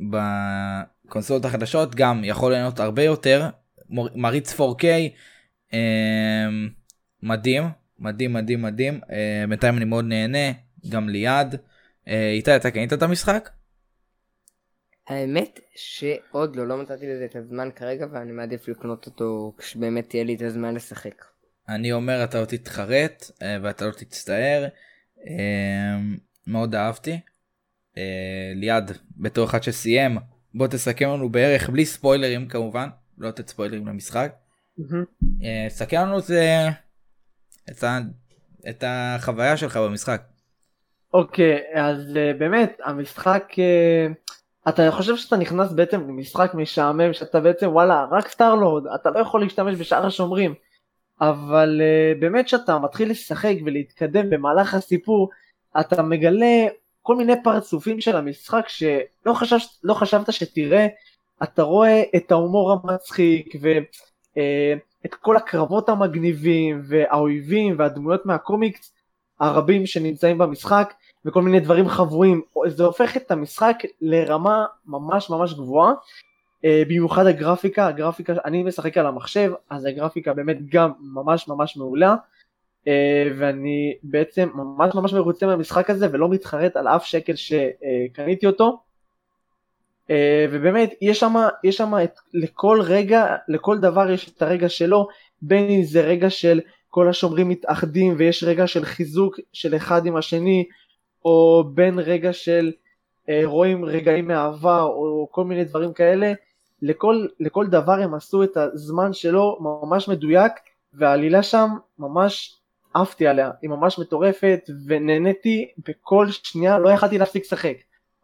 בקונסולות 0.00 1.44
החדשות 1.44 1.94
גם 1.94 2.24
יכול 2.24 2.52
ליהנות 2.52 2.80
הרבה 2.80 3.02
יותר. 3.02 3.48
מריץ 4.14 4.60
4K 4.60 4.84
אה, 5.72 6.46
מדהים 7.22 7.64
מדהים 7.98 8.32
מדהים 8.32 8.62
מדהים. 8.62 9.00
אה, 9.10 9.44
בינתיים 9.48 9.76
אני 9.76 9.84
מאוד 9.84 10.04
נהנה 10.04 10.52
גם 10.88 11.08
ליד 11.08 11.54
אה, 12.08 12.30
איתי 12.30 12.56
אתה 12.56 12.70
קנית 12.70 12.92
את 12.92 13.02
המשחק? 13.02 13.50
האמת 15.08 15.60
שעוד 15.76 16.56
לא, 16.56 16.66
לא 16.66 16.76
מצאתי 16.76 17.06
לזה 17.06 17.24
את 17.24 17.36
הזמן 17.36 17.68
כרגע, 17.76 18.06
ואני 18.12 18.32
מעדיף 18.32 18.68
לקנות 18.68 19.06
אותו 19.06 19.54
כשבאמת 19.58 20.14
יהיה 20.14 20.24
לי 20.24 20.34
את 20.34 20.42
הזמן 20.42 20.74
לשחק. 20.74 21.24
אני 21.68 21.92
אומר 21.92 22.24
אתה 22.24 22.40
לא 22.40 22.44
תתחרט 22.44 23.30
אה, 23.42 23.56
ואתה 23.62 23.86
לא 23.86 23.90
תצטער. 23.90 24.68
אה, 25.26 25.98
מאוד 26.46 26.74
אהבתי 26.74 27.20
אה, 27.98 28.52
ליד 28.54 28.90
בתור 29.16 29.44
אחד 29.44 29.62
שסיים 29.62 30.18
בוא 30.54 30.66
תסכם 30.66 31.08
לנו 31.08 31.28
בערך 31.28 31.70
בלי 31.70 31.86
ספוילרים 31.86 32.48
כמובן 32.48 32.88
לא 33.18 33.28
לתת 33.28 33.48
ספוילרים 33.48 33.86
למשחק. 33.86 34.32
אה, 35.42 35.66
סכם 35.68 35.96
לנו 35.96 36.18
את, 36.18 36.24
את, 37.70 37.84
ה, 37.84 37.98
את 38.68 38.84
החוויה 38.86 39.56
שלך 39.56 39.76
במשחק. 39.76 40.22
אוקיי, 41.14 41.58
אז 41.74 42.16
אה, 42.16 42.32
באמת, 42.38 42.76
המשחק, 42.84 43.44
אתה 44.68 44.90
חושב 44.90 45.16
שאתה 45.16 45.36
נכנס 45.36 45.72
בעצם 45.72 46.00
למשחק 46.00 46.54
משעמם, 46.54 47.12
שאתה 47.12 47.40
בעצם 47.40 47.68
וואלה, 47.68 48.06
רק 48.10 48.28
סטארלורד, 48.28 48.86
אתה 48.94 49.10
לא 49.10 49.18
יכול 49.18 49.40
להשתמש 49.40 49.76
בשאר 49.76 50.06
השומרים, 50.06 50.54
אבל 51.20 51.80
באמת 52.20 52.48
שאתה 52.48 52.78
מתחיל 52.78 53.10
לשחק 53.10 53.54
ולהתקדם 53.64 54.30
במהלך 54.30 54.74
הסיפור, 54.74 55.30
אתה 55.80 56.02
מגלה 56.02 56.66
כל 57.06 57.16
מיני 57.16 57.42
פרצופים 57.42 58.00
של 58.00 58.16
המשחק 58.16 58.68
שלא 58.68 59.34
חשב, 59.34 59.56
לא 59.82 59.94
חשבת 59.94 60.32
שתראה, 60.32 60.86
אתה 61.42 61.62
רואה 61.62 62.02
את 62.16 62.32
ההומור 62.32 62.72
המצחיק 62.72 63.54
ואת 63.60 65.14
כל 65.14 65.36
הקרבות 65.36 65.88
המגניבים 65.88 66.82
והאויבים 66.88 67.74
והדמויות 67.78 68.26
מהקומיקס 68.26 68.92
הרבים 69.40 69.86
שנמצאים 69.86 70.38
במשחק 70.38 70.94
וכל 71.24 71.42
מיני 71.42 71.60
דברים 71.60 71.88
חבויים, 71.88 72.42
זה 72.66 72.84
הופך 72.84 73.16
את 73.16 73.30
המשחק 73.30 73.76
לרמה 74.00 74.64
ממש 74.86 75.30
ממש 75.30 75.54
גבוהה, 75.54 75.92
אה, 76.64 76.82
במיוחד 76.86 77.26
הגרפיקה, 77.26 77.86
הגרפיקה, 77.86 78.32
אני 78.44 78.62
משחק 78.62 78.98
על 78.98 79.06
המחשב, 79.06 79.52
אז 79.70 79.84
הגרפיקה 79.84 80.34
באמת 80.34 80.56
גם 80.68 80.92
ממש 81.00 81.48
ממש 81.48 81.76
מעולה, 81.76 82.10
אה, 82.10 82.16
ואני 83.38 83.94
בעצם 84.02 84.48
ממש 84.54 84.94
ממש 84.94 85.12
מרוצה 85.12 85.46
מהמשחק 85.46 85.90
הזה 85.90 86.06
ולא 86.12 86.28
מתחרט 86.28 86.76
על 86.76 86.88
אף 86.88 87.06
שקל 87.06 87.32
שקניתי 87.36 88.46
אותו. 88.46 88.80
אה, 90.10 90.46
ובאמת 90.50 90.94
יש 91.00 91.20
שם 91.20 91.34
יש 91.64 91.76
שם 91.76 91.92
את 92.04 92.14
לכל 92.34 92.80
רגע 92.82 93.36
לכל 93.48 93.78
דבר 93.78 94.10
יש 94.10 94.28
את 94.28 94.42
הרגע 94.42 94.68
שלו 94.68 95.08
בין 95.42 95.70
אם 95.70 95.82
זה 95.82 96.00
רגע 96.00 96.30
של 96.30 96.60
כל 96.88 97.08
השומרים 97.08 97.48
מתאחדים 97.48 98.14
ויש 98.18 98.44
רגע 98.44 98.66
של 98.66 98.84
חיזוק 98.84 99.36
של 99.52 99.76
אחד 99.76 100.06
עם 100.06 100.16
השני 100.16 100.64
או 101.24 101.64
בין 101.74 101.98
רגע 101.98 102.32
של 102.32 102.72
אה, 103.28 103.40
רואים 103.44 103.84
רגעים 103.84 104.28
מהעבר 104.28 104.82
או 104.82 105.28
כל 105.30 105.44
מיני 105.44 105.64
דברים 105.64 105.92
כאלה 105.92 106.32
לכל, 106.82 107.26
לכל 107.40 107.66
דבר 107.66 107.92
הם 107.92 108.14
עשו 108.14 108.42
את 108.42 108.56
הזמן 108.56 109.12
שלו 109.12 109.58
ממש 109.60 110.08
מדויק 110.08 110.52
והעלילה 110.94 111.42
שם 111.42 111.68
ממש 111.98 112.60
עפתי 113.02 113.26
עליה, 113.26 113.50
היא 113.62 113.70
ממש 113.70 113.98
מטורפת 113.98 114.70
ונהניתי 114.86 115.68
בכל 115.88 116.30
שנייה, 116.30 116.78
לא 116.78 116.88
יכלתי 116.88 117.18
להפסיק 117.18 117.42
לשחק. 117.44 117.76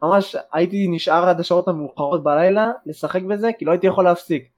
ממש 0.03 0.37
הייתי 0.53 0.89
נשאר 0.89 1.29
עד 1.29 1.41
השעות 1.41 1.69
המאוחרות 1.69 2.23
בלילה 2.23 2.71
לשחק 2.87 3.23
בזה 3.23 3.51
כי 3.59 3.65
לא 3.65 3.71
הייתי 3.71 3.87
יכול 3.87 4.05
להפסיק. 4.05 4.49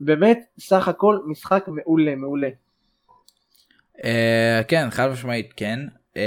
באמת 0.00 0.38
סך 0.58 0.88
הכל 0.88 1.18
משחק 1.26 1.64
מעולה 1.68 2.14
מעולה. 2.14 2.48
Uh, 3.98 4.64
כן 4.68 4.90
חד 4.90 5.08
משמעית 5.08 5.52
כן 5.56 5.80
uh, 6.14 6.18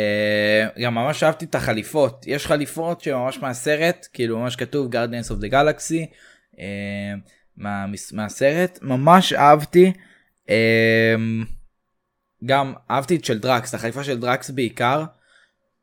גם 0.81 0.95
ממש 0.95 1.23
אהבתי 1.23 1.45
את 1.45 1.55
החליפות 1.55 2.27
יש 2.27 2.47
חליפות 2.47 3.01
שממש 3.01 3.37
מהסרט 3.37 4.07
כאילו 4.13 4.39
ממש 4.39 4.55
כתוב 4.55 4.95
Guardians 4.95 5.31
of 5.31 5.43
the 5.43 5.51
Galaxy 5.51 6.15
מה, 7.57 7.85
מהסרט 8.13 8.79
ממש 8.81 9.33
אהבתי. 9.33 9.93
Uh, 10.47 10.51
גם 12.45 12.73
אהבתי 12.91 13.15
את 13.15 13.25
של 13.25 13.39
דרקס, 13.39 13.75
החליפה 13.75 14.03
של 14.03 14.19
דרקס 14.19 14.49
בעיקר, 14.49 15.03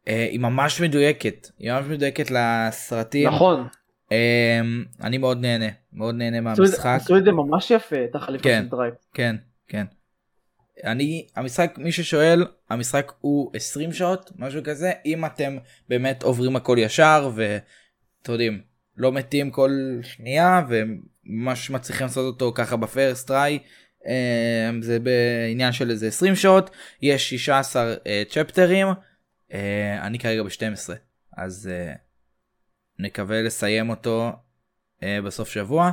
אה, 0.09 0.28
היא 0.30 0.40
ממש 0.40 0.80
מדויקת, 0.80 1.50
היא 1.59 1.72
ממש 1.72 1.86
מדויקת 1.86 2.30
לסרטים. 2.30 3.28
נכון. 3.28 3.66
אה, 4.12 4.61
אני 5.02 5.18
מאוד 5.18 5.40
נהנה, 5.40 5.68
מאוד 5.92 6.14
נהנה 6.14 6.40
מהמשחק. 6.40 6.86
עשו 6.86 7.16
את 7.16 7.24
זה 7.24 7.32
ממש 7.32 7.70
יפה, 7.70 7.96
את 8.11 8.14
החליפה 8.14 8.44
כן, 8.44 8.62
של 8.64 8.70
דרקס. 8.70 9.09
כן, 9.14 9.36
כן. 9.68 9.84
אני, 10.84 11.26
המשחק, 11.36 11.74
מי 11.78 11.92
ששואל, 11.92 12.46
המשחק 12.70 13.12
הוא 13.20 13.50
20 13.55 13.92
שעות, 13.92 14.30
משהו 14.38 14.61
כזה, 14.64 14.92
אם 15.07 15.24
אתם 15.24 15.57
באמת 15.88 16.22
עוברים 16.22 16.57
הכל 16.57 16.76
ישר, 16.80 17.30
ואתם 17.34 18.32
יודעים, 18.32 18.61
לא 18.96 19.12
מתים 19.12 19.50
כל 19.50 19.70
שנייה, 20.02 20.62
וממש 20.68 21.70
מצליחים 21.70 22.07
לעשות 22.07 22.34
אותו 22.34 22.52
ככה 22.55 22.76
בפרסט 22.76 23.28
טריי, 23.28 23.59
זה 24.80 24.98
בעניין 24.98 25.72
של 25.72 25.90
איזה 25.90 26.07
20 26.07 26.34
שעות 26.34 26.70
יש 27.02 27.34
16 27.34 27.94
צ'פטרים 28.28 28.86
אה, 29.52 30.07
אני 30.07 30.18
כרגע 30.18 30.42
ב-12 30.42 30.92
אז 31.36 31.70
אה, 31.72 31.92
נקווה 32.98 33.42
לסיים 33.42 33.90
אותו 33.90 34.32
אה, 35.02 35.18
בסוף 35.24 35.48
שבוע 35.48 35.90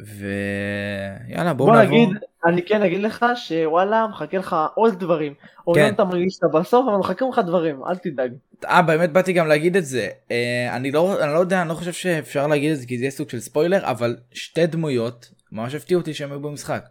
ויאללה 0.00 1.54
בואו 1.54 1.68
בוא 1.68 1.76
נעבור. 1.76 1.98
נגיד 1.98 2.18
אני 2.46 2.62
כן 2.62 2.82
אגיד 2.82 3.00
לך 3.00 3.26
שוואלה 3.36 4.06
מחכה 4.10 4.38
לך 4.38 4.56
עוד 4.74 5.00
דברים. 5.00 5.34
כן. 5.34 5.46
אומנם 5.66 5.94
אתה 5.94 6.04
מרגיש 6.04 6.34
שאתה 6.34 6.58
בסוף 6.58 6.86
אבל 6.88 6.96
מחכה 6.96 7.24
לך 7.28 7.38
דברים 7.46 7.84
אל 7.86 7.96
תדאג. 7.96 8.32
אה 8.64 8.82
באמת 8.82 9.12
באתי 9.12 9.32
גם 9.32 9.46
להגיד 9.46 9.76
את 9.76 9.84
זה 9.84 10.08
אה, 10.30 10.76
אני 10.76 10.90
לא 10.90 11.24
אני 11.24 11.32
לא 11.32 11.38
יודע 11.38 11.60
אני 11.60 11.68
לא 11.68 11.74
חושב 11.74 11.92
שאפשר 11.92 12.46
להגיד 12.46 12.72
את 12.72 12.78
זה 12.78 12.86
כי 12.86 12.98
זה 12.98 13.04
יהיה 13.04 13.10
סוג 13.10 13.30
של 13.30 13.40
ספוילר 13.40 13.80
אבל 13.82 14.16
שתי 14.32 14.66
דמויות 14.66 15.32
ממש 15.52 15.74
הפתיעו 15.74 16.00
אותי 16.00 16.14
שהם 16.14 16.30
היו 16.30 16.40
במשחק. 16.40 16.84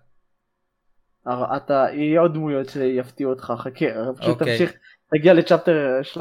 אתה 1.57 1.85
יהיה 1.93 2.21
עוד 2.21 2.33
דמויות 2.33 2.69
שיפתיעו 2.69 3.29
אותך 3.29 3.53
חכה 3.57 3.85
פשוט 4.17 4.29
אוקיי. 4.29 4.57
תמשיך 4.57 4.73
תגיע 5.11 5.33
לצ'פטר 5.33 5.99
13-14 6.13 6.17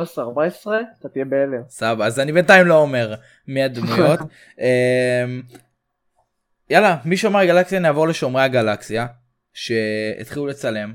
אתה 1.01 1.09
תהיה 1.09 1.25
בהלם. 1.25 1.63
סבבה 1.69 2.07
אז 2.07 2.21
אני 2.21 2.33
בינתיים 2.33 2.67
לא 2.67 2.75
אומר 2.75 3.15
מי 3.49 3.63
הדמויות. 3.63 4.21
אמ, 4.61 5.43
יאללה 6.71 6.97
מי 7.05 7.17
שומר 7.17 7.45
גלקסיה 7.45 7.81
נעבור 7.81 8.09
לשומרי 8.09 8.43
הגלקסיה 8.43 9.07
שהתחילו 9.55 10.47
לצלם. 10.47 10.95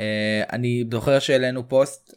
אה, 0.00 0.42
אני 0.52 0.84
זוכר 0.92 1.18
שהעלינו 1.18 1.68
פוסט 1.68 2.14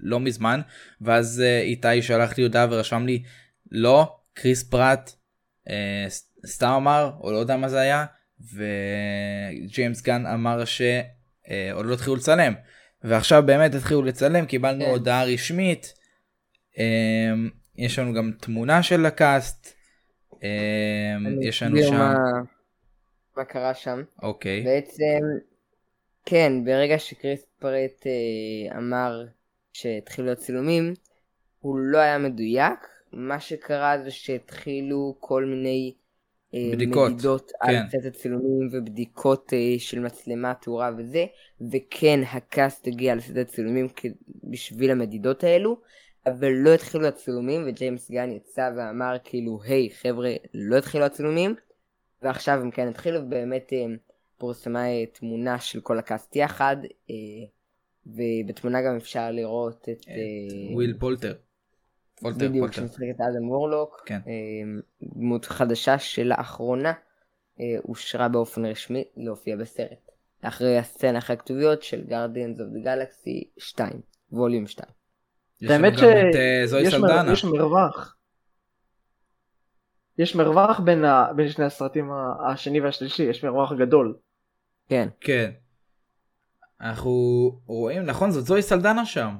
לא 0.00 0.20
מזמן 0.20 0.60
ואז 1.00 1.42
אה, 1.44 1.60
איתי 1.60 2.02
שלח 2.02 2.38
לי 2.38 2.42
הודעה 2.42 2.66
ורשם 2.70 3.06
לי 3.06 3.22
לא 3.70 4.16
קריס 4.32 4.62
פרט 4.62 5.10
אה, 5.68 6.06
סתם 6.46 6.70
אמר 6.70 7.10
או 7.20 7.32
לא 7.32 7.36
יודע 7.38 7.56
מה 7.56 7.68
זה 7.68 7.80
היה 7.80 8.04
וג'יימס 8.40 10.02
גן 10.02 10.26
אמר 10.26 10.64
שעוד 10.64 11.86
לא 11.86 11.94
התחילו 11.94 12.16
לצלם 12.16 12.54
ועכשיו 13.04 13.42
באמת 13.46 13.74
התחילו 13.74 14.02
לצלם 14.02 14.46
קיבלנו 14.46 14.84
כן. 14.84 14.90
הודעה 14.90 15.24
רשמית 15.24 15.94
אמ, 16.78 17.50
יש 17.76 17.98
לנו 17.98 18.14
גם 18.14 18.32
תמונה 18.40 18.82
של 18.82 19.06
הקאסט 19.06 19.74
אני 21.16 21.48
יש 21.48 21.62
לנו 21.62 21.76
שם 21.82 21.94
מה, 21.94 22.14
מה 23.36 23.44
קרה 23.44 23.74
שם. 23.74 24.02
אוקיי 24.22 24.62
בעצם, 24.62 25.20
כן, 26.24 26.52
ברגע 26.64 26.98
שקריס 26.98 27.46
פרט 27.58 28.06
אה, 28.06 28.78
אמר 28.78 29.24
שהתחילו 29.72 30.32
הצילומים, 30.32 30.94
הוא 31.60 31.78
לא 31.78 31.98
היה 31.98 32.18
מדויק. 32.18 32.78
מה 33.12 33.40
שקרה 33.40 33.98
זה 34.04 34.10
שהתחילו 34.10 35.16
כל 35.20 35.44
מיני 35.44 35.94
אה, 35.94 36.03
בדיקות, 36.72 37.10
מדידות 37.12 37.52
כן. 37.62 37.68
על 37.68 37.76
סט 37.88 38.06
הצילומים 38.06 38.68
ובדיקות 38.72 39.52
אה, 39.52 39.74
של 39.78 40.00
מצלמה, 40.00 40.54
תאורה 40.54 40.90
וזה, 40.98 41.26
וכן, 41.72 42.20
ה 42.32 42.43
cast 42.43 42.86
הגיע 42.86 43.14
לסט 43.14 43.36
הצילומים 43.36 43.88
בשביל 44.44 44.90
המדידות 44.90 45.44
האלו, 45.44 45.80
אבל 46.26 46.50
לא 46.50 46.74
התחילו 46.74 47.06
הצילומים, 47.06 47.64
וג'יימס 47.66 48.10
גן 48.10 48.30
יצא 48.30 48.70
ואמר 48.76 49.16
כאילו, 49.24 49.60
היי 49.64 49.90
חבר'ה, 49.90 50.32
לא 50.54 50.76
התחילו 50.76 51.04
הצילומים, 51.04 51.54
ועכשיו 52.22 52.60
הם 52.60 52.70
כן 52.70 52.88
התחילו, 52.88 53.20
ובאמת 53.20 53.72
אה, 53.72 53.86
פורסמה 54.38 54.88
אה, 54.88 55.06
תמונה 55.06 55.58
של 55.60 55.80
כל 55.80 55.98
ה 55.98 56.06
cast 56.06 56.36
יחד, 56.36 56.76
ובתמונה 58.06 58.82
גם 58.82 58.96
אפשר 58.96 59.30
לראות 59.30 59.88
את... 59.88 60.08
אה, 60.08 60.74
וויל 60.74 60.96
פולטר. 60.98 61.34
פולטר 62.20 62.48
בדיוק, 62.48 62.66
פולטר. 62.66 62.80
שמשחק 62.82 63.02
את 63.16 63.20
אדם 63.20 63.50
וורלוק, 63.50 64.02
כן. 64.06 64.20
אה, 64.26 64.32
דמות 65.02 65.44
חדשה 65.44 65.98
שלאחרונה 65.98 66.92
אה, 67.60 67.64
אושרה 67.88 68.28
באופן 68.28 68.64
רשמי 68.66 69.04
להופיע 69.16 69.56
בסרט. 69.56 70.10
אחרי 70.42 70.78
הסצנה 70.78 71.18
אחרי 71.18 71.36
הכתוביות 71.36 71.82
של 71.82 72.04
Guardians 72.08 72.58
of 72.58 72.76
the 72.76 72.86
Galaxy 72.86 73.48
2, 73.58 73.92
ווליום 74.32 74.66
2. 74.66 74.88
יש 75.60 75.70
לנו 75.70 75.84
האמת 75.86 75.92
גם 75.98 76.08
את 76.08 76.34
זוהי 76.68 76.84
שיש 76.84 76.94
מר- 76.94 77.08
סלדנה. 77.08 77.32
יש 77.32 77.44
מרווח. 77.44 78.16
יש 80.18 80.36
מרווח 80.36 80.80
בין, 80.80 81.04
ה... 81.04 81.32
בין 81.36 81.48
שני 81.48 81.64
הסרטים 81.64 82.10
השני 82.48 82.80
והשלישי, 82.80 83.22
יש 83.22 83.44
מרווח 83.44 83.72
גדול. 83.72 84.16
כן, 84.88 85.08
כן. 85.20 85.50
אנחנו 86.80 87.10
רואים 87.66 88.02
נכון 88.02 88.30
זאת 88.30 88.44
זוהי 88.44 88.62
סלדנה 88.62 89.06
שם. 89.06 89.34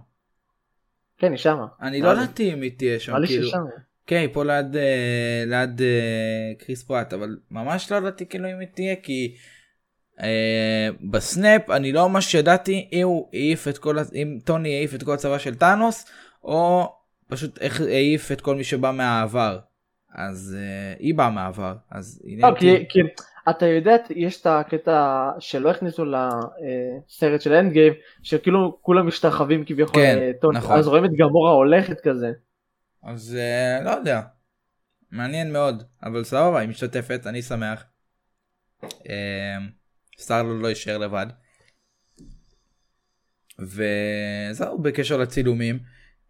כן, 1.25 1.31
היא 1.31 1.39
שמה. 1.39 1.67
אני 1.83 2.01
לא. 2.01 2.09
ידעתי 2.09 2.53
אם 2.53 2.63
היא 2.63 2.71
תהיה 2.77 3.01
שם 3.01 3.13
נראה 3.13 3.21
לי 3.21 3.27
כאילו. 3.27 3.49
ששמה. 3.49 3.71
כן 4.07 4.17
היא 4.17 4.29
פה 4.33 4.45
ליד 4.45 4.77
אה, 4.77 5.45
ליד 5.47 5.83
אה, 5.83 6.53
קריס 6.59 6.83
פרט 6.83 7.13
אבל 7.13 7.37
ממש 7.51 7.93
לא 7.93 7.97
ידעתי 7.97 8.27
כאילו 8.27 8.51
אם 8.51 8.59
היא 8.61 8.69
תהיה 8.75 8.97
כי 8.97 9.35
אה, 10.23 10.89
בסנאפ 11.11 11.71
אני 11.71 11.93
לא 11.93 12.09
ממש 12.09 12.35
ידעתי 12.35 12.89
אם 12.93 13.03
הוא 13.03 13.29
העיף 13.33 13.69
את 13.69 13.79
כל 13.79 13.97
אם 14.15 14.39
טוני 14.45 14.77
העיף 14.77 14.95
את 14.95 15.03
כל 15.03 15.13
הצבא 15.13 15.39
של 15.39 15.55
טאנוס 15.55 16.07
או 16.45 16.93
פשוט 17.29 17.59
איך 17.59 17.81
העיף 17.81 18.33
את 18.33 18.41
כל 18.41 18.57
מי 18.57 18.65
שבא 18.65 18.91
מהעבר. 18.91 19.59
אז 20.15 20.57
אה, 20.59 20.95
היא 20.99 21.15
באה 21.15 21.31
מהעבר 21.31 21.75
אז 21.91 22.23
לא. 22.39 22.49
כי, 22.59 22.85
כי 22.89 23.01
אתה 23.51 23.67
יודע, 23.67 23.97
יש 24.11 24.41
את 24.41 24.47
הקטע 24.47 25.31
שלא 25.39 25.71
הכניסו 25.71 26.05
לסרט 26.05 27.41
של 27.41 27.53
אנד 27.53 27.73
גיים, 27.73 27.93
שכאילו 28.23 28.79
כולם 28.83 29.07
משתחווים 29.07 29.65
כביכול 29.65 30.03
כן, 30.03 30.19
לטוני, 30.21 30.59
נכון. 30.59 30.79
אז 30.79 30.89
רואים 30.89 31.05
את 31.05 31.11
גמורה 31.17 31.53
הולכת 31.53 32.01
כזה. 32.01 32.33
אז 33.03 33.37
אה, 33.41 33.85
לא 33.85 33.91
יודע. 33.91 34.21
מעניין 35.11 35.53
מאוד 35.53 35.83
אבל 36.03 36.25
סבבה 36.25 36.61
היא 36.61 36.69
משתתפת 36.69 37.21
אני 37.27 37.43
שמח. 37.43 37.85
אה, 38.85 39.57
סטארלו 40.19 40.59
לא 40.59 40.69
יישאר 40.69 40.99
לבד. 40.99 41.27
וזהו 43.59 44.79
בקשר 44.79 45.17
לצילומים 45.17 45.79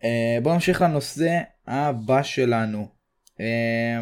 אה, 0.04 0.38
בואו 0.42 0.54
נמשיך 0.54 0.82
לנושא 0.82 1.40
הבא 1.66 2.22
שלנו. 2.22 2.88
אה, 3.40 4.00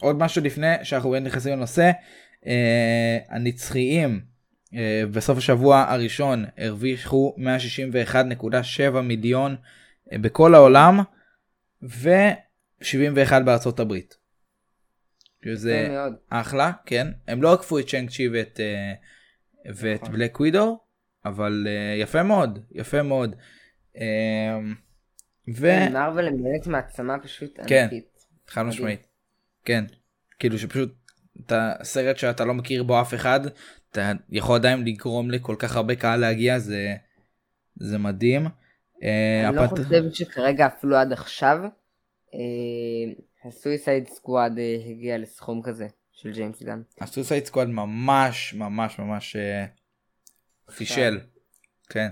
עוד 0.00 0.16
משהו 0.16 0.42
לפני 0.42 0.66
שאנחנו 0.82 1.20
נכנסים 1.20 1.52
לנושא. 1.52 1.90
אה, 2.46 3.18
הנצחיים 3.28 4.20
אה, 4.74 5.02
בסוף 5.12 5.38
השבוע 5.38 5.84
הראשון 5.88 6.44
הרוויחו 6.58 7.36
161.7 7.38 9.00
מיליון 9.00 9.56
אה, 10.12 10.18
בכל 10.18 10.54
העולם 10.54 11.00
ו-71 11.82 13.40
בארצות 13.44 13.80
הברית. 13.80 14.16
שזה. 15.44 15.96
אחלה, 16.28 16.72
כן. 16.86 17.06
הם 17.28 17.42
לא 17.42 17.52
עקפו 17.52 17.78
את 17.78 17.88
צ'נג 17.88 18.10
צ'י 18.10 18.28
ואת, 18.28 18.60
ואת 19.74 20.02
נכון. 20.02 20.14
בלק 20.14 20.40
ווידו, 20.40 20.80
אבל 21.24 21.66
יפה 22.00 22.22
מאוד, 22.22 22.58
יפה 22.72 23.02
מאוד. 23.02 23.36
ו... 25.54 25.66
מרוויל 25.92 26.26
הם 26.26 26.42
באמת 26.42 26.66
מעצמה 26.66 27.18
פשוט 27.18 27.60
כן. 27.66 27.82
ענקית. 27.82 28.26
חד 28.46 28.62
מדהים. 28.62 28.68
משמעית. 28.78 29.06
כן. 29.64 29.84
כאילו 30.38 30.58
שפשוט 30.58 31.05
אתה 31.46 31.72
סרט 31.82 32.16
שאתה 32.16 32.44
לא 32.44 32.54
מכיר 32.54 32.82
בו 32.82 33.00
אף 33.00 33.14
אחד, 33.14 33.40
אתה 33.92 34.12
יכול 34.30 34.56
עדיין 34.56 34.84
לגרום 34.84 35.30
לכל 35.30 35.56
כך 35.58 35.76
הרבה 35.76 35.94
קהל 35.94 36.20
להגיע, 36.20 36.58
זה, 36.58 36.94
זה 37.76 37.98
מדהים. 37.98 38.46
אה, 39.02 39.48
אני 39.48 39.56
לא 39.56 39.60
הפת- 39.64 39.78
חושב 39.84 40.02
שכרגע 40.12 40.66
אפילו 40.66 40.96
עד 40.96 41.12
עכשיו 41.12 41.58
ה 43.44 43.52
Suicide 43.52 44.08
Squad 44.08 44.52
הגיע 44.90 45.18
לסכום 45.18 45.62
כזה 45.64 45.86
של 46.12 46.32
ג'יימס 46.32 46.62
גן. 46.62 46.82
ה 47.00 47.05
Suicide 47.05 47.44
Squad 47.44 47.68
ממש 47.68 48.54
ממש 48.54 48.98
ממש 48.98 49.36
אה, 49.36 49.64
פישל. 50.76 51.20
כן. 51.88 52.08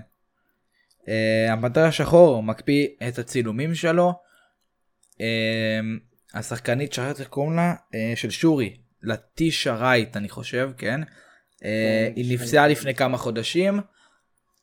אה, 1.07 1.53
הפנתר 1.53 1.83
השחור 1.85 2.43
מקפיא 2.43 2.87
את 3.07 3.19
הצילומים 3.19 3.75
שלו. 3.75 4.13
אה, 5.21 5.79
השחקנית 6.33 6.93
שכחתי 6.93 7.19
איך 7.19 7.27
קוראים 7.27 7.55
לה 7.55 7.73
אה, 7.95 8.13
של 8.15 8.29
שורי 8.29 8.77
לטישה 9.05 9.75
רייט 9.75 10.17
אני 10.17 10.29
חושב 10.29 10.71
כן. 10.77 11.01
אה, 11.63 12.07
כן, 12.09 12.13
היא 12.15 12.33
נפצעה 12.33 12.67
לפני 12.67 12.95
כמה 12.95 13.17
חודשים. 13.17 13.79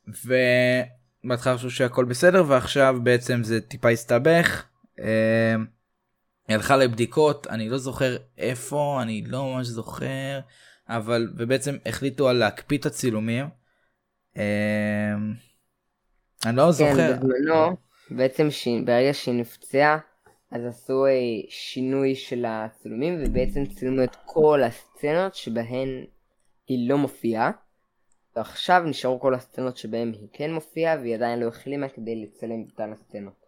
ובהתחלה 0.07 1.59
חשבו 1.59 1.71
שהכל 1.71 2.05
בסדר 2.05 2.45
ועכשיו 2.49 2.97
בעצם 3.03 3.45
זה 3.45 3.61
טיפה 3.61 3.89
הסתבך. 3.91 4.65
אה, 5.01 5.55
היא 6.49 6.57
הלכה 6.57 6.77
לבדיקות 6.77 7.47
אני 7.47 7.69
לא 7.69 7.79
זוכר 7.79 8.17
איפה 8.39 8.99
אני 9.03 9.25
לא 9.27 9.45
ממש 9.45 9.67
זוכר 9.67 10.41
אבל 10.89 11.33
ובעצם 11.37 11.77
החליטו 11.87 12.29
על 12.29 12.37
להקפיא 12.37 12.79
את 12.79 12.87
הצילומים. 12.87 13.47
אה, 14.37 15.15
אני 16.47 16.57
לא 16.57 16.65
כן, 16.65 16.71
זוכר. 16.71 17.13
בזמנו, 17.13 17.77
בעצם 18.11 18.51
ש... 18.51 18.69
ברגע 18.85 19.15
שהיא 19.15 19.35
נפצעה, 19.35 19.99
אז 20.53 20.67
עשו 20.67 21.07
אה, 21.07 21.11
שינוי 21.49 22.15
של 22.15 22.45
הצילומים, 22.49 23.19
ובעצם 23.21 23.67
צילמו 23.67 24.05
את 24.05 24.17
כל 24.25 24.63
הסצנות 24.63 25.35
שבהן 25.35 26.05
היא 26.69 26.89
לא 26.89 26.99
מופיעה. 26.99 27.51
ועכשיו 28.37 28.83
נשארו 28.87 29.21
כל 29.21 29.35
הסצנות 29.35 29.77
שבהן 29.77 30.13
היא 30.13 30.29
כן 30.33 30.53
מופיעה, 30.53 30.97
והיא 30.97 31.15
עדיין 31.15 31.41
לא 31.41 31.49
החלימה 31.49 31.89
כדי 31.89 32.23
לצלם 32.23 32.63
את 32.67 32.71
אותן 32.71 32.93
הסצנות. 32.93 33.47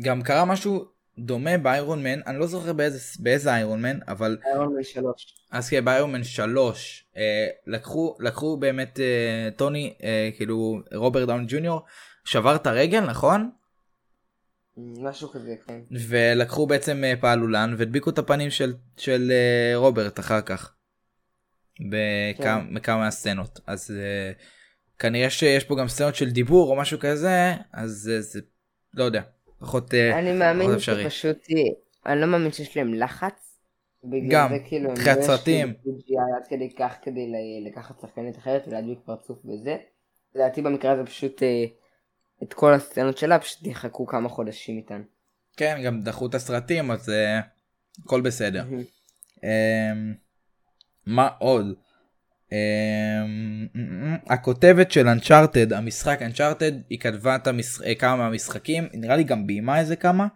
גם 0.00 0.22
קרה 0.22 0.44
משהו 0.44 0.84
דומה 1.18 1.58
באיירון 1.58 2.02
מן 2.02 2.20
אני 2.26 2.38
לא 2.38 2.46
זוכר 2.46 2.72
באיזה 2.72 2.98
באיזה 3.22 3.54
איירון 3.54 3.82
מן 3.82 3.98
אבל 4.08 4.38
איירון 4.46 4.74
מן 4.74 4.82
3. 4.82 5.34
אז 5.50 5.68
כן 5.68 5.84
באיירון 5.84 6.12
מן 6.12 6.24
3 6.24 7.04
אה, 7.16 7.46
לקחו 7.66 8.16
לקחו 8.20 8.56
באמת 8.56 9.00
אה, 9.00 9.48
טוני 9.56 9.94
אה, 10.02 10.30
כאילו 10.36 10.80
רוברט 10.94 11.28
דאון 11.28 11.44
ג'וניור 11.48 11.80
שבר 12.24 12.56
את 12.56 12.66
הרגל 12.66 13.00
נכון 13.00 13.50
משהו 14.76 15.28
כזה, 15.28 15.54
כן. 15.66 15.80
ולקחו 16.08 16.66
בעצם 16.66 17.04
אה, 17.04 17.14
פעלולן 17.20 17.74
והדביקו 17.78 18.10
את 18.10 18.18
הפנים 18.18 18.50
של 18.50 18.74
של 18.96 19.32
אה, 19.32 19.76
רוברט 19.76 20.20
אחר 20.20 20.40
כך. 20.40 20.74
בכמה 21.90 22.80
כן. 22.80 22.98
מהסצנות 22.98 23.60
אז 23.66 23.94
אה, 23.98 24.32
כנראה 24.98 25.30
שיש 25.30 25.64
פה 25.64 25.76
גם 25.76 25.88
סצנות 25.88 26.14
של 26.14 26.30
דיבור 26.30 26.70
או 26.70 26.76
משהו 26.76 26.98
כזה 26.98 27.52
אז 27.72 28.10
זה, 28.20 28.40
לא 28.94 29.04
יודע 29.04 29.22
פחות 29.58 29.94
אה, 29.94 30.18
אני 30.18 30.32
מאמין 30.32 30.70
אפשרי. 30.74 31.02
שפשוט, 31.02 31.36
אני 32.06 32.20
לא 32.20 32.26
מאמין 32.26 32.52
שיש 32.52 32.76
להם 32.76 32.94
לחץ. 32.94 33.58
גם, 34.28 34.48
זה 34.48 34.58
כאילו 34.68 34.90
לא 34.90 35.22
סרטים. 35.22 35.68
עד 36.36 36.46
כדי 36.48 36.74
כך 36.78 36.96
כדי 37.02 37.32
לקחת 37.66 38.00
שחקנית 38.00 38.38
אחרת 38.38 38.68
ולהדביק 38.68 38.98
פרצוף 39.04 39.38
בזה. 39.44 39.76
לדעתי 40.34 40.62
במקרה 40.62 40.92
הזה 40.92 41.04
פשוט 41.04 41.42
את 42.42 42.54
כל 42.54 42.74
הסצנות 42.74 43.18
שלה 43.18 43.38
פשוט 43.38 43.66
יחכו 43.66 44.06
כמה 44.06 44.28
חודשים 44.28 44.76
איתן. 44.76 45.02
כן 45.56 45.80
גם 45.84 46.02
דחו 46.02 46.26
את 46.26 46.34
הסרטים 46.34 46.90
אז 46.90 47.10
אה, 47.10 47.40
הכל 48.04 48.20
בסדר. 48.20 48.64
אמ, 49.44 50.14
מה 51.06 51.28
עוד? 51.38 51.74
אמ, 52.52 53.66
הכותבת 54.26 54.90
של 54.92 55.08
אנצ'ארטד 55.08 55.72
המשחק 55.72 56.22
אנצ'ארטד 56.22 56.72
היא 56.90 56.98
כתבה 56.98 57.36
את 57.36 57.46
המשח... 57.46 57.82
אה, 57.82 57.94
כמה 57.94 58.16
מהמשחקים 58.16 58.88
נראה 58.92 59.16
לי 59.16 59.24
גם 59.24 59.46
ביימה 59.46 59.80
איזה 59.80 59.96
כמה. 59.96 60.26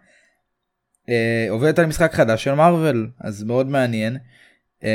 אה, 1.09 1.47
עובדת 1.49 1.79
על 1.79 1.85
משחק 1.85 2.13
חדש 2.13 2.43
של 2.43 2.53
מארוול 2.53 3.09
אז 3.19 3.43
מאוד 3.43 3.67
מעניין. 3.67 4.17
אמ, 4.83 4.89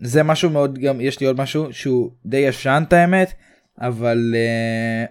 זה 0.00 0.22
משהו 0.22 0.50
מאוד 0.50 0.78
גם 0.78 1.00
יש 1.00 1.20
לי 1.20 1.26
עוד 1.26 1.36
משהו 1.40 1.72
שהוא 1.72 2.10
די 2.26 2.36
ישן 2.36 2.82
את 2.88 2.92
האמת 2.92 3.32
אבל 3.80 4.34
אה, 4.36 5.04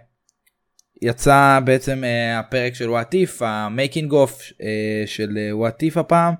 יצא 1.02 1.60
בעצם 1.66 2.04
אה, 2.04 2.39
הפרק 2.39 2.76
של 2.76 2.89
What 2.89 3.24
If 3.24 3.41
ה 3.41 3.52
making 3.52 4.12
of 4.12 4.41
של 5.06 5.38
What 5.52 5.82
If 5.82 5.97
הפעם 5.97 6.34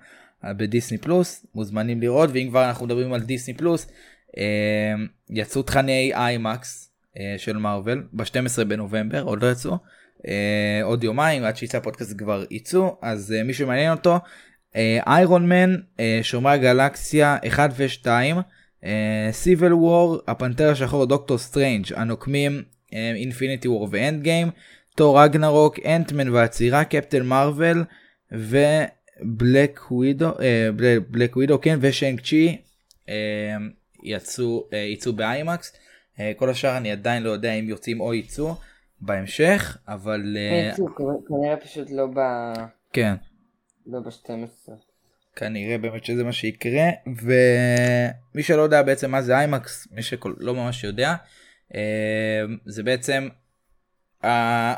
אה, 0.46 0.54
בדיסני 0.54 0.98
פלוס. 0.98 1.46
מוזמנים 1.56 2.02
לראות 2.02 2.30
ואם 2.34 2.48
כבר 2.50 2.68
אנחנו 2.68 2.86
מדברים 2.86 3.14
על 3.14 3.22
דיסני 3.22 3.54
פלוס 3.54 3.88
אה, 4.38 4.94
יצאו 5.30 5.62
תכני 5.62 6.12
איימקס 6.14 6.92
אה, 7.18 7.36
של 7.38 7.58
מארוול 7.58 8.08
ב-12 8.14 8.64
בנובמבר 8.68 9.24
עוד 9.24 9.44
לא 9.44 9.52
יצאו 9.52 9.78
אה, 10.28 10.80
עוד 10.84 11.04
יומיים 11.04 11.44
עד 11.44 11.58
שיצא 11.58 11.78
הפודקאסט 11.78 12.18
כבר 12.18 12.44
יצאו 12.52 12.98
אז 13.02 13.34
אה, 13.38 13.44
מי 13.44 13.54
שמעניין 13.54 13.92
אותו 13.92 14.20
איירון 15.08 15.50
מן 15.50 15.76
שומרי 16.22 16.54
הגלקסיה 16.54 17.38
1 17.48 17.70
ו-2 17.78 18.08
סיוויל 19.32 19.74
וור 19.74 20.20
הפנתר 20.28 20.72
השחור 20.72 21.06
דוקטור 21.06 21.38
סטרנג' 21.38 21.86
הנוקמים 21.96 22.64
אינפיניטי 22.94 23.68
וור 23.68 23.88
ואנד 23.92 24.24
גיים 24.24 24.50
תור 24.96 25.22
רגנרוק 25.24 25.80
אנטמן 25.86 26.30
והצירה 26.30 26.84
קפטן 26.84 27.26
מרוויל 27.26 27.84
ובלק 28.32 29.92
ווידו 29.92 30.32
בלק 31.10 31.36
ווידו 31.36 31.62
כן 31.62 31.78
ושנק 31.82 32.22
צ'י 32.22 32.58
אה, 33.10 33.16
יצאו 34.04 34.68
אה, 34.74 34.78
יצאו 34.78 35.14
באיימקס 35.14 35.74
אה, 36.20 36.32
כל 36.36 36.50
השאר 36.50 36.78
אני 36.78 36.92
עדיין 36.92 37.24
לא 37.24 37.30
יודע 37.30 37.54
אם 37.54 37.70
יוצאים 37.70 38.02
או 38.02 38.14
יצאו 38.14 38.56
בהמשך 39.02 39.78
אבל 39.88 40.38
אה, 40.38 40.70
יצאו, 40.74 40.86
כנראה- 41.28 41.58
פשוט 41.58 41.92
לא 41.92 42.08
ב... 42.16 42.20
כן 42.94 43.14
לא 43.88 44.00
ב-12. 44.00 44.72
כנראה 45.36 45.78
באמת 45.78 46.06
שזה 46.06 46.24
מה 46.24 46.32
שיקרה 46.32 46.90
ומי 47.08 48.44
שלא 48.44 48.62
יודע 48.62 48.82
בעצם 48.84 49.12
מה 49.12 49.22
זה 49.22 49.38
איימקס 49.38 49.88
מי 49.92 50.02
שלא 50.04 50.54
ממש 50.54 50.84
יודע 50.84 51.10
אה, 51.10 51.16
זה 52.66 52.84
בעצם 52.84 53.28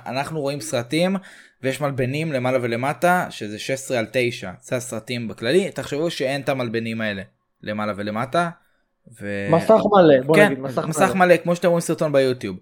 אנחנו 0.05 0.41
רואים 0.41 0.61
סרטים 0.61 1.15
ויש 1.63 1.81
מלבנים 1.81 2.31
למעלה 2.31 2.57
ולמטה 2.61 3.27
שזה 3.29 3.59
16 3.59 3.99
על 3.99 4.05
9 4.11 4.51
זה 4.61 4.75
הסרטים 4.75 5.27
בכללי 5.27 5.71
תחשבו 5.71 6.11
שאין 6.11 6.41
את 6.41 6.49
המלבנים 6.49 7.01
האלה 7.01 7.21
למעלה 7.63 7.93
ולמטה. 7.95 8.49
ו... 9.21 9.47
מסך 9.51 9.81
מלא, 9.91 10.21
בוא 10.25 10.35
כן, 10.35 10.45
נגיד 10.45 10.59
מסך 10.59 10.85
מסך 10.85 11.15
מלא. 11.15 11.25
מלא 11.25 11.37
כמו 11.37 11.55
שאתם 11.55 11.67
רואים 11.67 11.81
סרטון 11.81 12.11
ביוטיוב. 12.11 12.57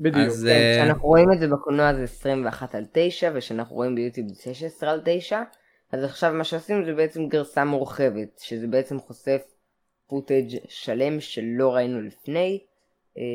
בדיוק. 0.00 0.26
אז 0.26 0.48
כן, 0.48 0.56
אה, 0.56 0.74
כשאנחנו 0.76 1.08
רואים 1.08 1.32
את 1.32 1.40
זה 1.40 1.48
בקולנוע 1.48 1.94
זה 1.94 2.02
21 2.02 2.74
על 2.74 2.84
9 2.92 3.30
וכשאנחנו 3.34 3.76
רואים 3.76 3.94
ביוטיוב 3.94 4.28
זה 4.28 4.54
16 4.54 4.90
על 4.90 5.00
9 5.04 5.42
אז 5.92 6.04
עכשיו 6.04 6.32
מה 6.32 6.44
שעושים 6.44 6.84
זה 6.84 6.94
בעצם 6.94 7.28
גרסה 7.28 7.64
מורחבת 7.64 8.38
שזה 8.38 8.66
בעצם 8.66 8.98
חושף 8.98 9.42
footage 10.06 10.56
שלם 10.68 11.20
שלא 11.20 11.74
ראינו 11.74 12.00
לפני 12.00 12.60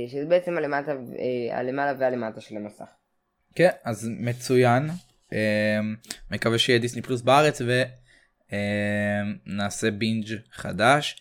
שזה 0.08 0.26
בעצם 0.26 0.58
הלמטה, 0.58 0.92
אה, 0.92 1.58
הלמעלה 1.58 1.94
והלמטה 2.00 2.42
של 2.42 2.56
המסך. 2.58 2.86
כן 3.56 3.70
אז 3.84 4.10
מצוין 4.20 4.90
אה, 5.34 5.80
מקווה 6.32 6.58
שיהיה 6.58 6.80
דיסני 6.80 7.02
פלוס 7.02 7.22
בארץ 7.22 7.62
ונעשה 8.52 9.92
בינג' 9.92 10.26
חדש. 10.52 11.16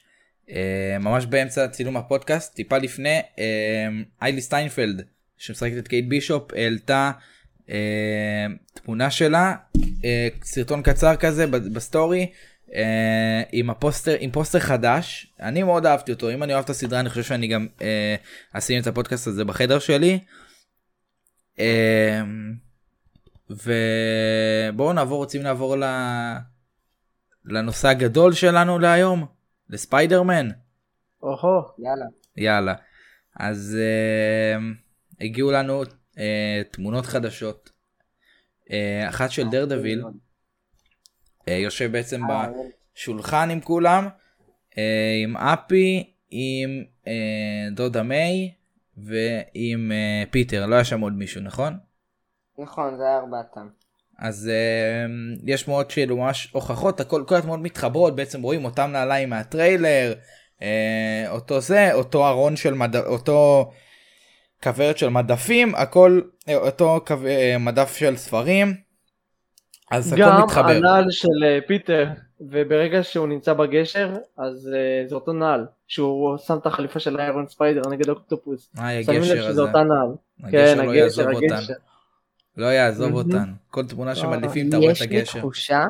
אה, 0.51 0.99
ממש 1.01 1.27
באמצע 1.27 1.69
צילום 1.69 1.97
הפודקאסט 1.97 2.55
טיפה 2.55 2.79
לפני 2.79 3.21
אה, 3.39 3.89
היילי 4.23 4.41
סטיינפלד 4.41 5.03
שמשחקת 5.37 5.79
את 5.79 5.89
קייט 5.89 6.05
בישופ 6.09 6.53
העלתה 6.55 7.11
אה, 7.71 8.47
תמונה 8.75 9.11
שלה 9.11 9.55
אה, 10.05 10.29
סרטון 10.43 10.83
קצר 10.83 11.17
כזה 11.17 11.47
בסטורי 11.47 12.31
אה, 12.75 13.43
עם 13.53 13.71
הפוסטר 13.71 14.17
עם 14.19 14.31
פוסטר 14.31 14.59
חדש 14.59 15.35
אני 15.41 15.63
מאוד 15.63 15.87
אהבתי 15.87 16.13
אותו 16.13 16.31
אם 16.31 16.43
אני 16.43 16.53
אוהב 16.55 16.65
את 16.65 16.71
הסדרה 16.71 17.01
אני 17.01 17.09
חושב 17.09 17.23
שאני 17.23 17.47
גם 17.47 17.67
אה, 17.83 18.17
אשים 18.53 18.83
את 18.83 18.87
הפודקאסט 18.87 19.27
הזה 19.27 19.45
בחדר 19.45 19.79
שלי. 19.79 20.19
אה, 21.59 22.23
ובואו 23.51 24.93
נעבור, 24.93 25.19
רוצים 25.19 25.43
לעבור 25.43 25.77
ל... 25.77 25.85
לנושא 27.45 27.89
הגדול 27.89 28.33
שלנו 28.33 28.79
להיום, 28.79 29.27
לספיידרמן. 29.71 30.49
אוהו. 31.23 31.63
יאללה. 31.79 32.07
יאללה. 32.37 32.75
אז 33.37 33.79
uh, 33.79 35.25
הגיעו 35.25 35.51
לנו 35.51 35.83
uh, 35.83 36.19
תמונות 36.71 37.07
חדשות. 37.07 37.71
אה, 38.65 38.73
אחת 39.09 39.31
של 39.31 39.49
דרדוויל, 39.49 40.05
יושב 41.47 41.93
בעצם 41.93 42.21
בשולחן 42.95 43.51
עם 43.51 43.61
כולם, 43.61 44.09
אה, 44.71 44.77
עם 45.23 45.37
הפי, 45.37 46.13
עם 46.31 46.85
דודה 47.73 48.03
מיי 48.03 48.53
ועם 48.97 49.93
פיטר, 50.31 50.67
לא 50.67 50.75
היה 50.75 50.85
שם 50.85 51.01
עוד 51.01 51.13
מישהו, 51.13 51.41
נכון? 51.41 51.79
נכון, 52.59 52.97
זה 52.97 53.03
היה 53.03 53.17
ארבעתם. 53.17 53.69
אז 54.19 54.51
אה, 54.51 55.41
יש 55.47 55.69
מאוד 55.69 55.93
כאילו 55.93 56.17
ממש 56.17 56.49
הוכחות, 56.53 57.01
הכל, 57.01 57.25
כל 57.27 57.35
התמונות 57.35 57.65
מתחברות, 57.65 58.17
בעצם 58.17 58.43
רואים 58.43 58.65
אותם 58.65 58.91
נעליים 58.93 59.31
מהטריילר, 59.31 60.15
אה, 60.59 60.63
אותו 61.29 61.61
זה, 61.61 61.93
אותו 61.93 62.29
ארון 62.29 62.57
של 62.57 62.75
מד... 62.75 62.97
אותו 62.97 63.71
כוורת 64.63 64.99
של 64.99 65.09
מדפים, 65.09 65.75
הכל, 65.75 66.21
אותו 66.55 67.01
אה, 67.07 67.13
מדף 67.59 67.97
של 67.97 68.17
ספרים, 68.17 68.75
אז 69.91 70.13
הכל 70.13 70.23
גם 70.23 70.43
מתחבר. 70.43 70.69
הנעל 70.69 71.11
של 71.11 71.45
אה, 71.45 71.59
פיטר, 71.67 72.09
וברגע 72.41 73.03
שהוא 73.03 73.29
נמצא 73.29 73.53
בגשר, 73.53 74.15
אז 74.37 74.71
אה, 74.75 75.09
זה 75.09 75.15
אותו 75.15 75.33
נעל, 75.33 75.67
שהוא 75.87 76.37
שם 76.37 76.59
את 76.59 76.67
החליפה 76.67 77.01
של 77.01 77.21
איירון 77.21 77.47
ספיידר 77.49 77.83
נגד 77.91 78.09
אוקטופוס. 78.09 78.71
היי, 78.77 79.05
שמים 79.05 79.17
לב 79.17 79.25
הגשר 79.25 79.43
שזה 79.43 79.49
הזה. 79.49 79.63
אותה 79.63 79.83
נעל. 79.83 80.15
הגשר 80.43 80.77
כן, 80.77 80.87
לא 80.87 80.93
הגשר, 80.93 80.97
יעזוב 80.97 81.27
אותן. 81.35 81.55
הגשר. 81.55 81.75
לא 82.57 82.67
יעזוב. 82.67 83.15
אותן. 83.15 83.53
כל 83.71 83.87
תמונה 83.87 84.11
לא, 84.11 84.17
שמדליפים 84.17 84.69
אתה 84.69 84.77
רואה 84.77 84.91
את 84.91 84.97
יש 84.97 85.03
לי 85.03 85.19
הגשר. 85.19 85.39
תחושה, 85.39 85.85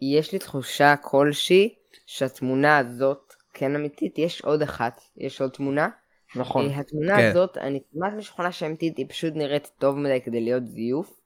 יש 0.00 0.32
לי 0.32 0.38
תחושה 0.38 0.94
כלשהי 0.96 1.74
שהתמונה 2.06 2.78
הזאת 2.78 3.34
כן 3.54 3.74
אמיתית, 3.74 4.18
יש 4.18 4.40
עוד 4.40 4.62
אחת, 4.62 5.00
יש 5.16 5.40
עוד 5.40 5.50
תמונה. 5.50 5.88
נכון. 6.36 6.70
אה, 6.70 6.78
התמונה 6.78 7.16
כן. 7.16 7.30
הזאת, 7.30 7.58
אני 7.58 7.80
כמעט 7.92 8.12
משוכנע 8.12 8.52
שאמיתית, 8.52 8.96
היא 8.96 9.06
פשוט 9.08 9.34
נראית 9.36 9.70
טוב 9.78 9.98
מדי 9.98 10.20
כדי 10.24 10.40
להיות 10.40 10.66
זיוף. 10.66 11.25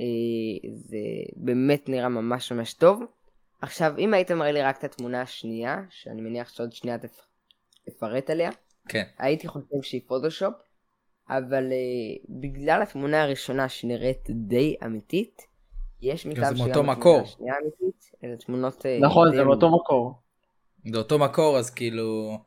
אה, 0.00 0.04
זה 0.72 0.98
באמת 1.36 1.88
נראה 1.88 2.08
ממש 2.08 2.52
ממש 2.52 2.74
טוב. 2.74 3.02
עכשיו, 3.60 3.94
אם 3.98 4.14
היית 4.14 4.30
מראה 4.30 4.52
לי 4.52 4.62
רק 4.62 4.78
את 4.78 4.84
התמונה 4.84 5.22
השנייה, 5.22 5.82
שאני 5.90 6.20
מניח 6.22 6.48
שעוד 6.48 6.72
שנייה 6.72 6.98
תפ- 6.98 7.26
תפרט 7.86 8.30
עליה, 8.30 8.50
כן. 8.88 9.02
הייתי 9.18 9.48
חושב 9.48 9.82
שהיא 9.82 10.00
פוטושופ, 10.06 10.54
אבל 11.28 11.64
uh, 11.70 12.26
בגלל 12.28 12.82
התמונה 12.82 13.22
הראשונה 13.22 13.68
שנראית 13.68 14.28
די 14.30 14.76
אמיתית, 14.84 15.42
יש 16.00 16.26
מצב 16.26 16.40
מאותו 16.40 16.70
התמונה 16.70 16.92
מקור. 16.92 17.20
השנייה 17.20 17.54
אמיתית, 17.62 18.10
אלה 18.24 18.36
תמונות... 18.36 18.86
אה, 18.86 18.98
נכון, 19.00 19.36
זה 19.36 19.44
מאותו. 19.44 19.70
מקור. 19.76 20.14
זה 20.92 20.98
אותו 20.98 21.18
מקור 21.18 21.58
אז 21.58 21.70
כאילו 21.70 22.38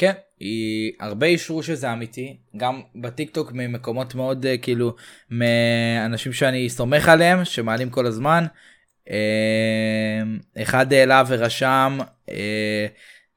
כן 0.00 0.12
היא 0.38 0.92
הרבה 1.00 1.26
אישרו 1.26 1.62
שזה 1.62 1.92
אמיתי 1.92 2.36
גם 2.56 2.80
בטיק 2.94 3.30
טוק 3.30 3.52
ממקומות 3.52 4.14
מאוד 4.14 4.46
אה, 4.46 4.58
כאילו 4.58 4.94
מאנשים 5.30 6.32
שאני 6.32 6.68
סומך 6.68 7.08
עליהם 7.08 7.44
שמעלים 7.44 7.90
כל 7.90 8.06
הזמן. 8.06 8.44
אה, 9.10 10.22
אחד 10.62 10.92
העלה 10.92 11.22
ורשם 11.28 11.98
אה, 12.30 12.86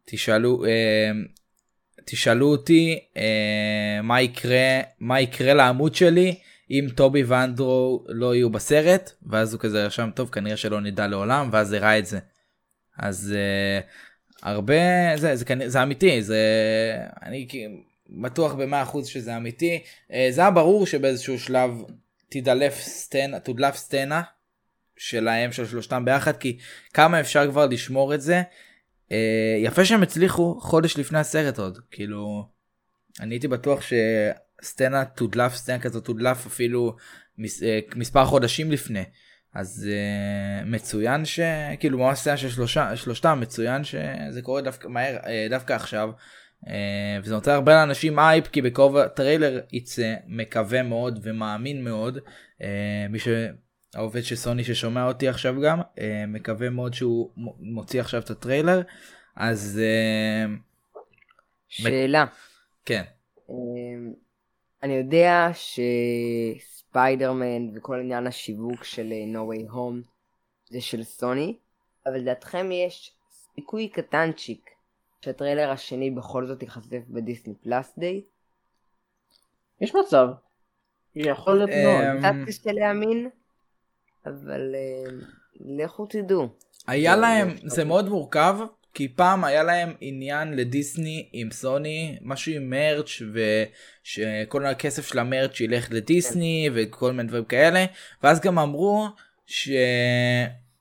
תשאלו 0.05 0.64
תשאלו 2.05 2.45
אותי 2.51 2.99
מה 4.03 4.22
יקרה 4.22 4.80
מה 4.99 5.22
יקרה 5.22 5.53
לעמוד 5.53 5.95
שלי 5.95 6.36
אם 6.72 6.88
טובי 6.95 7.24
ואנדרו 7.24 8.05
לא 8.09 8.36
יהיו 8.36 8.49
בסרט 8.49 9.11
ואז 9.26 9.53
הוא 9.53 9.59
כזה 9.59 9.86
רשם 9.86 10.09
טוב 10.16 10.30
כנראה 10.30 10.57
שלא 10.57 10.82
נדע 10.82 11.07
לעולם 11.07 11.49
ואז 11.51 11.74
הראה 11.74 11.99
את 11.99 12.05
זה. 12.05 12.20
אז 12.97 13.36
הרבה 14.44 14.74
זה 15.16 15.36
זה 15.36 15.46
כנראה 15.46 15.70
זה 15.70 15.84
אמיתי 15.84 16.22
זה 16.22 16.39
אני 17.24 17.48
בטוח 18.10 18.54
במאה 18.54 18.84
אחוז 18.84 19.08
שזה 19.08 19.38
אמיתי. 19.38 19.84
uh, 20.10 20.14
זה 20.30 20.41
היה 20.41 20.52
ברור 20.52 20.86
שבאיזשהו 20.86 21.39
שלב 21.39 21.72
תדלף 22.30 22.80
סצנה 22.80 23.39
תודלף 23.39 23.76
סצנה 23.76 24.22
שלהם 24.98 25.52
של 25.52 25.68
שלושתם 25.68 26.06
ביחד 26.06 26.38
כי 26.38 26.58
כמה 26.94 27.20
אפשר 27.20 27.52
כבר 27.52 27.66
לשמור 27.66 28.14
את 28.14 28.22
זה? 28.22 28.41
uh, 29.10 29.14
יפה 29.58 29.86
שהם 29.86 30.04
הצליחו 30.04 30.60
חודש 30.62 30.98
לפני 30.98 31.20
הסרט 31.20 31.60
עוד 31.60 31.80
כאילו 31.91 32.46
אני 33.20 33.36
הייתי 33.36 33.48
בטוח 33.48 33.80
שסצנה 33.82 35.06
תודלף 35.06 35.56
סצנה 35.56 35.80
כזאת 35.80 36.06
תודלף 36.06 36.46
אפילו 36.46 36.96
מס, 37.38 37.64
אה, 37.64 37.80
מספר 37.96 38.26
חודשים 38.26 38.72
לפני 38.72 39.04
אז 39.54 39.89
uh, 39.89 40.66
מצוין 40.66 41.26
שכאילו 41.26 41.97
ממש 41.97 42.20
סצנה 42.20 42.38
של 42.38 42.49
שלושה 42.49 42.95
שלושתם 42.95 43.39
מצוין 43.41 43.84
שזה 43.84 44.41
קורה 44.41 44.62
דווקא 44.62 44.88
מהר 44.88 45.18
uh, 45.18 45.49
דווקא 45.49 45.74
עכשיו. 45.74 46.10
uh, 46.66 46.68
וזה 47.24 47.34
נותן 47.34 47.51
הרבה 47.51 47.74
לאנשים 47.74 48.20
אייפ 48.20 48.47
כי 48.47 48.62
בקרוב 48.62 48.97
הטריילר 48.97 49.60
יצא 49.72 50.16
מקווה 50.28 50.84
מאוד 50.84 51.20
ומאמין 51.24 51.84
מאוד. 51.84 52.18
uh, 52.18 52.64
מי 53.10 53.18
שהעובד 53.20 54.24
של 54.24 54.36
סוני 54.36 54.64
ששומע 54.64 55.08
אותי 55.08 55.28
עכשיו 55.28 55.62
גם 55.62 55.82
uh, 55.82 56.01
מקווה 56.28 56.70
מאוד 56.70 56.93
שהוא 56.93 57.30
מוציא 57.60 58.01
עכשיו 58.01 58.22
את 58.22 58.30
הטריילר. 58.30 58.82
אז 59.36 59.82
uh, 59.82 60.49
שאלה, 61.68 62.26
כן. 62.86 63.04
אמ, 63.49 64.14
אני 64.84 64.93
יודע 64.93 65.49
שספיידרמן 66.98 67.78
וכל 67.78 68.00
עניין 68.00 68.28
השיווק 68.28 68.84
של 68.84 69.12
אה, 69.12 69.26
No 69.34 69.54
Way 69.54 69.72
Home 69.74 70.08
זה 70.70 70.82
של 70.82 71.04
סוני, 71.04 71.58
אבל 72.06 72.18
לדעתכם 72.18 72.70
יש 72.72 73.12
סיכוי 73.56 73.88
קטנצ'יק 73.89 74.70
שהטריילר 75.22 75.70
השני 75.72 76.12
בכל 76.12 76.48
זאת 76.48 76.62
ייחשף 76.62 76.86
בדיסני 77.10 77.54
פלאס 77.64 77.94
דיי? 77.98 78.22
יש 79.82 79.96
מצב. 79.96 80.28
יכול 81.16 81.58
להיות 81.58 81.70
אמ, 81.70 81.84
מאוד. 81.84 82.20
קצת 82.20 82.48
קשה 82.48 82.72
להאמין, 82.72 83.30
אבל 84.26 84.76
אמ, 84.76 85.20
לכו 85.56 86.06
תדעו. 86.06 86.48
היה 86.88 87.16
זה- 87.16 87.22
להם 87.22 87.50
זה- 87.58 87.70
זה 87.76 87.86
מאוד 87.86 88.10
מורכב 88.10 88.56
כי 88.94 89.08
פעם 89.08 89.44
היה 89.44 89.64
להם 89.64 89.94
עניין 90.02 90.54
לדיסני 90.54 91.30
עם 91.34 91.52
סוני 91.52 92.18
משהו 92.22 92.54
עם 92.54 92.70
מרץ' 92.70 93.22
ושכל 93.34 94.66
הכסף 94.66 95.08
של 95.08 95.20
המרץ' 95.20 95.60
ילך 95.62 95.88
לדיסני 95.91 96.70
וכל 96.74 97.12
מיני 97.12 97.28
דברים 97.30 97.46
כאלה 97.46 97.86
ואז 98.24 98.41
גם 98.41 98.60
אמרו 98.60 99.08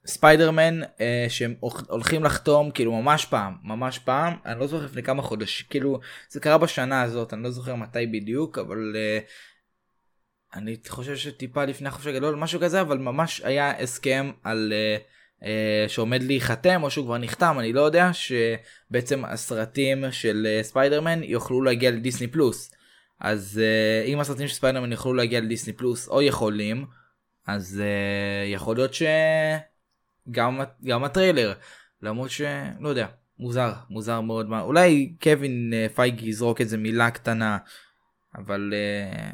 שספיידרמן 0.04 0.80
אה, 1.00 1.26
שהם 1.28 1.54
הולכ- 1.60 1.88
הולכים 1.90 2.24
לחתום 2.24 2.70
כאילו 2.70 2.92
ממש 3.02 3.26
פעם 3.26 3.54
ממש 3.62 3.98
פעם 3.98 4.34
אני 4.46 4.60
לא 4.60 4.66
זוכר 4.66 4.84
לפני 4.84 5.02
כמה 5.02 5.22
חודשים 5.22 5.66
כאילו 5.70 6.00
זה 6.30 6.40
קרה 6.40 6.58
בשנה 6.58 7.02
הזאת 7.02 7.34
אני 7.34 7.42
לא 7.42 7.50
זוכר 7.50 7.74
מתי 7.74 8.06
בדיוק 8.06 8.58
אבל. 8.58 8.92
אה, 8.96 9.18
אני 10.54 10.76
חושב 10.88 11.16
שטיפה 11.16 11.64
לפני 11.64 11.88
החופש 11.88 12.06
הגדול 12.06 12.34
משהו 12.34 12.60
כזה 12.60 12.80
אבל 12.80 12.98
ממש 12.98 13.40
היה 13.44 13.80
הסכם 13.80 14.30
על 14.44 14.72
uh, 14.72 15.02
שעומד 15.88 16.22
להיחתם 16.22 16.82
או 16.82 16.90
שהוא 16.90 17.04
כבר 17.04 17.18
נחתם 17.18 17.56
אני 17.58 17.72
לא 17.72 17.80
יודע 17.80 18.10
שבעצם 18.12 19.24
הסרטים 19.24 20.04
של 20.10 20.46
uh, 20.46 20.64
ספיידרמן 20.64 21.22
יוכלו 21.22 21.62
להגיע 21.62 21.90
לדיסני 21.90 22.26
פלוס. 22.26 22.72
אז 23.20 23.60
אה, 23.62 24.06
אם 24.06 24.20
הסרטים 24.20 24.48
של 24.48 24.54
ספיידרמן 24.54 24.92
יוכלו 24.92 25.14
להגיע 25.14 25.40
לדיסני 25.40 25.72
פלוס 25.72 26.08
או 26.08 26.22
יכולים 26.22 26.86
אז 27.46 27.82
יכול 28.46 28.76
להיות 28.76 28.90
שגם 28.94 30.60
גם 30.84 31.04
הטריילר 31.04 31.52
למרות 32.02 32.30
שלא 32.30 32.88
יודע 32.88 33.06
מוזר 33.38 33.72
מוזר 33.90 34.20
מאוד 34.20 34.48
מה 34.48 34.60
אולי 34.60 35.12
קווין 35.22 35.72
פייגי 35.94 36.28
יזרוק 36.28 36.60
איזה 36.60 36.76
מילה 36.78 37.10
קטנה 37.10 37.58
אבל 38.34 38.72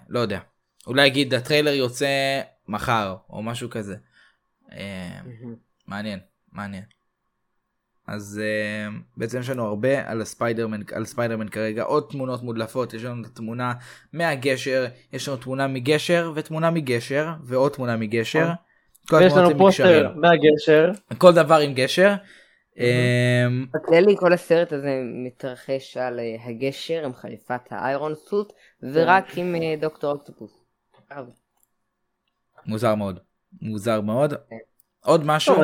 לא 0.09 0.21
יודע. 0.21 0.41
אולי 0.87 1.07
יגיד 1.07 1.35
הטריילר 1.35 1.73
יוצא 1.73 2.41
מחר 2.69 3.17
או 3.31 3.43
משהו 3.43 3.71
כזה. 3.71 3.97
אה, 4.73 5.21
מעניין 5.89 6.19
מעניין. 6.53 6.83
אז 8.07 8.41
אה, 8.41 8.93
בעצם 9.17 9.41
יש 9.41 9.51
לנו 9.51 9.67
הרבה 9.67 10.11
על 10.11 10.21
הספיידרמן 10.21 10.81
על 10.93 11.05
ספיידרמן 11.05 11.49
כרגע 11.49 11.83
עוד 11.83 12.07
תמונות 12.11 12.43
מודלפות 12.43 12.95
יש 12.95 13.05
לנו 13.05 13.23
את 13.23 13.27
התמונה 13.27 13.73
מהגשר 14.13 14.87
יש 15.13 15.29
לנו 15.29 15.37
תמונה 15.37 15.67
מגשר 15.67 16.33
ותמונה 16.35 16.71
מגשר 16.71 17.29
ועוד 17.45 17.73
תמונה 17.73 17.97
מגשר. 17.97 18.49
כל 19.09 19.17
ויש 19.17 19.33
התמונות 19.33 19.53
לנו. 19.53 19.59
פוסטר 19.59 20.15
מהגשר. 20.17 20.91
כל 21.19 21.33
דבר 21.33 21.55
עם 21.55 21.75
גשר. 21.75 22.15
אמ, 22.79 23.67
בכללי 23.75 24.17
כל 24.19 24.33
הסרט 24.33 24.73
הזה 24.73 25.01
מתרחש 25.05 25.97
על 25.97 26.21
אה, 26.21 26.37
הגשר 26.45 27.05
עם 27.05 27.15
חליפת 27.15 27.61
האיירון 27.71 28.15
סוט 28.15 28.53
ורק 28.93 29.25
עם 29.37 29.55
אה, 29.55 29.75
דוקטור 29.81 30.13
אוקטופוס. 30.13 30.65
מוזר 32.67 32.95
מאוד 32.95 33.19
מוזר 33.63 34.01
מאוד. 34.01 34.35
עוד 35.05 35.27
משהו 35.27 35.55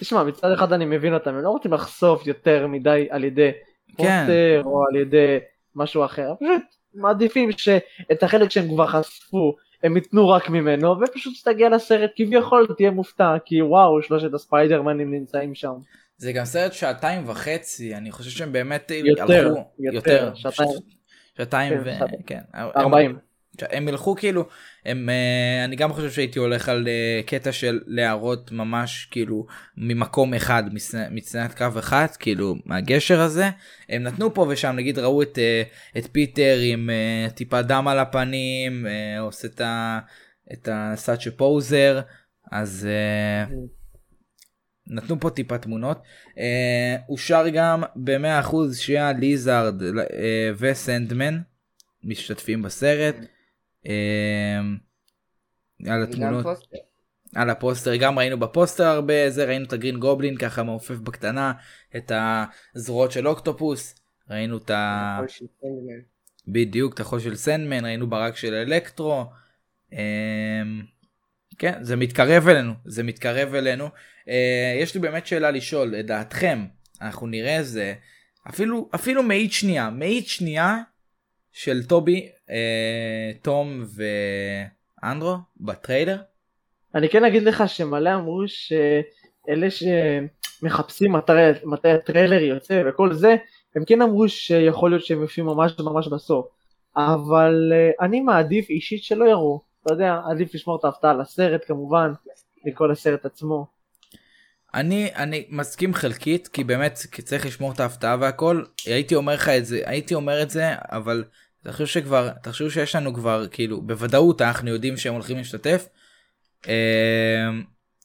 תשמע, 0.00 0.24
מצד 0.24 0.52
אחד 0.52 0.72
אני 0.72 0.84
מבין 0.84 1.14
אותם, 1.14 1.34
הם 1.34 1.42
לא 1.42 1.50
רוצים 1.50 1.72
לחשוף 1.72 2.26
יותר 2.26 2.66
מדי 2.66 3.06
על 3.10 3.24
ידי 3.24 3.50
כן. 3.88 3.94
פוסטר 3.96 4.62
או 4.64 4.84
על 4.90 4.96
ידי 4.96 5.38
משהו 5.74 6.04
אחר, 6.04 6.34
פשוט 6.40 6.62
מעדיפים 6.94 7.52
שאת 7.52 8.22
החלק 8.22 8.50
שהם 8.50 8.68
כבר 8.68 8.86
חשפו 8.86 9.56
הם 9.82 9.96
ייתנו 9.96 10.28
רק 10.28 10.48
ממנו, 10.48 11.00
ופשוט 11.00 11.34
תגיע 11.44 11.68
לסרט 11.68 12.10
כביכול 12.16 12.66
תהיה 12.76 12.90
מופתע, 12.90 13.36
כי 13.44 13.62
וואו, 13.62 14.02
שלושת 14.02 14.34
הספיידרמנים 14.34 15.14
נמצאים 15.14 15.54
שם. 15.54 15.72
זה 16.16 16.32
גם 16.32 16.44
סרט 16.44 16.72
שעתיים 16.72 17.28
וחצי, 17.28 17.94
אני 17.94 18.10
חושב 18.10 18.30
שהם 18.30 18.52
באמת 18.52 18.92
יותר, 19.04 19.46
הלכו, 19.48 19.64
יותר, 19.78 20.32
שעתיים. 20.34 20.70
שעתיים 21.36 21.74
כן, 21.74 21.80
ו... 21.84 21.92
שעתיים. 21.98 22.22
כן. 22.26 22.40
ארבעים. 22.54 23.18
הם 23.60 23.88
ילכו 23.88 24.14
כאילו, 24.14 24.44
הם, 24.86 25.08
אה, 25.08 25.64
אני 25.64 25.76
גם 25.76 25.92
חושב 25.92 26.10
שהייתי 26.10 26.38
הולך 26.38 26.68
על 26.68 26.88
אה, 26.88 27.20
קטע 27.26 27.52
של 27.52 27.80
להראות 27.86 28.52
ממש 28.52 29.08
כאילו 29.10 29.46
ממקום 29.76 30.34
אחד, 30.34 30.62
מצנת 31.10 31.54
קרב 31.54 31.76
אחד, 31.76 32.06
כאילו 32.18 32.54
מהגשר 32.64 33.20
הזה. 33.20 33.50
הם 33.88 34.02
נתנו 34.02 34.34
פה 34.34 34.46
ושם, 34.48 34.72
נגיד 34.76 34.98
ראו 34.98 35.22
את, 35.22 35.38
אה, 35.38 35.62
את 35.98 36.08
פיטר 36.12 36.58
עם 36.62 36.90
אה, 36.90 37.30
טיפה 37.30 37.62
דם 37.62 37.88
על 37.88 37.98
הפנים, 37.98 38.86
אה, 38.86 39.20
עושה 39.20 39.48
את 39.48 39.60
ה... 39.60 39.98
את 40.52 40.68
הסאצ'ה 40.72 41.30
פוזר, 41.30 42.00
אז 42.52 42.88
אה, 42.90 43.56
נתנו 44.86 45.20
פה 45.20 45.30
טיפה 45.30 45.58
תמונות. 45.58 45.98
אה, 46.38 46.96
אושר 47.08 47.44
גם 47.52 47.82
ב-100% 47.96 48.56
שהליזארד 48.74 49.82
אה, 49.82 50.50
וסנדמן 50.58 51.38
משתתפים 52.04 52.62
בסרט. 52.62 53.16
אה, 53.86 54.60
על 55.86 56.02
התמונות. 56.02 56.46
על 57.34 57.50
הפוסטר, 57.50 57.96
גם 57.96 58.18
ראינו 58.18 58.38
בפוסטר 58.40 58.84
הרבה, 58.84 59.30
זה 59.30 59.44
ראינו 59.44 59.64
את 59.64 59.72
הגרין 59.72 59.98
גובלין 59.98 60.36
ככה 60.36 60.62
מעופף 60.62 60.94
בקטנה, 60.94 61.52
את 61.96 62.12
הזרועות 62.74 63.12
של 63.12 63.28
אוקטופוס, 63.28 63.94
ראינו 64.30 64.56
את 64.56 64.70
ה... 64.70 65.20
בדיוק, 66.48 66.94
את 66.94 67.00
החול 67.00 67.20
של 67.20 67.36
סנדמן, 67.36 67.84
ראינו 67.84 68.10
ברק 68.10 68.36
של 68.36 68.54
אלקטרו. 68.54 69.24
אמ, 69.92 69.98
כן, 71.58 71.78
זה 71.84 71.96
מתקרב 71.96 72.48
אלינו, 72.48 72.72
זה 72.84 73.02
מתקרב 73.02 73.54
אלינו. 73.54 73.88
אה, 74.28 74.78
יש 74.80 74.94
לי 74.94 75.00
באמת 75.00 75.26
שאלה 75.26 75.50
לשאול, 75.50 75.88
לדעתכם, 75.88 76.66
אנחנו 77.00 77.26
נראה 77.26 77.56
איזה, 77.56 77.94
אפילו, 78.48 78.90
אפילו 78.94 79.22
מאית 79.22 79.52
שנייה, 79.52 79.90
מאית 79.90 80.28
שנייה 80.28 80.76
של 81.52 81.86
טובי, 81.86 82.28
אה, 82.50 83.30
תום 83.42 83.84
ואנדרו 85.02 85.36
בטריילר? 85.60 86.16
אני 86.94 87.08
כן 87.08 87.24
אגיד 87.24 87.42
לך 87.42 87.68
שמלא 87.68 88.14
אמרו 88.14 88.42
שאלה 88.46 89.68
שמחפשים 89.70 91.12
מתי, 91.12 91.32
מתי 91.64 91.88
הטריילר 91.88 92.42
יוצא 92.42 92.82
וכל 92.86 93.12
זה, 93.12 93.36
הם 93.76 93.84
כן 93.84 94.02
אמרו 94.02 94.28
שיכול 94.28 94.90
להיות 94.90 95.04
שהם 95.04 95.20
יושבים 95.20 95.46
ממש 95.46 95.78
ממש 95.78 96.08
בסוף. 96.08 96.46
אבל 96.96 97.72
אה, 97.74 98.06
אני 98.06 98.20
מעדיף 98.20 98.70
אישית 98.70 99.04
שלא 99.04 99.24
יראו, 99.24 99.60
אתה 99.82 99.94
יודע, 99.94 100.20
עדיף 100.30 100.54
לשמור 100.54 100.76
את 100.76 100.84
ההפתעה 100.84 101.14
לסרט 101.14 101.64
כמובן, 101.66 102.12
לכל 102.66 102.90
הסרט 102.90 103.26
עצמו. 103.26 103.79
אני 104.74 105.10
אני 105.16 105.46
מסכים 105.48 105.94
חלקית 105.94 106.48
כי 106.48 106.64
באמת 106.64 106.98
כי 107.12 107.22
צריך 107.22 107.46
לשמור 107.46 107.72
את 107.72 107.80
ההפתעה 107.80 108.16
והכל. 108.20 108.64
הייתי 108.86 109.14
אומר 109.14 109.34
לך 109.34 109.48
את 109.48 109.66
זה 109.66 109.80
הייתי 109.84 110.14
אומר 110.14 110.42
את 110.42 110.50
זה 110.50 110.74
אבל 110.78 111.24
תחשוב 111.64 111.86
שכבר 111.86 112.30
תחשוב 112.42 112.70
שיש 112.70 112.94
לנו 112.94 113.14
כבר 113.14 113.46
כאילו 113.50 113.82
בוודאות 113.82 114.42
אנחנו 114.42 114.70
יודעים 114.70 114.96
שהם 114.96 115.14
הולכים 115.14 115.36
להשתתף. 115.36 115.86
אה, 116.68 117.50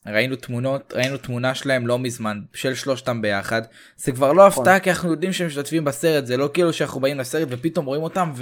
ראינו 0.06 0.36
תמונות 0.36 0.92
ראינו 0.96 1.16
תמונה 1.16 1.54
שלהם 1.54 1.86
לא 1.86 1.98
מזמן 1.98 2.40
של 2.54 2.74
שלושתם 2.74 3.22
ביחד. 3.22 3.62
זה 3.96 4.12
כבר 4.12 4.32
לא 4.32 4.46
הפתעה 4.46 4.80
כי 4.80 4.90
אנחנו 4.90 5.10
יודעים 5.10 5.32
שהם 5.32 5.46
משתתפים 5.46 5.84
בסרט 5.84 6.26
זה 6.26 6.36
לא 6.36 6.50
כאילו 6.54 6.72
שאנחנו 6.72 7.00
באים 7.00 7.18
לסרט 7.18 7.48
ופתאום 7.50 7.86
רואים 7.86 8.02
אותם 8.02 8.32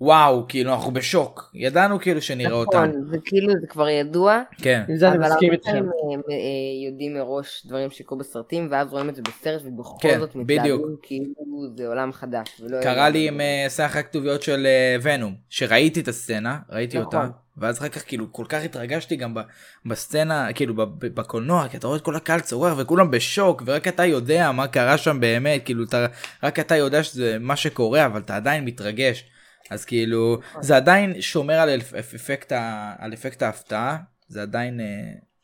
ווואו 0.00 0.44
כאילו 0.48 0.72
אנחנו 0.74 0.90
בשוק 0.92 1.50
ידענו 1.54 2.00
כאילו 2.00 2.22
שנראה 2.22 2.52
אותם 2.52 2.78
נכון, 2.84 3.10
זה 3.10 3.16
כאילו 3.24 3.52
זה 3.60 3.66
כבר 3.66 3.88
ידוע, 3.88 4.42
כן 4.62 4.82
עם 4.88 4.96
זה 4.96 5.08
אני 5.08 5.16
אבל 5.16 5.24
מסכים 5.24 5.50
הרבה 5.50 5.54
איתכם. 5.54 5.70
פעמים 6.00 6.20
אה, 6.30 6.34
אה, 6.34 6.88
יודעים 6.90 7.14
מראש 7.14 7.66
דברים 7.66 7.90
שקרו 7.90 8.18
בסרטים 8.18 8.68
ואז 8.70 8.92
רואים 8.92 9.08
את 9.08 9.16
זה 9.16 9.22
בסרט 9.22 9.62
ובכל 9.64 9.96
כן, 10.00 10.18
זאת 10.18 10.36
בדיוק. 10.36 10.80
מתלהבים 10.80 10.96
כאילו 11.02 11.32
זה 11.76 11.86
עולם 11.88 12.12
חדש. 12.12 12.48
ולא 12.60 12.82
קרה. 12.82 13.08
לי 13.08 13.28
עם 13.28 13.40
אה, 13.40 13.66
שיח 13.68 13.96
הכתוביות 13.96 14.42
של 14.42 14.66
ונום 15.02 15.34
שראיתי 15.48 16.00
את 16.00 16.08
הסצנה 16.08 16.58
ראיתי 16.70 16.98
נכון. 16.98 17.16
אותה 17.18 17.28
ואז 17.56 17.78
אחר 17.78 17.88
כך 17.88 18.04
כאילו 18.06 18.32
כל 18.32 18.44
כך 18.48 18.64
התרגשתי 18.64 19.16
גם 19.16 19.34
ב- 19.34 19.40
בסצנה 19.86 20.52
כאילו 20.54 20.74
בקולנוע 20.98 21.68
כי 21.68 21.76
אתה 21.76 21.86
רואה 21.86 21.98
את 21.98 22.02
כל 22.04 22.16
הקהל 22.16 22.40
צורח 22.40 22.74
וכולם 22.78 23.10
בשוק 23.10 23.62
ורק 23.66 23.88
אתה 23.88 24.04
יודע 24.04 24.52
מה 24.52 24.66
קרה 24.66 24.98
שם 24.98 25.20
באמת 25.20 25.62
כאילו 25.64 25.84
אתה 25.84 26.06
רק 26.42 26.58
אתה 26.60 26.76
יודע 26.76 27.02
שזה 27.02 27.36
מה 27.40 27.56
שקורה 27.56 28.06
אבל 28.06 28.20
אתה 28.20 28.36
עדיין 28.36 28.64
מתרגש 28.64 29.24
אז 29.70 29.84
כאילו 29.84 30.38
זה 30.60 30.76
עדיין 30.76 31.20
שומר 31.20 31.54
על 31.54 31.70
אפ- 31.80 31.94
אפ- 31.94 32.14
אפקט 32.14 32.52
ה- 32.52 32.94
על 32.98 33.12
אפקט 33.12 33.42
ההפתעה 33.42 33.96
זה 34.28 34.42
עדיין 34.42 34.80
אה, 34.80 34.86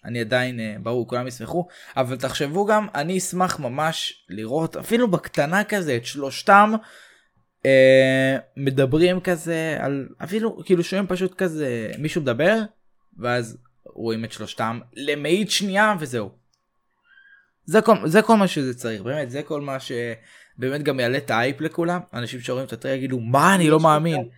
אני 0.04 0.20
עדיין 0.20 0.60
אה, 0.60 0.76
ברור 0.82 1.08
כולם 1.08 1.26
ישמחו 1.26 1.66
אבל 1.96 2.16
תחשבו 2.16 2.66
גם 2.66 2.86
אני 2.94 3.18
אשמח 3.18 3.60
ממש 3.60 4.26
לראות 4.30 4.76
אפילו 4.76 5.10
בקטנה 5.10 5.64
כזה 5.64 5.96
את 5.96 6.04
שלושתם 6.04 6.72
אה, 7.66 8.36
מדברים 8.56 9.20
כזה 9.20 9.76
על 9.80 10.08
אפילו 10.24 10.64
כאילו 10.64 10.84
שומעים 10.84 11.06
פשוט 11.06 11.34
כזה 11.34 11.92
מישהו 11.98 12.20
מדבר 12.20 12.58
ואז 13.18 13.58
רואים 13.86 14.24
את 14.24 14.32
שלושתם 14.32 14.80
למאית 14.96 15.50
שנייה 15.50 15.94
וזהו. 16.00 16.30
זה 17.66 17.80
כל, 17.82 18.08
זה 18.08 18.22
כל 18.22 18.36
מה 18.36 18.48
שזה 18.48 18.74
צריך 18.74 19.02
באמת 19.02 19.30
זה 19.30 19.42
כל 19.42 19.60
מה 19.60 19.80
שבאמת 20.56 20.82
גם 20.82 21.00
יעלה 21.00 21.18
את 21.18 21.30
האייפ 21.30 21.60
לכולם 21.60 22.00
אנשים 22.12 22.40
שרואים 22.40 22.66
את 22.66 22.72
הטריילר 22.72 22.98
יגידו 22.98 23.20
מה 23.20 23.54
אני 23.54 23.70
לא 23.70 23.80
מאמין. 23.80 24.28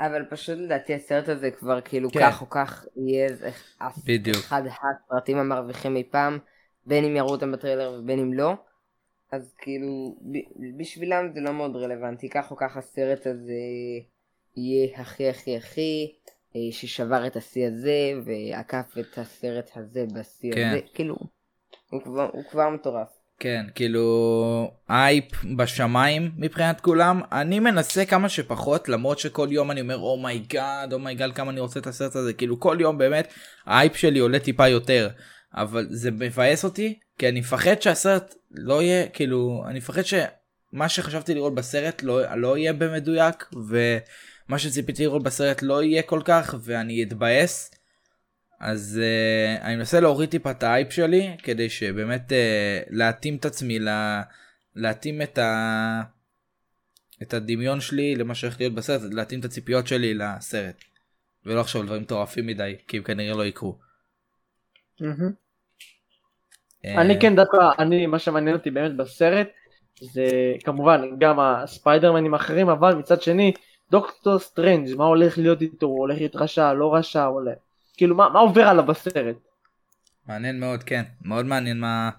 אבל 0.00 0.24
פשוט 0.30 0.58
לדעתי 0.58 0.94
הסרט 0.94 1.28
הזה 1.28 1.50
כבר 1.50 1.80
כאילו 1.80 2.10
כן. 2.10 2.20
כך 2.20 2.40
או 2.42 2.50
כך 2.50 2.84
יהיה 2.96 3.24
איזה 3.26 3.50
אף- 3.78 3.98
בדיוק. 4.04 4.36
אחד 4.36 4.62
הסרטים 4.66 5.38
המרוויחים 5.38 5.96
אי 5.96 6.04
פעם, 6.10 6.38
בין 6.86 7.04
אם 7.04 7.16
יראו 7.16 7.30
אותם 7.30 7.52
בטריילר 7.52 7.98
ובין 7.98 8.18
אם 8.18 8.34
לא. 8.34 8.52
אז 9.32 9.54
כאילו 9.58 10.16
בשבילם 10.78 11.30
זה 11.34 11.40
לא 11.40 11.52
מאוד 11.52 11.76
רלוונטי, 11.76 12.28
כך 12.28 12.50
או 12.50 12.56
כך 12.56 12.76
הסרט 12.76 13.26
הזה 13.26 13.52
יהיה 14.56 15.00
הכי 15.00 15.28
הכי 15.28 15.56
הכי 15.56 16.12
אה, 16.56 16.60
ששבר 16.72 17.26
את 17.26 17.36
השיא 17.36 17.66
הזה 17.66 18.12
ועקף 18.24 18.94
את 19.00 19.18
הסרט 19.18 19.70
הזה 19.76 20.04
בשיא 20.14 20.52
כן. 20.52 20.68
הזה, 20.70 20.80
כאילו 20.94 21.16
הוא 21.90 22.02
כבר, 22.02 22.30
הוא 22.32 22.44
כבר 22.50 22.68
מטורף. 22.70 23.08
כן 23.40 23.66
כאילו 23.74 24.70
הייפ 24.90 25.44
בשמיים 25.56 26.30
מבחינת 26.36 26.80
כולם. 26.80 27.20
אני 27.32 27.60
מנסה 27.60 28.04
כמה 28.04 28.28
שפחות 28.28 28.88
למרות 28.88 29.18
שכל 29.18 29.48
יום 29.50 29.70
אני 29.70 29.80
אומר 29.80 29.96
אומייגאד 29.96 30.92
אומייגאד 30.92 31.32
כמה 31.32 31.50
אני 31.50 31.60
רוצה 31.60 31.80
את 31.80 31.86
הסרט 31.86 32.16
הזה. 32.16 32.32
כאילו 32.32 32.60
כל 32.60 32.76
יום 32.80 32.98
באמת 32.98 33.32
האייפ 33.66 33.96
שלי 33.96 34.18
עולה 34.18 34.38
טיפה 34.38 34.68
יותר. 34.68 35.08
אבל 35.54 35.86
זה 35.90 36.10
מבאס 36.10 36.64
אותי 36.64 36.98
כי 37.18 37.28
אני 37.28 37.40
מפחד 37.40 37.82
שהסרט 37.82 38.34
לא 38.50 38.82
יהיה 38.82 39.08
כאילו 39.08 39.64
אני 39.68 39.78
מפחד 39.78 40.02
שמה 40.02 40.88
שחשבתי 40.88 41.34
לראות 41.34 41.54
בסרט 41.54 42.02
לא, 42.02 42.36
לא 42.36 42.58
יהיה 42.58 42.72
במדויק 42.72 43.44
ומה 43.52 44.58
שציפיתי 44.58 45.02
לראות 45.02 45.22
בסרט 45.22 45.62
לא 45.62 45.82
יהיה 45.82 46.02
כל 46.02 46.20
כך 46.24 46.54
ואני 46.62 47.02
אתבאס. 47.02 47.70
אז 48.60 49.00
uh, 49.02 49.62
אני 49.62 49.76
מנסה 49.76 50.00
להוריד 50.00 50.30
טיפה 50.30 50.50
את 50.50 50.62
האייפ 50.62 50.92
שלי 50.92 51.36
כדי 51.42 51.70
שבאמת 51.70 52.32
uh, 52.32 52.34
להתאים 52.90 53.36
את 53.36 53.44
עצמי 53.44 53.78
ל... 53.78 53.88
להתאים 54.74 55.22
את 55.22 55.38
ה... 55.38 56.02
את 57.22 57.34
הדמיון 57.34 57.80
שלי 57.80 58.16
למה 58.16 58.34
שהולך 58.34 58.60
להיות 58.60 58.74
בסרט 58.74 59.00
להתאים 59.12 59.40
את 59.40 59.44
הציפיות 59.44 59.86
שלי 59.86 60.14
לסרט. 60.14 60.84
ולא 61.46 61.62
על 61.80 61.86
דברים 61.86 62.02
מטורפים 62.02 62.46
מדי 62.46 62.76
כי 62.88 62.96
הם 62.96 63.02
כנראה 63.02 63.36
לא 63.36 63.44
יקרו. 63.44 63.78
אה, 66.84 67.00
אני 67.00 67.20
כן 67.20 67.36
דווקא, 67.36 67.56
אני, 67.78 68.06
מה 68.06 68.18
שמעניין 68.18 68.56
אותי 68.56 68.70
באמת 68.70 68.96
בסרט, 68.96 69.48
זה 70.00 70.26
כמובן 70.64 71.02
גם 71.18 71.40
הספיידרמנים 71.40 72.34
האחרים, 72.34 72.68
אבל 72.68 72.94
מצד 72.94 73.22
שני, 73.22 73.52
דוקטור 73.90 74.38
סטרנג', 74.38 74.94
מה 74.96 75.04
הולך 75.04 75.38
להיות 75.38 75.62
איתו, 75.62 75.86
הוא 75.86 75.98
הולך 75.98 76.18
להיות 76.18 76.36
רשע, 76.36 76.72
לא 76.72 76.94
רשע, 76.94 77.24
הולך, 77.24 77.58
כאילו 77.96 78.16
מה, 78.16 78.28
מה 78.28 78.38
עובר 78.38 78.62
עליו 78.62 78.86
בסרט? 78.86 79.36
מעניין 80.26 80.60
מאוד 80.60 80.82
כן 80.82 81.02
מאוד 81.22 81.46
מעניין 81.46 81.80
מה 81.80 82.10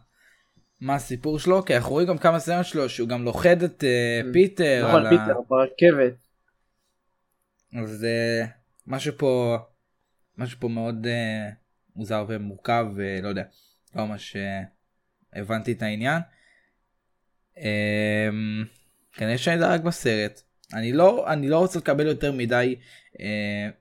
מה 0.82 0.96
הסיפור 0.96 1.40
שלו 1.40 1.66
כי 1.66 1.76
אנחנו 1.76 1.92
רואים 1.92 2.08
גם 2.08 2.18
כמה 2.18 2.40
סצנות 2.40 2.66
שלו 2.66 2.90
שהוא 2.90 3.10
גם 3.10 3.24
לוכד 3.24 3.64
את 3.64 3.84
אה, 3.84 4.34
פיטר. 4.34 4.86
נכון, 4.88 5.06
על 5.06 5.06
ה- 5.06 5.10
פיטר, 5.10 5.40
ברכבת. 5.50 6.14
אז 7.84 8.04
אה, 8.04 8.46
משהו 8.88 9.14
פה 9.18 9.58
משהו 10.38 10.60
פה 10.60 10.68
מאוד 10.68 11.08
אה, 11.08 11.50
מוזר 11.96 12.26
ומורכב 12.28 12.86
ולא 12.96 13.28
יודע 13.28 13.44
לא 13.96 14.06
ממש 14.06 14.36
אה, 14.36 14.62
הבנתי 15.34 15.72
את 15.72 15.82
העניין. 15.82 16.22
אה, 17.58 18.30
כנראה 19.14 19.38
שאני 19.38 19.62
רק 19.62 19.82
בסרט 19.82 20.42
אני 20.74 20.94
לא 20.94 21.34
אני 21.34 21.50
לא 21.50 21.58
רוצה 21.58 21.80
לקבל 21.80 22.08
יותר 22.08 22.32
מדי 22.32 22.76
אה, 23.20 23.26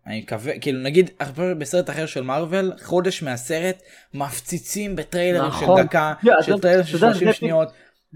אני 0.06 0.20
מקווה 0.20 0.58
כאילו 0.58 0.80
נגיד 0.80 1.10
בסרט 1.58 1.90
אחר 1.90 2.06
של 2.06 2.22
מארוול 2.22 2.72
חודש 2.82 3.22
מהסרט 3.22 3.82
מפציצים 4.14 4.96
בטריילרים 4.96 5.48
נכון. 5.48 5.78
של 5.78 5.86
דקה 5.86 6.12
יודע, 6.22 6.42
של 6.42 6.60
טריילר 6.60 6.82
של 6.82 6.96
אתה 6.96 7.06
יודע, 7.06 7.14
30 7.14 7.28
זה- 7.28 7.32
שניות 7.32 7.68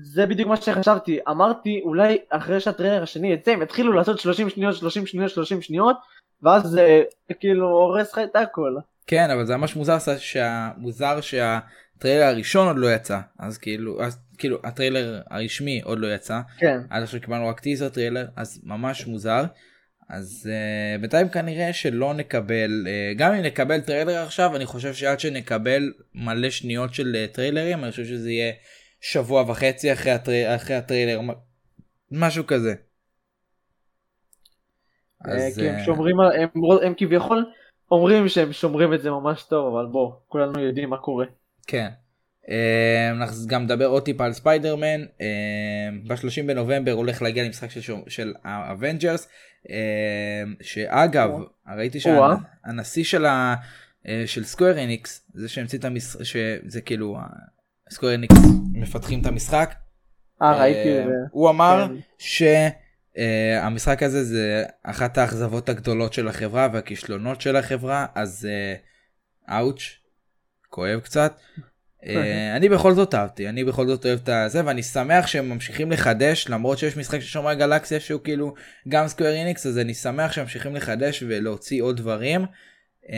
זה 0.02 0.26
בדיוק 0.26 0.48
מה 0.48 0.56
שחשבתי, 0.56 1.18
אמרתי 1.28 1.80
אולי 1.84 2.18
אחרי 2.30 2.60
שהטריילר 2.60 3.02
השני 3.02 3.32
יצא 3.32 3.50
הם 3.50 3.62
יתחילו 3.62 3.92
לעשות 3.92 4.20
30 4.20 4.50
שניות, 4.50 4.74
30 4.76 5.06
שניות, 5.06 5.30
30 5.30 5.62
שניות, 5.62 5.96
ואז 6.42 6.62
זה 6.62 7.02
כאילו 7.40 7.68
הורס 7.68 8.12
לך 8.12 8.18
את 8.18 8.36
הכל. 8.36 8.76
כן 9.06 9.30
אבל 9.30 9.46
זה 9.46 9.56
ממש 9.56 9.76
מוזר 9.76 9.96
שה... 10.18 10.68
מוזר 10.76 11.20
שהטריילר 11.20 12.24
הראשון 12.24 12.66
עוד 12.66 12.76
לא 12.78 12.94
יצא 12.94 13.18
אז 13.38 13.58
כאילו 13.58 14.02
אז 14.02 14.18
כאילו 14.38 14.58
הטריילר 14.64 15.20
הרשמי 15.30 15.80
עוד 15.84 15.98
לא 15.98 16.14
יצא 16.14 16.40
כן. 16.58 16.80
עד 16.90 17.02
עכשיו 17.02 17.20
קיבלנו 17.20 17.48
רק 17.48 17.60
טיזר 17.60 17.88
טריילר 17.88 18.26
אז 18.36 18.60
ממש 18.64 19.06
מוזר. 19.06 19.44
אז 20.10 20.50
uh, 20.50 21.00
בינתיים 21.00 21.28
כנראה 21.28 21.72
שלא 21.72 22.14
נקבל 22.14 22.86
uh, 22.86 23.18
גם 23.18 23.32
אם 23.32 23.42
נקבל 23.42 23.80
טריילר 23.80 24.16
עכשיו 24.18 24.56
אני 24.56 24.66
חושב 24.66 24.94
שעד 24.94 25.20
שנקבל 25.20 25.92
מלא 26.14 26.50
שניות 26.50 26.94
של 26.94 27.16
uh, 27.16 27.34
טריילרים 27.34 27.84
אני 27.84 27.90
חושב 27.90 28.04
שזה 28.04 28.30
יהיה 28.30 28.52
שבוע 29.00 29.50
וחצי 29.50 29.92
אחרי, 29.92 30.12
הטרי... 30.12 30.54
אחרי 30.56 30.76
הטריילר 30.76 31.20
משהו 32.10 32.46
כזה. 32.46 32.74
אז, 35.24 35.58
כי 35.58 35.68
הם 35.68 35.84
שומרים 35.84 36.20
הם, 36.20 36.48
הם 36.82 36.94
כביכול 36.96 37.44
אומרים 37.90 38.28
שהם 38.28 38.52
שומרים 38.52 38.94
את 38.94 39.02
זה 39.02 39.10
ממש 39.10 39.42
טוב 39.42 39.74
אבל 39.74 39.86
בוא 39.92 40.12
כולנו 40.28 40.60
יודעים 40.60 40.90
מה 40.90 40.98
קורה. 40.98 41.26
כן. 41.66 41.88
אנחנו 43.10 43.46
גם 43.46 43.62
נדבר 43.62 43.86
עוד 43.86 44.04
טיפה 44.04 44.24
על 44.24 44.32
ספיידרמן 44.32 45.04
ב-30 46.06 46.46
בנובמבר 46.46 46.92
הולך 46.92 47.22
להגיע 47.22 47.44
למשחק 47.44 47.68
של 48.08 48.34
האבנג'רס 48.44 49.28
שאגב 50.60 51.30
ראיתי 51.76 52.00
שהנשיא 52.00 53.04
של 53.04 53.26
ה... 53.26 53.54
של 54.26 54.44
סקוויר 54.44 54.84
אניקס 54.84 55.30
זה 55.34 55.48
שהמציא 55.48 55.78
את 55.78 55.84
המשחק 55.84 56.22
שזה 56.22 56.80
כאילו 56.80 57.18
סקוויר 57.90 58.14
אניקס 58.14 58.36
מפתחים 58.72 59.20
את 59.20 59.26
המשחק. 59.26 59.74
הוא 61.30 61.50
אמר 61.50 61.86
ש... 62.18 62.42
Uh, 63.10 63.20
המשחק 63.62 64.02
הזה 64.02 64.24
זה 64.24 64.64
אחת 64.82 65.18
האכזבות 65.18 65.68
הגדולות 65.68 66.12
של 66.12 66.28
החברה 66.28 66.68
והכישלונות 66.72 67.40
של 67.40 67.56
החברה 67.56 68.06
אז 68.14 68.48
אאוץ' 69.50 69.82
כואב 70.68 71.00
קצת. 71.00 71.40
Uh, 72.02 72.56
אני 72.56 72.68
בכל 72.68 72.94
זאת 72.94 73.14
אהבתי 73.14 73.48
אני 73.48 73.64
בכל 73.64 73.86
זאת 73.86 74.06
אוהב 74.06 74.18
את 74.28 74.50
זה 74.50 74.66
ואני 74.66 74.82
שמח 74.82 75.26
שהם 75.26 75.48
ממשיכים 75.48 75.92
לחדש 75.92 76.48
למרות 76.48 76.78
שיש 76.78 76.96
משחק 76.96 77.20
של 77.20 77.26
שומרי 77.26 77.56
גלקסיה 77.56 78.00
שהוא 78.00 78.20
כאילו 78.24 78.54
גם 78.88 79.08
סקוויר 79.08 79.30
איניקס 79.32 79.66
אז 79.66 79.78
אני 79.78 79.94
שמח 79.94 80.32
שהם 80.32 80.44
ממשיכים 80.44 80.76
לחדש 80.76 81.22
ולהוציא 81.26 81.82
עוד 81.82 81.96
דברים. 81.96 82.44
Uh, 83.04 83.10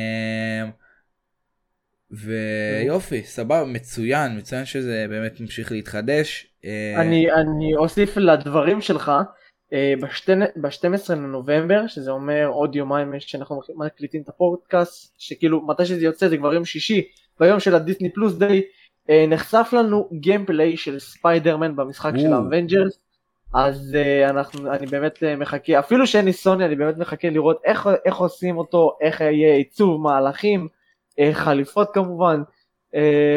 ויופי 2.11 3.23
סבבה 3.23 3.65
מצוין 3.65 4.39
מצוין 4.39 4.65
שזה 4.65 5.07
באמת 5.09 5.41
ממשיך 5.41 5.73
להתחדש. 5.73 6.47
אני 6.97 7.33
אני 7.33 7.77
אוסיף 7.77 8.17
לדברים 8.17 8.81
שלך. 8.81 9.13
ב-12 10.57 11.13
לנובמבר 11.13 11.87
שזה 11.87 12.11
אומר 12.11 12.47
עוד 12.47 12.77
יומיים 12.77 13.13
שאנחנו 13.19 13.61
מקליטים 13.77 14.23
את 14.23 14.29
הפודקאסט 14.29 15.15
שכאילו 15.19 15.67
מתי 15.67 15.87
שזה 15.87 16.05
יוצא 16.05 16.29
זה 16.29 16.37
כבר 16.37 16.55
יום 16.55 16.65
שישי 16.65 17.09
ביום 17.41 17.61
של 17.61 17.75
ה 17.75 17.80
Disney 17.80 18.13
Plus 18.13 18.35
Day 18.35 18.63
נחשף 19.29 19.71
לנו 19.73 20.09
gameplay 20.13 20.77
של 20.77 20.99
ספיידרמן 20.99 21.77
במשחק 21.77 22.13
של 22.17 22.33
האבנג'רס 22.33 22.99
אז 23.55 23.97
אנחנו 24.31 24.73
אני 24.73 24.87
באמת 24.87 25.23
מחכה 25.39 25.79
אפילו 25.79 26.07
שאין 26.07 26.25
לי 26.25 26.33
סוני 26.33 26.65
אני 26.65 26.77
באמת 26.77 26.97
מחכה 26.97 27.31
לראות 27.31 27.61
איך, 27.65 27.89
איך 28.05 28.17
עושים 28.17 28.59
אותו 28.59 28.97
איך 29.01 29.21
יהיה 29.21 29.55
עיצוב 29.55 30.03
מהלכים 30.03 30.69
חליפות 31.33 31.95
כמובן 31.95 32.43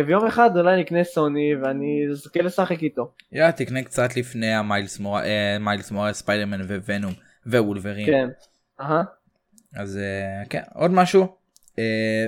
ויום 0.07 0.25
אחד 0.25 0.57
אולי 0.57 0.79
נקנה 0.81 1.03
סוני 1.03 1.55
ואני 1.55 2.05
אזכה 2.11 2.41
לשחק 2.41 2.83
איתו. 2.83 3.11
יאללה 3.31 3.51
תקנה 3.51 3.83
קצת 3.83 4.17
לפני 4.17 4.53
המיילס 4.53 4.99
מור... 4.99 5.19
uh, 5.19 5.23
מיילס 5.59 5.91
מור... 5.91 6.13
ספיידרמן 6.13 6.61
וונום 6.61 7.13
ווולברין. 7.45 8.05
כן. 8.05 8.27
אז 9.75 9.99
uh, 9.99 10.49
כן 10.49 10.61
עוד 10.73 10.91
משהו 10.91 11.23
uh, 11.25 11.77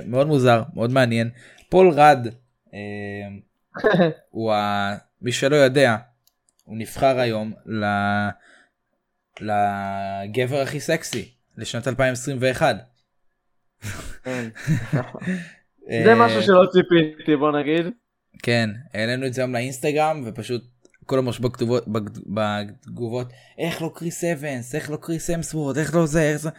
מאוד 0.06 0.28
מוזר 0.28 0.62
מאוד 0.76 0.92
מעניין 0.92 1.30
פול 1.70 1.90
רד 1.90 2.28
הוא 4.30 4.54
ה... 4.54 4.96
מי 5.22 5.32
שלא 5.32 5.56
יודע 5.56 5.96
הוא 6.64 6.78
נבחר 6.78 7.20
היום 7.20 7.54
ל... 7.66 7.86
לגבר 9.42 10.62
הכי 10.62 10.80
סקסי 10.80 11.32
לשנת 11.58 11.88
2021. 11.88 12.76
זה 16.06 16.16
משהו 16.16 16.42
שלא 16.44 16.66
ציפיתי 16.72 17.36
בוא 17.36 17.60
נגיד. 17.60 17.86
כן 18.44 18.70
העלינו 18.94 19.26
את 19.26 19.34
זה 19.34 19.42
היום 19.42 19.54
לאינסטגרם 19.54 20.22
ופשוט 20.26 20.64
כל 21.06 21.20
המוש 21.20 21.40
בתגובות 21.40 21.86
בתגובות 22.28 23.34
איך 23.58 23.82
לא 23.82 23.92
קריס 23.96 24.24
אבנס 24.24 24.76
איך 24.76 24.92
לא 24.92 24.98
קריס 25.02 25.30
אמסוורד 25.30 25.78
איך 25.78 25.96
לא 25.96 26.06
זה 26.06 26.22
איך 26.22 26.38
זה. 26.38 26.50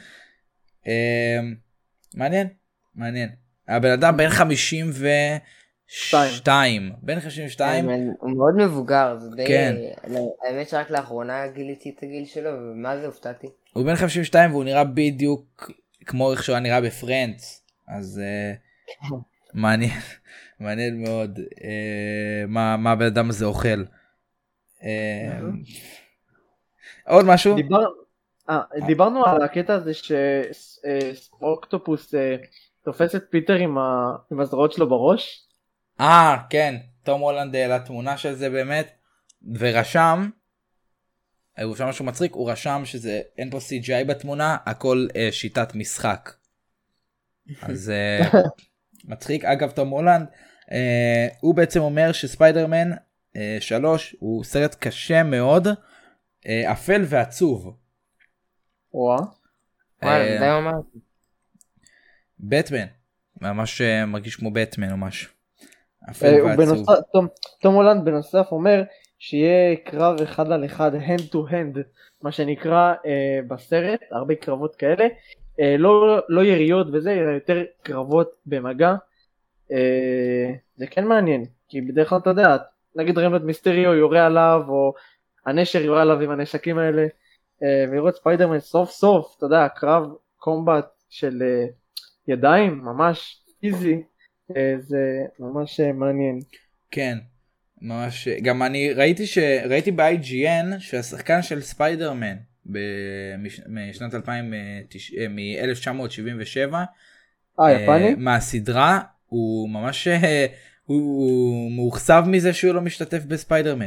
מעניין 2.14 2.48
מעניין 2.94 3.28
הבן 3.68 3.90
אדם 3.90 4.16
בן 4.16 4.28
52 4.28 6.92
בן 7.02 7.20
52 7.20 7.88
הוא 8.18 8.36
מאוד 8.36 8.56
מבוגר 8.56 9.16
זה 9.18 9.30
די 9.36 9.46
כן. 9.46 9.76
האמת 10.48 10.68
שרק 10.68 10.90
לאחרונה 10.90 11.46
גיליתי 11.46 11.94
את 11.96 12.02
הגיל 12.02 12.24
שלו 12.24 12.50
ומה 12.50 12.98
זה 12.98 13.06
הופתעתי. 13.06 13.46
הוא 13.72 13.84
בן 13.84 13.96
52 13.96 14.50
והוא 14.50 14.64
נראה 14.64 14.84
בדיוק 14.84 15.70
כמו 16.06 16.32
איך 16.32 16.42
שהוא 16.42 16.54
היה 16.54 16.62
נראה 16.62 16.80
בפרנדס 16.80 17.64
אז. 17.88 18.20
מעניין 19.54 20.00
מעניין 20.60 21.02
מאוד 21.02 21.40
אה, 21.64 22.44
מה 22.48 22.76
מה 22.76 22.92
הבן 22.92 23.06
אדם 23.06 23.28
הזה 23.28 23.44
אוכל. 23.44 23.84
אה, 24.82 25.40
עוד 27.06 27.26
משהו? 27.26 27.56
דיבר, 27.56 27.84
אה, 28.50 28.60
דיברנו 28.86 29.26
על 29.26 29.42
הקטע 29.42 29.74
הזה 29.74 29.92
שאוקטופוס 31.14 32.14
אה, 32.14 32.36
תופס 32.88 33.14
את 33.14 33.24
פיטר 33.30 33.54
עם, 33.54 33.78
ה, 33.78 34.12
עם 34.32 34.40
הזרועות 34.40 34.72
שלו 34.72 34.88
בראש. 34.88 35.48
אה 36.00 36.36
כן 36.50 36.76
תום 37.02 37.20
הולנד 37.20 37.56
העלה 37.56 37.80
תמונה 37.80 38.16
של 38.16 38.32
זה 38.32 38.50
באמת 38.50 38.90
ורשם. 39.58 40.30
הוא 41.62 41.72
רשם 41.72 41.86
משהו 41.86 42.04
מצחיק 42.04 42.32
הוא 42.32 42.50
רשם 42.50 42.82
שזה 42.84 43.20
אין 43.38 43.50
פה 43.50 43.58
CGI 43.58 44.04
בתמונה 44.08 44.56
הכל 44.66 45.06
אה, 45.16 45.28
שיטת 45.30 45.74
משחק. 45.74 46.30
אז 47.62 47.90
אה, 47.90 48.40
מצחיק 49.12 49.44
אגב 49.44 49.70
תום 49.70 49.88
הולנד 49.88 50.26
אה, 50.72 51.28
הוא 51.40 51.54
בעצם 51.54 51.80
אומר 51.80 52.12
שספיידרמן 52.12 52.90
אה, 53.36 53.56
3 53.60 54.16
הוא 54.18 54.44
סרט 54.44 54.76
קשה 54.80 55.22
מאוד 55.22 55.68
אה, 56.46 56.72
אפל 56.72 57.02
ועצוב. 57.06 57.76
וואה. 58.94 59.18
אה, 60.02 60.60
בטמן 62.40 62.86
ממש 63.40 63.80
אה, 63.80 64.06
מרגיש 64.06 64.36
כמו 64.36 64.50
בטמן 64.50 64.92
ממש. 64.92 65.28
תום, 67.60 67.74
הולנד 67.74 68.04
בנוסף 68.04 68.46
אומר 68.52 68.82
שיהיה 69.18 69.76
קרב 69.76 70.20
אחד 70.22 70.52
על 70.52 70.64
אחד 70.64 70.94
hand 70.94 71.32
to 71.32 71.50
hand 71.50 71.78
מה 72.22 72.32
שנקרא 72.32 72.94
אה, 73.06 73.40
בסרט 73.48 74.00
הרבה 74.10 74.34
קרבות 74.34 74.76
כאלה. 74.76 75.06
אה, 75.60 75.76
לא, 75.78 76.18
לא 76.28 76.44
יריות 76.44 76.86
וזה 76.92 77.12
אלא 77.12 77.30
יותר 77.30 77.64
קרבות 77.82 78.30
במגע. 78.46 78.94
אה, 79.72 80.52
זה 80.76 80.86
כן 80.86 81.04
מעניין 81.04 81.44
כי 81.68 81.80
בדרך 81.80 82.08
כלל 82.08 82.18
אתה 82.18 82.30
יודע 82.30 82.56
נגיד 82.96 83.18
את 83.18 83.42
מיסטריו 83.42 83.94
יורה 83.94 84.26
עליו 84.26 84.62
או 84.68 84.94
הנשר 85.46 85.82
יורה 85.82 86.02
עליו 86.02 86.20
עם 86.20 86.30
הנשקים 86.30 86.78
האלה. 86.78 87.06
אה, 87.62 87.84
ולראות 87.90 88.16
ספיידרמן 88.16 88.60
סוף 88.60 88.90
סוף 88.90 89.34
אתה 89.36 89.46
יודע 89.46 89.68
קרב 89.68 90.02
combat 90.36 90.86
של 91.08 91.42
אה, 91.42 91.66
ידיים 92.28 92.78
ממש 92.78 93.42
easy 93.62 94.02
אה, 94.56 94.74
זה 94.78 95.24
ממש 95.38 95.80
אה, 95.80 95.92
מעניין. 95.92 96.40
כן 96.90 97.18
ממש 97.80 98.28
גם 98.28 98.62
אני 98.62 98.92
ראיתי 98.92 99.26
שראיתי 99.26 99.90
ב-IGN 99.90 100.78
שהשחקן 100.78 101.42
של 101.42 101.60
ספיידרמן 101.60 102.36
משנת 103.68 104.14
1977 104.14 106.84
אה 107.60 107.72
יפני? 107.72 108.14
מהסדרה 108.14 109.00
הוא 109.26 109.68
ממש 109.68 110.08
הוא 110.84 111.72
מאוכזב 111.72 112.24
מזה 112.26 112.52
שהוא 112.52 112.74
לא 112.74 112.80
משתתף 112.80 113.24
בספיידרמן. 113.24 113.86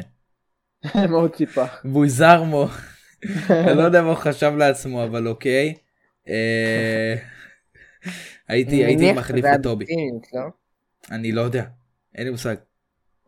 מאוד 1.09 1.35
ציפה. 1.35 1.65
והוא 1.85 2.07
זר 2.07 2.43
מו. 2.43 2.67
אני 3.49 3.77
לא 3.77 3.81
יודע 3.81 4.01
מה 4.01 4.09
הוא 4.09 4.15
חשב 4.15 4.53
לעצמו 4.57 5.03
אבל 5.03 5.27
אוקיי. 5.27 5.73
הייתי 8.47 8.85
הייתי 8.85 9.11
מחליף 9.11 9.45
את 9.45 9.63
טובי. 9.63 9.85
אני 11.11 11.31
לא 11.31 11.41
יודע. 11.41 11.63
אין 12.15 12.23
לי 12.25 12.31
מושג. 12.31 12.55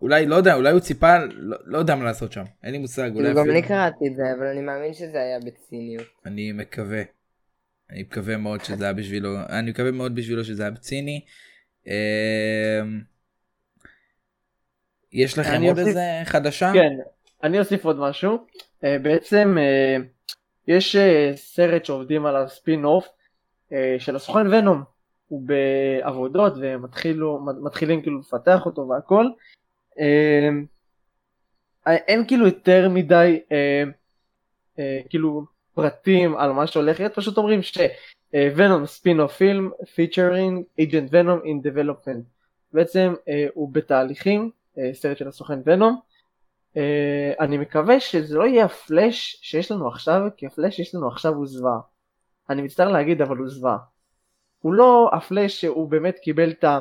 אולי 0.02 0.26
לא 0.26 0.36
יודע 0.36 0.56
אולי 0.56 0.72
הוא 0.72 0.80
ציפה 0.80 1.18
לא, 1.26 1.58
לא 1.66 1.78
יודע 1.78 1.96
מה 1.96 2.04
לעשות 2.04 2.32
שם 2.32 2.44
אין 2.64 2.72
לי 2.72 2.78
מושג 2.78 3.12
אולי 3.16 3.34
גם 3.34 3.50
אני 3.50 3.62
קראתי 3.62 4.08
את 4.08 4.16
זה 4.16 4.24
אבל 4.38 4.48
אני 4.48 4.62
מאמין 4.62 4.94
שזה 4.94 5.22
היה 5.22 5.40
בציניות. 5.40 6.08
אני 6.26 6.52
מקווה. 6.52 7.02
אני 7.90 8.02
מקווה 8.02 8.38
מאוד 8.38 8.64
שזה 8.64 8.84
היה 8.84 8.94
בשבילו 8.94 9.30
אני 9.50 9.72
מקווה 9.72 9.92
מאוד 9.92 10.16
בשבילו 10.16 10.44
שזה 10.44 10.64
היה 10.64 10.72
בציני. 10.72 11.26
יש 15.14 15.38
לכם 15.38 15.62
עוד. 15.62 15.80
איזה 15.80 16.02
חדשה? 16.24 16.72
כן 16.74 16.94
אני 17.44 17.60
אוסיף 17.60 17.86
עוד 17.86 18.00
משהו 18.00 18.38
בעצם 18.82 19.58
יש 20.68 20.96
סרט 21.36 21.86
שעובדים 21.86 22.26
עליו 22.26 22.46
ספין 22.50 22.86
אוף 22.86 23.06
אה, 23.06 23.12
של 24.00 24.16
הסוכן 24.16 24.48
ונום, 24.54 24.84
הוא 25.28 25.42
בעבודות 25.46 26.54
ומתחילים 26.62 28.02
כאילו 28.02 28.20
לפתח 28.20 28.66
אותו 28.66 28.88
והכל. 28.88 29.26
אה, 30.00 30.50
אין 31.88 32.28
כאילו 32.28 32.46
יותר 32.46 32.90
מדי 32.90 33.40
אה, 33.52 33.84
אה, 34.80 35.00
כאילו 35.10 35.46
פרטים 35.74 36.38
על 36.38 36.52
מה 36.52 36.68
שהולך 36.68 37.00
להיות, 37.00 37.16
פשוט 37.16 37.38
אומרים 37.38 37.60
ש 37.62 37.97
Venom 37.97 38.86
spin-off 38.86 39.34
film 39.34 39.70
featuring 39.96 40.64
Agent 40.82 41.10
Venom 41.12 41.40
in 41.46 41.62
development. 41.62 42.26
בעצם 42.74 43.14
אה, 43.30 43.48
הוא 43.54 43.74
בתהליכים, 43.74 44.52
אה, 44.78 44.94
סרט 44.94 45.18
של 45.18 45.28
הסוכן 45.28 45.60
ונום. 45.66 46.00
אה, 46.78 47.34
אני 47.40 47.58
מקווה 47.58 48.00
שזה 48.00 48.38
לא 48.38 48.44
יהיה 48.44 48.66
הפלאש 48.66 49.40
שיש 49.42 49.72
לנו 49.72 49.88
עכשיו, 49.88 50.22
כי 50.38 50.48
הפלאש 50.48 50.76
שיש 50.76 50.96
לנו 50.96 51.08
עכשיו 51.08 51.34
הוא 51.34 51.48
זוועה. 51.48 51.80
אני 52.50 52.62
מצטער 52.62 52.92
להגיד 52.92 53.22
אבל 53.22 53.38
הוא 53.38 53.48
זוועה. 53.48 53.78
הוא 54.62 54.74
לא 54.74 55.10
הפלאש 55.14 55.62
שהוא 55.62 55.90
באמת 55.90 56.20
קיבל 56.20 56.52
את 56.52 56.64
ה... 56.64 56.80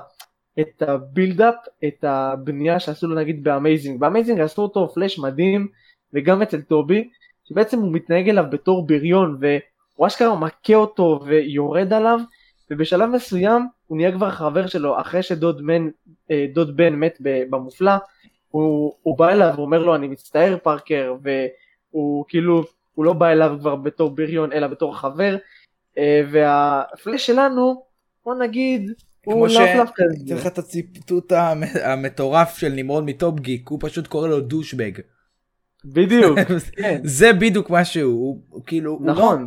את 0.60 0.82
ה 0.82 0.89
build-up, 0.89 1.54
את 1.84 2.04
הבנייה 2.04 2.80
שעשו 2.80 3.06
לו 3.06 3.16
נגיד 3.16 3.44
ב 3.44 3.50
Amazing. 3.50 4.00
ב 4.00 4.05
Amazing 4.05 4.40
עשו 4.40 4.62
אותו 4.62 4.88
פלאש 4.88 5.18
מדהים, 5.18 5.68
וגם 6.12 6.42
אצל 6.42 6.60
טובי, 6.60 7.08
שבעצם 7.44 7.78
הוא 7.78 7.92
מתנהג 7.92 8.28
אליו 8.28 8.44
בתור 8.50 8.86
בריון, 8.86 9.38
והוא 9.40 10.06
אשכרה 10.06 10.36
מכה 10.36 10.74
אותו 10.74 11.20
ויורד 11.26 11.92
עליו, 11.92 12.18
ובשלב 12.70 13.10
מסוים 13.10 13.66
הוא 13.86 13.96
נהיה 13.96 14.12
כבר 14.12 14.30
חבר 14.30 14.66
שלו, 14.66 15.00
אחרי 15.00 15.22
שדוד 15.22 15.62
מן, 15.62 15.88
אה, 16.30 16.46
דוד 16.54 16.76
בן 16.76 16.94
מת 16.94 17.18
במופלא, 17.20 17.92
הוא, 18.48 18.94
הוא 19.02 19.18
בא 19.18 19.28
אליו 19.28 19.54
ואומר 19.56 19.78
לו 19.82 19.94
אני 19.94 20.08
מצטער 20.08 20.56
פארקר, 20.62 21.14
והוא 21.22 22.24
כאילו, 22.28 22.64
הוא 22.94 23.04
לא 23.04 23.12
בא 23.12 23.28
אליו 23.28 23.56
כבר 23.60 23.76
בתור 23.76 24.10
בריון, 24.10 24.52
אלא 24.52 24.66
בתור 24.66 24.98
חבר, 24.98 25.36
אה, 25.98 26.20
והפלאש 26.32 27.26
שלנו, 27.26 27.82
בוא 28.24 28.34
נגיד, 28.34 28.90
כמו 29.22 29.50
שאתן 29.50 29.84
לך 30.28 30.46
את 30.46 30.58
הציטוט 30.58 31.32
המטורף 31.84 32.58
של 32.58 32.68
נמרוד 32.68 33.04
מטופ 33.04 33.40
גיק, 33.40 33.68
הוא 33.68 33.78
פשוט 33.82 34.06
קורא 34.06 34.28
לו 34.28 34.40
דושבג. 34.40 34.92
בדיוק. 35.84 36.38
כן. 36.76 37.00
זה 37.04 37.32
בדיוק 37.32 37.70
מה 37.70 37.84
שהוא, 37.84 38.42
הוא 38.48 38.62
כאילו, 38.66 38.98
נכון. 39.02 39.46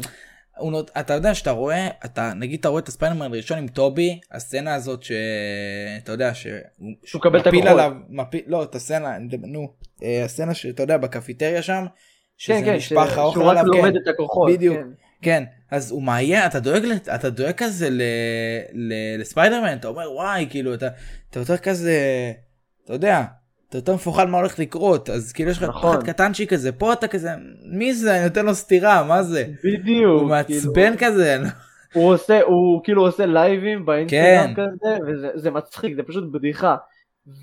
הוא 0.58 0.72
לא, 0.72 0.78
הוא 0.78 0.86
אתה 1.00 1.14
יודע 1.14 1.34
שאתה 1.34 1.52
רואה, 1.52 1.88
אתה 2.06 2.34
נגיד 2.34 2.60
אתה 2.60 2.70
רואה 2.70 2.82
את 2.82 2.88
הספיינרמן 2.88 3.26
הראשון 3.26 3.58
עם 3.58 3.68
טובי, 3.68 4.20
הסצנה 4.32 4.76
הזאת 4.76 5.04
שאתה 5.04 6.12
יודע 6.12 6.34
שהוא 6.34 6.52
מקבל 7.16 7.40
את 7.40 7.48
הכוחות. 7.48 7.68
עליו, 7.68 7.92
מפיל, 8.10 8.42
לא 8.48 8.64
את 8.64 8.76
הסצנה, 8.76 9.18
נו, 9.44 9.74
אה, 10.04 10.24
הסצנה 10.26 10.54
שאתה 10.54 10.84
יודע 10.84 10.98
בקפיטריה 10.98 11.62
שם, 11.62 11.86
שזה 12.38 12.62
כן, 12.66 12.76
נשפך 12.76 13.18
האוכל 13.18 13.42
עליו, 13.42 13.64
שהוא 13.66 13.76
רק 13.76 13.84
לומד 13.84 13.96
את 13.96 14.08
הכוחות, 14.08 14.52
בדיוק, 14.52 14.78
כן. 14.78 14.88
כן, 15.22 15.44
אז 15.72 15.92
הוא 15.92 16.04
מאיים, 16.04 16.46
אתה 16.46 16.60
דואג, 16.60 16.86
אתה 17.16 17.30
דואג 17.30 17.54
כזה 17.58 17.90
ל, 17.90 18.02
ל, 18.74 18.94
לספיידרמן, 19.20 19.74
אתה 19.74 19.88
אומר 19.88 20.12
וואי, 20.12 20.48
כאילו, 20.50 20.74
אתה, 20.74 20.88
אתה 21.30 21.40
יותר 21.40 21.58
כזה, 21.58 21.98
אתה 22.86 22.94
יודע, 22.94 23.24
אתה 23.70 23.78
יותר 23.78 23.94
מפוחד 23.94 24.30
מה 24.30 24.38
הולך 24.38 24.60
לקרות, 24.60 25.10
אז 25.10 25.34
כאילו 25.34 25.52
יש 25.52 25.58
לך 25.58 25.64
נכון. 25.64 25.96
פחד 25.96 26.04
קטנצ'י 26.04 26.48
כזה, 26.48 26.72
פה 26.72 26.94
אתה 26.94 27.08
כזה, 27.08 27.30
מי 27.72 27.94
זה, 27.94 28.16
אני 28.16 28.24
נותן 28.24 28.46
לו 28.46 28.56
סטירה, 28.56 29.04
מה 29.04 29.24
זה? 29.24 29.46
בדיוק. 29.64 30.22
הוא 30.22 30.30
מעצבן 30.30 30.98
כאילו... 30.98 31.12
כזה. 31.12 31.38
הוא 31.94 32.14
עושה, 32.14 32.42
הוא 32.42 32.82
כאילו 32.84 33.06
עושה 33.06 33.26
לייבים 33.26 33.86
באינסטגרם 33.86 34.54
כן. 34.56 34.62
כזה, 34.62 34.98
וזה 35.08 35.52
מצחיק, 35.52 35.96
זה 35.96 36.04
פשוט 36.04 36.24
בדיחה. 36.34 36.76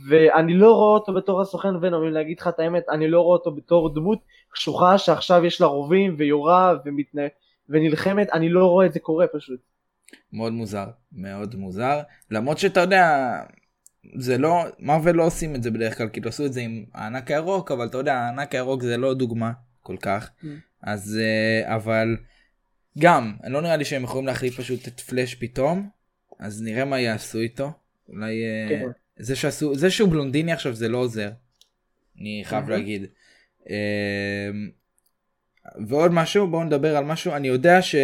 ואני 0.09 0.55
לא 0.55 0.72
רואה 0.72 0.95
אותו 0.95 1.14
בתור 1.14 1.41
הסוכן 1.41 1.76
ונום, 1.80 2.05
אם 2.05 2.12
להגיד 2.12 2.41
לך 2.41 2.49
את 2.49 2.61
האמת, 2.61 2.83
אני 2.91 3.09
לא 3.09 3.20
רואה 3.20 3.37
אותו 3.37 3.51
בתור 3.51 3.95
דמות 3.95 4.18
קשוחה 4.51 4.99
שעכשיו 4.99 5.45
יש 5.45 5.61
לה 5.61 5.66
רובים 5.66 6.14
ויורה 6.18 6.74
ומתנה... 6.85 7.22
ונלחמת, 7.68 8.28
אני 8.33 8.49
לא 8.49 8.66
רואה 8.66 8.87
את 8.87 8.93
זה 8.93 9.01
קורה 9.01 9.26
פשוט. 9.26 9.61
מאוד 10.33 10.53
מוזר, 10.53 10.87
מאוד 11.12 11.55
מוזר, 11.55 12.01
למרות 12.30 12.59
שאתה 12.59 12.80
יודע, 12.80 13.37
זה 14.14 14.39
לא, 14.39 14.64
מרוויל 14.78 15.16
לא 15.16 15.26
עושים 15.26 15.55
את 15.55 15.62
זה 15.62 15.70
בדרך 15.70 15.99
כלל, 15.99 16.09
כאילו 16.12 16.28
עשו 16.28 16.47
את 16.47 16.53
זה 16.53 16.61
עם 16.61 16.85
הענק 16.95 17.30
הירוק, 17.30 17.70
אבל 17.70 17.87
אתה 17.87 17.99
יודע, 17.99 18.14
הענק 18.14 18.55
הירוק 18.55 18.83
זה 18.83 18.97
לא 18.97 19.14
דוגמה 19.14 19.53
כל 19.80 19.97
כך, 19.97 20.30
mm. 20.43 20.47
אז 20.83 21.18
אה, 21.20 21.74
אבל 21.76 22.16
גם, 22.99 23.37
לא 23.45 23.61
נראה 23.61 23.76
לי 23.76 23.85
שהם 23.85 24.05
יכולים 24.05 24.26
להחליף 24.26 24.61
פשוט 24.61 24.89
את 24.89 25.01
פלאש 25.01 25.35
פתאום, 25.35 25.89
אז 26.39 26.62
נראה 26.62 26.85
מה 26.85 27.01
יעשו 27.01 27.39
איתו, 27.39 27.72
אולי 28.09 28.43
אה, 28.45 28.68
כן. 28.68 28.89
זה 29.17 29.37
שעשו, 29.37 29.75
זה 29.75 29.91
שהוא 29.91 30.11
בלונדיני 30.11 30.53
עכשיו 30.53 30.75
זה 30.75 30.89
לא 30.89 30.99
עוזר, 30.99 31.31
אני 32.21 32.43
חייב 32.45 32.71
להגיד. 32.71 33.07
אה, 33.71 34.51
ועוד 35.89 36.13
משהו, 36.13 36.51
בואו 36.51 36.65
נדבר 36.65 36.97
על 36.97 37.05
משהו, 37.05 37.33
אני 37.33 37.49
יודע 37.49 37.83
ש... 37.83 37.95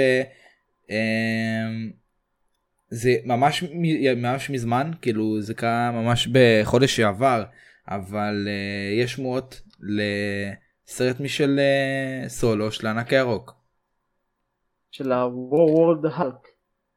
זה 2.90 3.16
ממש 3.24 3.64
ממש 4.16 4.50
מזמן 4.50 4.90
כאילו 5.02 5.40
זה 5.40 5.54
קרה 5.54 5.90
ממש 5.90 6.28
בחודש 6.32 6.96
שעבר 6.96 7.44
אבל 7.88 8.48
uh, 8.48 9.02
יש 9.02 9.12
שמועות 9.12 9.62
לסרט 9.80 11.20
משל 11.20 11.60
uh, 12.26 12.28
סולו 12.28 12.72
של 12.72 12.86
הענק 12.86 13.12
הירוק. 13.12 13.54
של 14.90 15.12
ה-World 15.12 16.18
Hulk. 16.18 16.48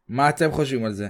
מה 0.08 0.30
אתם 0.30 0.52
חושבים 0.52 0.86
על 0.86 0.94
זה? 0.94 1.08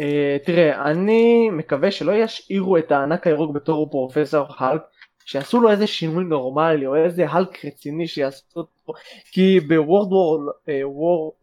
Uh, 0.00 0.46
תראה 0.46 0.90
אני 0.90 1.50
מקווה 1.50 1.90
שלא 1.90 2.12
ישאירו 2.12 2.78
את 2.78 2.92
הענק 2.92 3.26
הירוק 3.26 3.54
בתור 3.54 3.90
פרופסור 3.90 4.46
הלק 4.58 4.82
שיעשו 5.24 5.60
לו 5.60 5.70
איזה 5.70 5.86
שינוי 5.86 6.24
נורמלי 6.24 6.86
או 6.86 6.96
איזה 6.96 7.28
הלק 7.28 7.64
רציני 7.64 8.06
שיעשו 8.06 8.44
אותו 8.56 8.92
כי 9.32 9.60
בוורד 9.60 10.12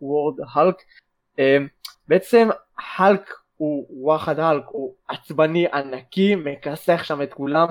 וורד 0.01 0.35
הלק 0.55 0.75
בעצם 2.07 2.49
האלק 2.77 3.33
הוא 3.57 3.87
וואחד 3.89 4.39
האלק, 4.39 4.63
הוא 4.67 4.93
עצבני 5.07 5.67
ענקי, 5.73 6.35
מכסח 6.35 7.03
שם 7.03 7.21
את 7.21 7.33
כולם 7.33 7.67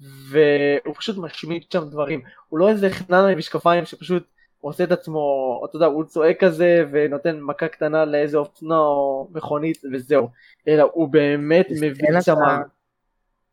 והוא 0.00 0.94
פשוט 0.94 1.16
משמיד 1.18 1.62
שם 1.72 1.88
דברים, 1.90 2.22
הוא 2.48 2.58
לא 2.58 2.68
איזה 2.68 2.90
חנן 2.90 3.28
עם 3.28 3.38
משקפיים 3.38 3.84
שפשוט 3.84 4.26
עושה 4.64 4.84
את 4.84 4.92
עצמו, 4.92 5.60
אתה 5.64 5.76
יודע, 5.76 5.86
הוא 5.86 6.04
צועק 6.04 6.44
כזה 6.44 6.84
ונותן 6.92 7.40
מכה 7.40 7.68
קטנה 7.68 8.04
לאיזה 8.04 8.38
אופנה 8.38 8.78
או 8.78 9.28
מכונית 9.32 9.82
וזהו, 9.92 10.28
אלא 10.68 10.90
הוא 10.92 11.08
באמת 11.08 11.66
מביא 11.70 12.20
שם 12.20 12.36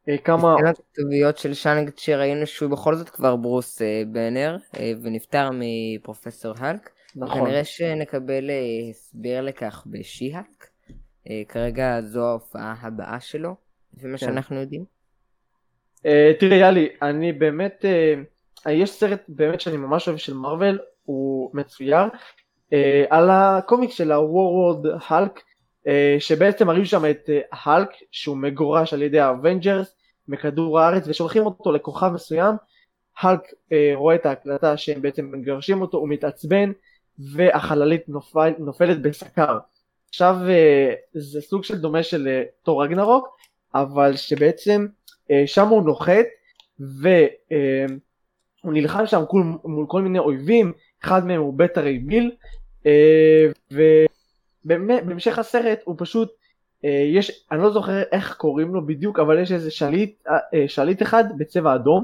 אה, 0.10 0.18
כמה... 0.18 0.56
סצנת 0.58 0.80
הכתוביות 0.80 1.38
של 1.38 1.54
שאנג 1.54 1.92
שראינו 1.98 2.48
שהוא 2.48 2.72
בכל 2.72 2.96
זאת 2.96 3.10
כבר 3.10 3.36
ברוס 3.36 3.82
אה, 3.82 4.04
בנר 4.08 4.58
אה, 4.80 4.92
ונפטר 5.02 5.50
מפרופסור 5.54 6.54
האלק. 6.58 6.90
נכון. 7.16 7.46
כנראה 7.46 7.64
שנקבל 7.64 8.50
הסבר 8.90 9.42
לכך 9.42 9.84
ב 9.92 9.99
She-Hulk. 9.99 10.68
אה, 11.30 11.42
כרגע 11.48 12.02
זו 12.02 12.28
ההופעה 12.28 12.76
הבאה 12.82 13.20
שלו, 13.20 13.56
לפי 13.94 14.08
מה 14.08 14.18
כן. 14.18 14.26
שאנחנו 14.26 14.56
יודעים. 14.56 14.86
תראה 16.40 16.58
יאלי, 16.58 16.90
אני 17.02 17.34
באמת, 17.34 17.86
יש 18.70 18.92
סרט 18.92 19.22
באמת 19.28 19.62
שאני 19.62 19.78
ממש 19.78 20.08
אוהב 20.08 20.18
של 20.18 20.34
מארוול, 20.34 20.80
הוא 21.06 21.52
מצויר, 21.54 22.06
uh, 22.06 22.74
על 23.10 23.30
הקומיק 23.32 23.92
של 23.92 24.12
World 24.12 24.86
Hulk, 25.10 25.40
uh, 25.40 25.90
שבעצם 26.20 26.68
מראים 26.68 26.86
שם 26.86 27.06
את 27.10 27.30
הלק 27.52 27.90
uh, 27.92 27.96
שהוא 28.12 28.38
מגורש 28.38 28.94
על 28.94 29.02
ידי 29.02 29.20
האבנג'רס 29.20 29.96
מכדור 30.28 30.80
הארץ 30.80 31.08
ושולחים 31.08 31.46
אותו 31.46 31.72
לכוכב 31.72 32.10
מסוים, 32.10 32.56
הלק 33.22 33.42
רואה 33.96 34.16
את 34.16 34.26
ההקלטה 34.26 34.78
שהם 34.78 35.02
בעצם 35.02 35.32
מגרשים 35.32 35.82
אותו, 35.82 35.98
הוא 35.98 36.10
מתעצבן, 36.10 36.72
והחללית 37.20 38.10
נופל, 38.10 38.54
נופלת 38.60 39.02
בסקר. 39.02 39.58
עכשיו 40.10 40.36
אה, 40.50 40.94
זה 41.14 41.42
סוג 41.42 41.64
של 41.64 41.78
דומה 41.78 42.04
של 42.04 42.28
אה, 42.28 42.44
תור 42.64 42.84
רגנרוק, 42.84 43.38
אבל 43.76 44.16
שבעצם 44.16 44.88
אה, 45.32 45.44
שם 45.46 45.68
הוא 45.68 45.84
נוחת 45.84 46.26
והוא 46.80 47.14
נלחם 48.64 49.06
שם 49.06 49.24
מול 49.64 49.86
כל 49.88 50.02
מיני 50.02 50.20
אויבים, 50.20 50.74
אחד 51.04 51.26
מהם 51.26 51.42
הוא 51.42 51.54
בית 51.58 51.78
הרייביל, 51.78 52.32
ובהמשך 54.66 55.40
הסרט 55.40 55.80
הוא 55.84 55.96
פשוט, 55.98 56.32
יש, 57.14 57.46
אני 57.52 57.62
לא 57.62 57.72
זוכר 57.72 58.02
איך 58.12 58.34
קוראים 58.34 58.74
לו 58.74 58.86
בדיוק, 58.86 59.20
אבל 59.20 59.40
יש 59.40 59.52
איזה 59.52 59.72
שליט, 59.72 60.24
שליט 60.68 61.02
אחד 61.02 61.24
בצבע 61.38 61.76
אדום, 61.76 62.04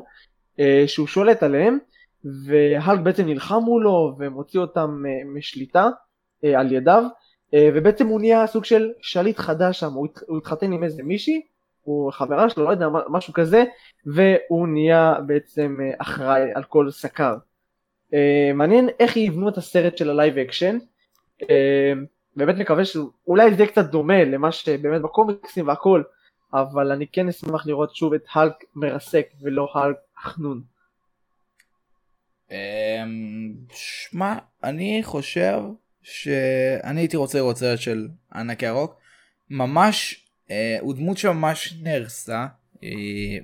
שהוא 0.88 1.08
שולט 1.08 1.43
עליהם, 1.43 1.78
והלק 2.45 3.00
בעצם 3.00 3.26
נלחם 3.26 3.60
מולו 3.66 4.16
ומוציא 4.20 4.60
אותם 4.60 5.04
אה, 5.08 5.30
משליטה 5.36 5.88
אה, 6.43 6.60
על 6.60 6.72
ידיו 6.72 7.04
אה, 7.54 7.70
ובעצם 7.76 8.08
הוא 8.08 8.20
נהיה 8.20 8.48
סוג 8.48 8.66
של 8.66 8.91
שליט 9.02 9.38
חדש 9.38 9.80
שם, 9.80 9.93
הוא 10.28 10.38
התחתן 10.38 10.72
עם 10.72 10.84
איזה 10.84 11.04
מישהי, 11.04 11.41
הוא 11.82 12.12
חברה 12.12 12.50
שלו, 12.50 12.64
לא 12.64 12.70
יודע, 12.70 12.88
משהו 13.10 13.34
כזה, 13.34 13.64
והוא 14.06 14.68
נהיה 14.68 15.16
בעצם 15.28 15.78
אחראי 15.98 16.41
על 16.56 16.64
כל 16.64 16.91
סקאר. 16.91 17.36
מעניין 18.53 18.89
איך 18.99 19.18
יבנו 19.18 19.49
את 19.49 19.58
הסרט 19.58 19.97
של 19.97 20.10
ה 20.09 20.15
live 20.15 20.38
action, 20.38 20.78
באמת 22.36 22.55
מקווה 22.58 22.86
שאולי 22.86 23.55
זה 23.55 23.68
קצת 23.68 23.86
דומה 23.86 24.24
למה 24.24 24.51
שבאמת 24.51 25.01
בקומיקסים 25.01 25.68
והכל, 25.68 26.03
אבל 26.53 26.91
אני 26.91 27.08
כן 27.08 27.28
אשמח 27.28 27.68
לראות 27.68 27.95
שוב 27.95 28.14
את 28.14 28.24
האלק 28.34 28.53
מרסק 28.76 29.28
ולא 29.41 29.68
האלק 29.74 29.97
חנון. 30.18 30.62
אמ, 32.51 33.53
שמע, 33.72 34.36
אני 34.64 34.99
חושב 35.03 35.60
שאני 36.03 37.01
הייתי 37.01 37.18
רוצה 37.18 37.38
לראות 37.38 37.58
סרט 37.58 37.80
של 37.80 38.08
ענק 38.34 38.64
ירוק. 38.64 38.99
ממש, 39.49 40.26
אה, 40.51 40.78
הוא 40.80 40.93
דמות 40.93 41.18
שממש 41.18 41.74
נהרסה 41.82 42.45
אה, 42.84 43.38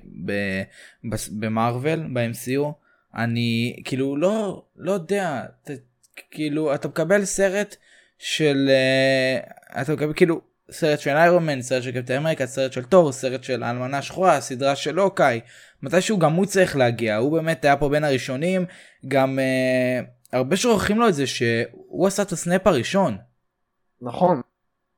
במרוויל, 1.32 2.00
ב-MCU. 2.12 2.83
אני 3.16 3.76
כאילו 3.84 4.16
לא, 4.16 4.64
לא 4.76 4.92
יודע, 4.92 5.42
ת, 5.64 5.70
כאילו 6.30 6.74
אתה 6.74 6.88
מקבל 6.88 7.24
סרט 7.24 7.76
של, 8.18 8.70
אה, 8.70 9.82
אתה 9.82 9.92
מקבל 9.92 10.12
כאילו 10.16 10.40
סרט 10.70 11.00
של 11.00 11.10
איירון 11.10 11.46
מן, 11.46 11.62
סרט 11.62 11.82
של 11.82 11.92
קפטן 11.92 12.16
אמריקה, 12.16 12.46
סרט 12.46 12.72
של 12.72 12.84
תור, 12.84 13.12
סרט 13.12 13.44
של 13.44 13.62
האלמנה 13.62 13.98
השחורה, 13.98 14.40
סדרה 14.40 14.76
של 14.76 15.00
אוקיי, 15.00 15.40
מתישהו 15.82 16.18
גם 16.18 16.32
הוא 16.32 16.46
צריך 16.46 16.76
להגיע, 16.76 17.16
הוא 17.16 17.32
באמת 17.32 17.64
היה 17.64 17.76
פה 17.76 17.88
בין 17.88 18.04
הראשונים, 18.04 18.66
גם 19.08 19.38
אה, 19.38 20.00
הרבה 20.32 20.56
שוכחים 20.56 20.98
לו 20.98 21.08
את 21.08 21.14
זה 21.14 21.26
שהוא 21.26 22.06
עשה 22.06 22.22
את 22.22 22.32
הסנאפ 22.32 22.66
הראשון. 22.66 23.16
נכון, 24.02 24.40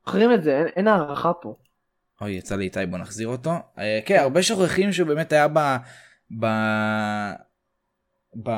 זוכרים 0.05 0.33
את 0.33 0.43
זה, 0.43 0.57
אין, 0.57 0.67
אין 0.75 0.87
הערכה 0.87 1.33
פה. 1.33 1.55
אוי, 2.21 2.31
יצא 2.31 2.55
לי 2.55 2.63
איתי, 2.63 2.85
בוא 2.85 2.97
נחזיר 2.97 3.27
אותו. 3.27 3.51
אה, 3.77 3.99
כן, 4.05 4.19
הרבה 4.19 4.43
שוכחים 4.43 4.93
שהוא 4.93 5.07
באמת 5.07 5.33
היה 5.33 5.47
ב... 5.47 5.59
ב... 6.39 6.45
ב... 8.43 8.49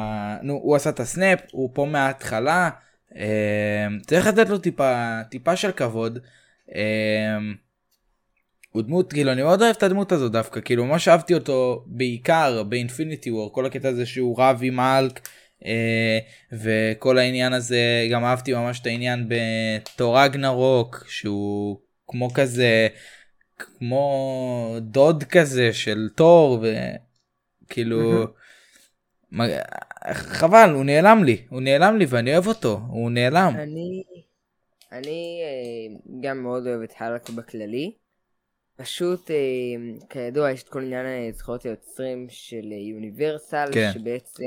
נו, 0.42 0.54
הוא 0.54 0.76
עשה 0.76 0.90
את 0.90 1.00
הסנאפ, 1.00 1.40
הוא 1.52 1.70
פה 1.74 1.86
מההתחלה. 1.86 2.70
אה, 3.16 3.88
צריך 4.08 4.28
לתת 4.28 4.50
לו 4.50 4.58
טיפה, 4.58 5.22
טיפה 5.30 5.56
של 5.56 5.72
כבוד. 5.72 6.20
אה, 6.76 7.38
הוא 8.72 8.82
דמות, 8.82 9.14
כאילו, 9.14 9.32
אני 9.32 9.44
מאוד 9.44 9.62
אוהב 9.62 9.76
את 9.76 9.84
הדמות 9.84 10.12
הזו 10.12 10.30
דווקא, 10.30 10.62
כאילו, 10.62 10.86
ממש 10.86 11.08
אהבתי 11.08 11.34
אותו 11.34 11.84
בעיקר 11.88 12.64
באינפיניטי 12.64 13.32
וור, 13.32 13.54
כל 13.54 13.66
הקטע 13.66 13.90
הזה 13.90 14.06
שהוא 14.06 14.42
רב 14.42 14.60
עם 14.62 14.80
האלק, 14.80 15.28
אה, 15.66 16.20
וכל 16.52 17.18
העניין 17.18 17.54
הזה, 17.54 18.08
גם 18.12 18.26
אהבתי 18.26 18.54
ממש 18.54 18.80
את 18.80 18.86
העניין 18.86 19.30
בתור 19.30 20.26
אגנרוק, 20.26 21.06
שהוא 21.10 21.80
כמו 22.08 22.34
כזה, 22.34 22.88
כמו 23.58 24.78
דוד 24.82 25.24
כזה 25.24 25.74
של 25.74 26.10
תור, 26.16 26.66
וכאילו, 27.66 28.28
חבל, 30.14 30.70
הוא 30.74 30.86
נעלם 30.86 31.24
לי, 31.24 31.46
הוא 31.50 31.62
נעלם 31.62 31.98
לי 31.98 32.06
ואני 32.10 32.34
אוהב 32.34 32.48
אותו, 32.48 32.80
הוא 32.90 33.12
נעלם. 33.12 33.54
אני, 33.56 34.04
אני 34.92 35.42
אה, 35.44 36.00
גם 36.22 36.44
מאוד 36.44 36.68
אוהב 36.68 36.82
את 36.82 36.94
האלק 36.98 37.30
בכללי. 37.30 37.94
פשוט, 38.76 39.32
אה, 39.32 39.36
כידוע, 40.10 40.52
יש 40.52 40.64
את 40.64 40.70
כל 40.70 40.84
עניין 40.84 41.32
זכויות 41.32 41.64
היוצרים 41.64 42.28
של 42.30 42.72
יוניברסל, 42.72 43.70
כן. 43.74 43.92
שבעצם 43.94 44.44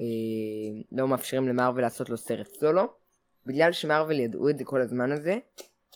אה, 0.00 0.06
לא 0.92 1.08
מאפשרים 1.08 1.48
למרוויל 1.48 1.84
לעשות 1.84 2.10
לו 2.10 2.16
סרט 2.16 2.48
סולו. 2.60 2.82
בגלל 3.46 3.72
שמרוויל 3.72 4.20
ידעו 4.20 4.48
את 4.48 4.58
זה 4.58 4.64
כל 4.64 4.80
הזמן 4.80 5.12
הזה, 5.12 5.38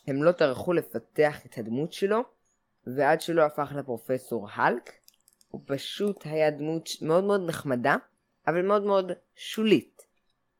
הם 0.06 0.22
לא 0.22 0.32
טרחו 0.32 0.72
לפתח 0.72 1.46
את 1.46 1.58
הדמות 1.58 1.92
שלו, 1.92 2.22
ועד 2.86 3.20
שלא 3.20 3.42
הפך 3.42 3.72
לפרופסור 3.76 4.48
האלק, 4.52 4.92
הוא 5.50 5.60
פשוט 5.64 6.26
היה 6.26 6.50
דמות 6.50 6.88
מאוד 7.02 7.24
מאוד 7.24 7.48
נחמדה, 7.48 7.96
אבל 8.48 8.62
מאוד 8.62 8.82
מאוד 8.82 9.12
שולית. 9.36 10.02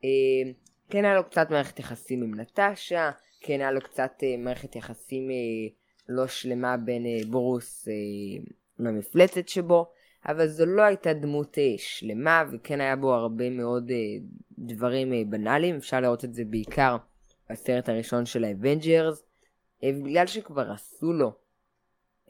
אה, 0.05 0.51
כן 0.91 1.05
היה 1.05 1.15
לו 1.15 1.25
קצת 1.25 1.51
מערכת 1.51 1.79
יחסים 1.79 2.23
עם 2.23 2.41
נטשה, 2.41 3.11
כן 3.41 3.61
היה 3.61 3.71
לו 3.71 3.81
קצת 3.81 4.13
אה, 4.23 4.37
מערכת 4.39 4.77
יחסים 4.77 5.31
אה, 5.31 5.37
לא 6.09 6.27
שלמה 6.27 6.77
בין 6.77 7.07
אה, 7.07 7.19
ברוס 7.31 7.89
אה, 7.89 7.95
למפלצת 8.79 9.49
שבו, 9.49 9.93
אבל 10.27 10.47
זו 10.47 10.67
לא 10.67 10.83
הייתה 10.83 11.13
דמות 11.13 11.59
אה, 11.59 11.75
שלמה 11.77 12.45
וכן 12.53 12.81
היה 12.81 12.97
בו 12.97 13.15
הרבה 13.15 13.51
מאוד 13.51 13.91
אה, 13.91 13.97
דברים 14.59 15.13
אה, 15.13 15.23
בנאליים, 15.29 15.77
אפשר 15.77 16.01
לראות 16.01 16.25
את 16.25 16.35
זה 16.35 16.45
בעיקר 16.45 16.97
בסרט 17.51 17.89
הראשון 17.89 18.27
של 18.27 18.45
האבנג'רס, 18.45 19.23
אה, 19.85 19.91
ובגלל 19.95 20.27
שכבר 20.27 20.71
עשו 20.73 21.13
לו 21.13 21.33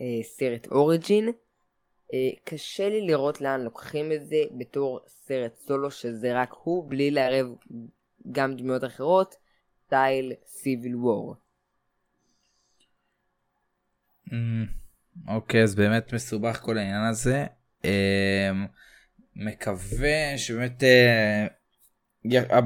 אה, 0.00 0.22
סרט 0.22 0.66
origin, 0.70 1.32
קשה 2.44 2.88
לי 2.88 3.00
לראות 3.06 3.40
לאן 3.40 3.60
לוקחים 3.60 4.12
את 4.12 4.26
זה 4.26 4.42
בתור 4.58 5.00
סרט 5.06 5.56
סולו 5.56 5.90
שזה 5.90 6.42
רק 6.42 6.50
הוא 6.62 6.90
בלי 6.90 7.10
לערב 7.10 7.46
גם 8.32 8.56
דמויות 8.56 8.84
אחרות, 8.84 9.34
style 9.86 10.32
Civil 10.46 10.96
War. 10.96 11.34
אוקיי 15.28 15.62
אז 15.62 15.74
באמת 15.74 16.12
מסובך 16.12 16.60
כל 16.62 16.78
העניין 16.78 17.04
הזה. 17.10 17.46
אמ, 17.84 18.66
מקווה 19.36 20.38
שבאמת 20.38 20.82
אה, 20.82 21.46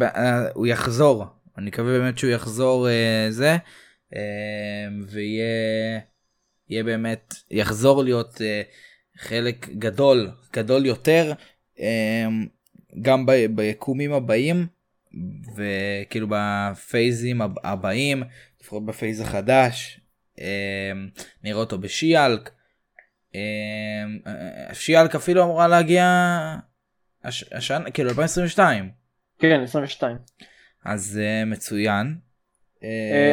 אה, 0.03 0.51
הוא 0.55 0.67
יחזור 0.67 1.25
אני 1.59 1.67
מקווה 1.67 1.99
באמת 1.99 2.19
שהוא 2.19 2.31
יחזור 2.31 2.89
אה, 2.89 3.27
זה 3.31 3.57
ויהיה 5.09 6.01
יהיה 6.69 6.85
באמת 6.85 7.35
יחזור 7.51 8.05
להיות 8.05 8.41
חלק 9.23 9.69
גדול 9.69 10.31
גדול 10.53 10.87
יותר 10.87 11.33
אמ, 11.79 12.47
גם 13.03 13.27
ביקומים 13.55 14.13
הבאים 14.13 14.67
וכאילו 15.57 16.27
בפייזים 16.31 17.41
הבאים 17.65 18.23
לפחות 18.61 18.87
בפייז 18.87 19.21
החדש 19.21 20.01
נראה 21.45 21.61
אותו 21.61 21.79
בשיאלק. 21.79 22.51
אמ, 23.35 23.41
שיאלק 24.73 25.15
אפילו 25.15 25.45
אמורה 25.45 25.69
להגיע 25.69 26.05
השנה 27.25 27.91
כאילו 27.91 28.11
2022. 28.11 28.91
כן 29.39 29.61
22. 29.61 30.17
אז 30.85 31.21
uh, 31.21 31.47
מצוין. 31.49 32.17
Uh, 32.81 32.85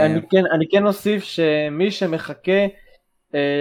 אני 0.06 0.20
כן 0.32 0.44
אני 0.56 0.66
כן 0.72 0.86
אוסיף 0.86 1.24
שמי 1.24 1.92
שמחכה 1.92 2.66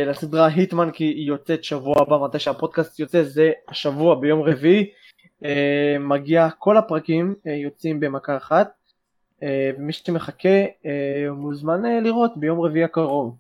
לסדרה 0.07 0.47
היטמן 0.47 0.91
כי 0.91 1.05
היא 1.05 1.29
יוצאת 1.29 1.65
שבוע 1.65 2.03
הבא 2.03 2.17
מתי 2.25 2.39
שהפודקאסט 2.39 3.01
יוצא 3.01 3.23
זה 3.23 3.51
השבוע 3.69 4.21
ביום 4.21 4.43
רביעי 4.43 4.91
uh, 5.43 5.47
מגיע 6.01 6.49
כל 6.59 6.77
הפרקים 6.77 7.35
uh, 7.39 7.51
יוצאים 7.51 8.01
במכה 8.01 8.37
אחת 8.37 8.71
ומי 9.79 9.93
שמחכה 9.93 10.65
מוזמן 11.37 11.83
לראות 12.05 12.33
ביום 12.37 12.61
רביעי 12.61 12.85
הקרוב. 12.85 13.37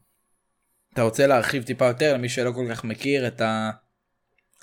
אתה 0.94 1.02
רוצה 1.02 1.26
להרחיב 1.26 1.62
טיפה 1.62 1.86
יותר 1.86 2.14
למי 2.14 2.28
שלא 2.28 2.50
כל 2.50 2.66
כך 2.70 2.84
מכיר 2.84 3.26
את 3.26 3.40
ה... 3.40 3.70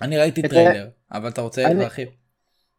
אני 0.02 0.18
ראיתי 0.18 0.42
טריילר, 0.42 0.88
אבל 1.12 1.30
אתה 1.30 1.42
רוצה 1.42 1.66
אני... 1.66 1.80
להרחיב. 1.80 2.08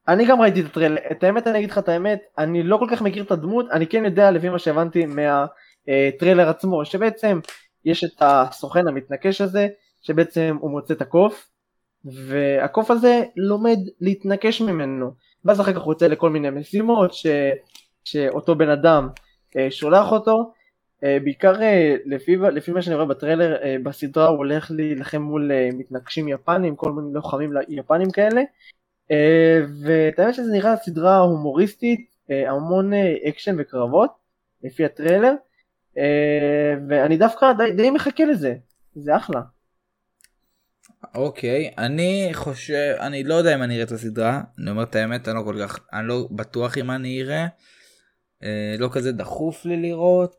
אני 0.08 0.26
גם 0.26 0.40
ראיתי 0.40 0.60
את 0.60 0.66
הטריילר, 0.66 0.96
את 1.10 1.24
האמת 1.24 1.46
אני 1.46 1.58
אגיד 1.58 1.70
לך 1.70 1.78
את 1.78 1.88
האמת, 1.88 2.20
אני 2.38 2.62
לא 2.62 2.76
כל 2.76 2.86
כך 2.90 3.02
מכיר 3.02 3.22
את 3.22 3.30
הדמות, 3.30 3.66
אני 3.72 3.86
כן 3.86 4.04
יודע 4.04 4.30
לפי 4.30 4.48
מה 4.48 4.58
שהבנתי 4.58 5.06
מהטריילר 5.06 6.48
עצמו, 6.48 6.84
שבעצם 6.84 7.40
יש 7.86 8.04
את 8.04 8.16
הסוכן 8.20 8.88
המתנקש 8.88 9.40
הזה, 9.40 9.68
שבעצם 10.02 10.56
הוא 10.60 10.70
מוצא 10.70 10.94
את 10.94 11.00
הקוף, 11.00 11.48
והקוף 12.04 12.90
הזה 12.90 13.24
לומד 13.36 13.78
להתנקש 14.00 14.60
ממנו, 14.60 15.10
ואז 15.44 15.60
אחר 15.60 15.72
כך 15.72 15.80
הוא 15.82 15.92
יוצא 15.92 16.06
לכל 16.06 16.30
מיני 16.30 16.50
משימות 16.50 17.14
ש... 17.14 17.26
שאותו 18.04 18.54
בן 18.54 18.68
אדם 18.68 19.08
אה, 19.56 19.70
שולח 19.70 20.12
אותו, 20.12 20.52
Uh, 20.96 21.24
בעיקר 21.24 21.54
uh, 21.54 21.62
לפי, 22.06 22.36
לפי 22.36 22.72
מה 22.72 22.82
שאני 22.82 22.94
רואה 22.94 23.06
בטריילר 23.06 23.56
בסדרה 23.82 24.26
הוא 24.26 24.36
הולך 24.36 24.70
להילחם 24.70 25.22
מול 25.22 25.50
מתנקשים 25.72 26.28
יפנים 26.28 26.76
כל 26.76 26.92
מיני 26.92 27.14
לוחמים 27.14 27.52
יפנים 27.68 28.10
כאלה. 28.10 28.42
ואת 29.84 30.18
האמת 30.18 30.34
שזה 30.34 30.52
נראה 30.52 30.76
סדרה 30.76 31.18
הומוריסטית 31.18 32.10
המון 32.30 32.92
אקשן 33.28 33.56
וקרבות 33.58 34.10
לפי 34.62 34.84
הטריילר 34.84 35.32
ואני 36.88 37.16
דווקא 37.16 37.52
די, 37.52 37.72
די 37.76 37.90
מחכה 37.90 38.24
לזה 38.24 38.54
זה 38.94 39.16
אחלה. 39.16 39.40
אוקיי 41.14 41.70
אני 41.78 42.28
חושב 42.32 42.94
אני 43.00 43.24
לא 43.24 43.34
יודע 43.34 43.54
אם 43.54 43.62
אני 43.62 43.74
אראה 43.74 43.84
את 43.84 43.92
הסדרה 43.92 44.42
אני 44.58 44.70
אומר 44.70 44.82
את 44.82 44.94
האמת 44.94 45.28
אני 45.28 45.36
לא 45.36 45.42
כל 45.42 45.56
כך 45.62 45.78
אני 45.92 46.08
לא 46.08 46.28
בטוח 46.30 46.78
אם 46.78 46.90
אני 46.90 47.22
אראה 47.22 47.46
uh, 48.40 48.46
לא 48.78 48.88
כזה 48.92 49.12
דחוף 49.12 49.64
לי 49.64 49.76
לראות 49.76 50.36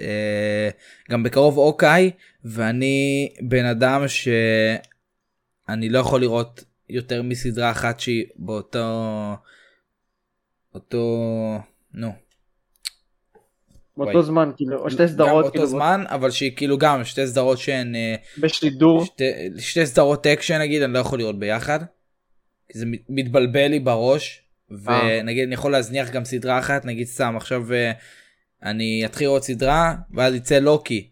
אה, 0.00 0.70
גם 1.10 1.22
בקרוב 1.22 1.58
אוקיי 1.58 2.10
ואני 2.44 3.28
בן 3.40 3.64
אדם 3.64 4.08
שאני 4.08 5.88
לא 5.88 5.98
יכול 5.98 6.20
לראות 6.20 6.64
יותר 6.88 7.22
מסדרה 7.22 7.70
אחת 7.70 8.00
שהיא 8.00 8.26
באותו 8.36 9.36
אותו 10.74 11.18
נו. 11.94 12.29
באותו 14.04 14.18
וואי. 14.18 14.26
זמן 14.26 14.50
כאילו 14.56 14.78
או 14.78 14.90
שתי 14.90 15.08
סדרות 15.08 15.30
באותו 15.30 15.50
כאילו 15.50 15.66
זמן. 15.66 16.04
אבל 16.08 16.30
שהיא 16.30 16.56
כאילו 16.56 16.78
גם 16.78 17.04
שתי 17.04 17.26
סדרות 17.26 17.58
שהן 17.58 17.94
אה, 17.94 18.14
בשידור 18.38 19.04
שתי, 19.04 19.24
שתי 19.58 19.86
סדרות 19.86 20.26
אקשן 20.26 20.58
נגיד 20.58 20.82
אני 20.82 20.92
לא 20.92 20.98
יכול 20.98 21.18
לראות 21.18 21.38
ביחד. 21.38 21.78
זה 22.72 22.86
מתבלבל 23.08 23.66
לי 23.66 23.80
בראש 23.80 24.42
אה. 24.88 25.00
ונגיד 25.20 25.44
אני 25.44 25.54
יכול 25.54 25.72
להזניח 25.72 26.10
גם 26.10 26.24
סדרה 26.24 26.58
אחת 26.58 26.84
נגיד 26.84 27.06
סתם 27.06 27.36
עכשיו 27.36 27.62
אני 28.62 29.02
אתחיל 29.04 29.26
לראות 29.26 29.44
סדרה 29.44 29.94
ואז 30.14 30.34
יצא 30.34 30.58
לוקי. 30.58 31.10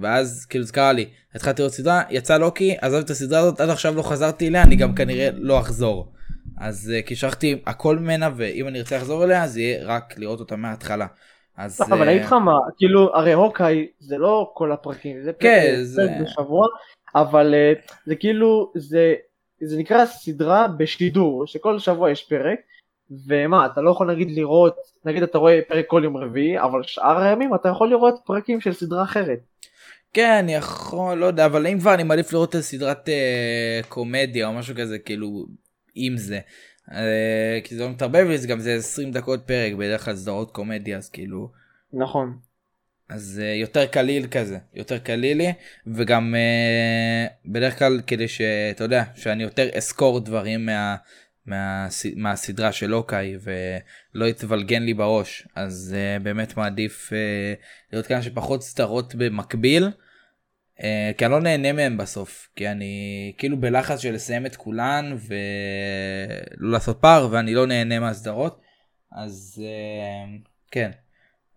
ואז 0.00 0.46
כאילו 0.50 0.64
זה 0.64 0.72
קרה 0.72 0.92
לי 0.92 1.06
התחלתי 1.34 1.62
לראות 1.62 1.74
סדרה 1.74 2.02
יצא 2.10 2.38
לוקי 2.38 2.76
עזבתי 2.80 3.04
את 3.04 3.10
הסדרה 3.10 3.40
הזאת 3.40 3.60
עד 3.60 3.68
עכשיו 3.70 3.94
לא 3.94 4.02
חזרתי 4.02 4.48
אליה 4.48 4.62
אני 4.62 4.76
גם 4.76 4.94
כנראה 4.94 5.28
לא 5.34 5.60
אחזור. 5.60 6.12
אז 6.58 6.92
uh, 6.98 7.06
קישרתי 7.06 7.62
הכל 7.66 7.98
ממנה 7.98 8.30
ואם 8.36 8.68
אני 8.68 8.78
ארצה 8.78 8.96
לחזור 8.96 9.24
אליה 9.24 9.44
אז 9.44 9.56
יהיה 9.56 9.84
רק 9.84 10.14
לראות 10.18 10.40
אותה 10.40 10.56
מההתחלה. 10.56 11.06
אז... 11.56 11.80
לא, 11.80 11.86
אבל 11.86 11.96
אה, 11.98 12.02
אני 12.02 12.12
אגיד 12.12 12.24
לך 12.26 12.32
מה, 12.32 12.52
כאילו, 12.78 13.16
הרי 13.16 13.32
הוקאי 13.32 13.86
זה 13.98 14.18
לא 14.18 14.50
כל 14.54 14.72
הפרקים, 14.72 15.22
זה 15.22 15.32
כן, 15.32 15.74
זה- 15.82 16.18
בשבוע, 16.22 16.66
אבל 17.14 17.54
אה, 17.54 17.72
זה 18.06 18.16
כאילו, 18.16 18.72
זה, 18.74 19.14
זה 19.62 19.78
נקרא 19.78 20.06
סדרה 20.06 20.68
בשידור, 20.68 21.46
שכל 21.46 21.78
שבוע 21.78 22.10
יש 22.10 22.22
פרק, 22.22 22.58
ומה, 23.26 23.66
אתה 23.66 23.80
לא 23.80 23.90
יכול 23.90 24.12
נגיד 24.12 24.30
לראות, 24.30 24.76
נגיד 25.04 25.22
אתה 25.22 25.38
רואה 25.38 25.60
פרק 25.68 25.84
כל 25.86 26.00
יום 26.04 26.16
רביעי, 26.16 26.60
אבל 26.60 26.82
שאר 26.82 27.18
הימים 27.18 27.54
אתה 27.54 27.68
יכול 27.68 27.90
לראות 27.90 28.14
פרקים 28.26 28.60
של 28.60 28.72
סדרה 28.72 29.02
אחרת. 29.02 29.38
כן, 30.12 30.36
אני 30.38 30.54
יכול, 30.54 31.18
לא 31.18 31.26
יודע, 31.26 31.46
אבל 31.46 31.66
אם 31.66 31.78
כבר 31.80 31.94
אני 31.94 32.02
מעדיף 32.02 32.32
לראות 32.32 32.56
את 32.56 32.60
סדרת 32.60 33.08
אה, 33.08 33.80
קומדיה 33.88 34.46
או 34.46 34.52
משהו 34.52 34.74
כזה, 34.74 34.98
כאילו, 34.98 35.46
עם 35.94 36.16
זה. 36.16 36.40
אה, 36.92 37.58
כי 37.64 37.74
זה 37.74 37.82
לא 37.82 37.90
מתערבב 37.90 38.26
לי, 38.28 38.38
זה 38.38 38.48
גם 38.48 38.60
זה 38.60 38.74
20 38.74 39.12
דקות 39.12 39.42
פרק, 39.46 39.72
בדרך 39.72 40.04
כלל 40.04 40.16
סדרות 40.16 40.50
קומדיה, 40.50 40.96
אז 40.96 41.08
כאילו, 41.08 41.48
נכון. 41.92 42.38
אז 43.08 43.40
אה, 43.44 43.54
יותר 43.54 43.86
קליל 43.86 44.26
כזה, 44.26 44.58
יותר 44.74 44.98
קלילי, 44.98 45.52
וגם 45.86 46.34
אה, 46.34 47.26
בדרך 47.46 47.78
כלל 47.78 48.00
כדי 48.06 48.28
שאתה 48.28 48.84
יודע, 48.84 49.04
שאני 49.14 49.42
יותר 49.42 49.68
אזכור 49.76 50.20
דברים 50.20 50.66
מה, 50.66 50.96
מה, 51.46 51.86
מהסדרה 52.16 52.72
של 52.72 52.94
אוקיי, 52.94 53.36
ולא 53.42 54.24
יתבלגן 54.24 54.82
לי 54.82 54.94
בראש, 54.94 55.48
אז 55.54 55.96
אה, 55.98 56.18
באמת 56.18 56.56
מעדיף 56.56 57.12
אה, 57.12 57.54
לראות 57.92 58.06
כמה 58.06 58.22
שפחות 58.22 58.62
סדרות 58.62 59.14
במקביל. 59.14 59.90
אה, 60.82 61.10
כי 61.18 61.24
אני 61.26 61.32
לא 61.32 61.40
נהנה 61.40 61.72
מהם 61.72 61.96
בסוף, 61.96 62.48
כי 62.56 62.68
אני 62.68 63.32
כאילו 63.38 63.56
בלחץ 63.56 63.98
של 63.98 64.12
לסיים 64.12 64.46
את 64.46 64.56
כולן 64.56 65.16
ולא 65.28 66.70
לעשות 66.70 67.00
פער 67.00 67.28
ואני 67.30 67.54
לא 67.54 67.66
נהנה 67.66 68.00
מהסדרות, 68.00 68.60
אז 69.12 69.62
אה, 69.64 70.36
כן. 70.70 70.90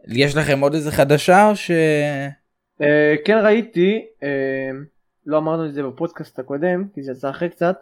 יש 0.08 0.36
לכם 0.36 0.60
עוד 0.60 0.74
איזה 0.74 0.92
חדשה 0.92 1.50
או 1.50 1.56
ש... 1.56 1.72
אה, 2.82 3.16
כן 3.26 3.38
ראיתי, 3.44 4.06
אה, 4.24 4.70
לא 5.26 5.38
אמרנו 5.38 5.66
את 5.66 5.74
זה 5.74 5.84
בפודקאסט 5.84 6.40
הקודם, 6.40 6.88
כי 6.94 7.04
זה 7.04 7.12
יצא 7.12 7.30
אחרי 7.30 7.50
קצת, 7.50 7.76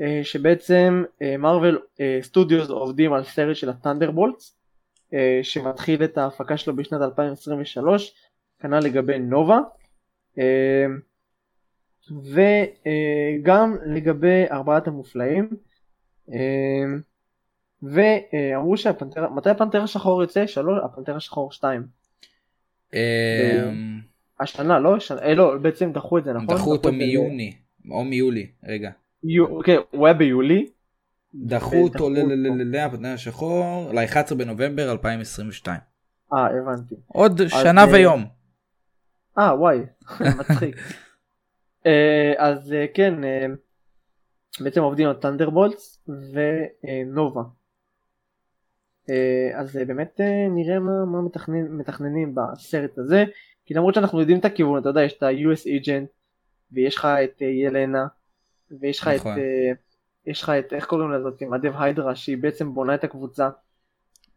אה, 0.00 0.20
שבעצם 0.22 1.04
מרוויל 1.38 1.78
סטודיוס 2.22 2.68
עובדים 2.68 3.12
על 3.12 3.24
סרט 3.24 3.56
של 3.56 3.70
הטנדרבולטס, 3.70 4.56
שמתחיל 5.42 6.04
את 6.04 6.18
ההפקה 6.18 6.56
שלו 6.56 6.76
בשנת 6.76 7.02
2023, 7.02 8.14
כנ"ל 8.60 8.78
לגבי 8.78 9.18
נובה, 9.18 9.58
וגם 12.10 13.76
לגבי 13.86 14.44
ארבעת 14.50 14.88
המופלאים, 14.88 15.48
אה, 16.32 16.84
ואמרו 17.82 18.76
שהפנתר, 18.76 19.28
מתי 19.30 19.50
הפנתר 19.50 19.82
השחור 19.82 20.22
יוצא? 20.22 20.46
שלוש, 20.46 20.78
הפנתר 20.84 21.16
השחור 21.16 21.52
2. 21.52 21.86
אה, 22.94 23.70
השנה 24.40 24.78
לא? 24.78 24.96
אה, 25.22 25.34
לא 25.34 25.58
בעצם 25.58 25.92
דחו 25.92 26.18
את 26.18 26.24
זה 26.24 26.32
נכון? 26.32 26.56
דחו 26.56 26.72
אותו 26.72 26.92
מיוני, 26.92 27.52
או 27.90 28.04
מיולי, 28.04 28.46
רגע. 28.64 28.90
כן, 29.64 29.76
הוא 29.90 30.06
היה 30.06 30.14
ביולי. 30.14 30.66
דחו 31.34 31.76
אותו 31.76 31.94
דחו 31.94 32.08
ל- 32.10 32.12
ל- 32.12 32.20
אותו. 32.20 32.28
ל- 32.30 32.62
ל- 32.62 32.62
הפנתר 32.62 33.08
השחור 33.08 33.90
ל-11 33.92 34.34
בנובמבר 34.34 34.92
2022. 34.92 35.80
אה 36.34 36.46
הבנתי. 36.46 36.94
עוד 37.06 37.40
שנה 37.48 37.84
אה, 37.84 37.92
ויום. 37.92 38.24
אה 39.38 39.54
וואי 39.60 39.78
מצחיק. 40.38 40.76
אה, 41.86 42.32
אז 42.38 42.72
אה, 42.72 42.86
כן 42.94 43.24
אה, 43.24 43.46
בעצם 44.60 44.82
עובדים 44.82 45.08
על 45.08 45.14
טנדרבולטס 45.14 46.06
ונובה. 46.08 47.42
אה, 49.10 49.50
אז 49.54 49.76
אה, 49.76 49.84
באמת 49.84 50.20
אה, 50.20 50.46
נראה 50.50 50.78
מה, 50.78 51.04
מה 51.04 51.22
מתכנן, 51.22 51.68
מתכננים 51.68 52.34
בסרט 52.34 52.98
הזה 52.98 53.24
כי 53.66 53.74
למרות 53.74 53.94
שאנחנו 53.94 54.20
יודעים 54.20 54.38
את 54.38 54.44
הכיוון 54.44 54.80
אתה 54.80 54.88
יודע 54.88 55.02
יש 55.02 55.12
את 55.12 55.22
ה-US 55.22 55.66
agent 55.66 56.06
ויש 56.72 56.96
לך 56.96 57.04
את 57.04 57.42
אה, 57.42 57.46
ילנה 57.46 58.06
ויש 58.80 59.00
לך 59.00 59.08
את. 59.08 59.26
אה, 59.26 59.72
יש 60.26 60.42
לך 60.42 60.50
את 60.50 60.72
איך 60.72 60.84
קוראים 60.84 61.10
לזאת 61.10 61.42
הדב 61.54 61.72
היידרה 61.78 62.14
שהיא 62.14 62.38
בעצם 62.38 62.74
בונה 62.74 62.94
את 62.94 63.04
הקבוצה 63.04 63.48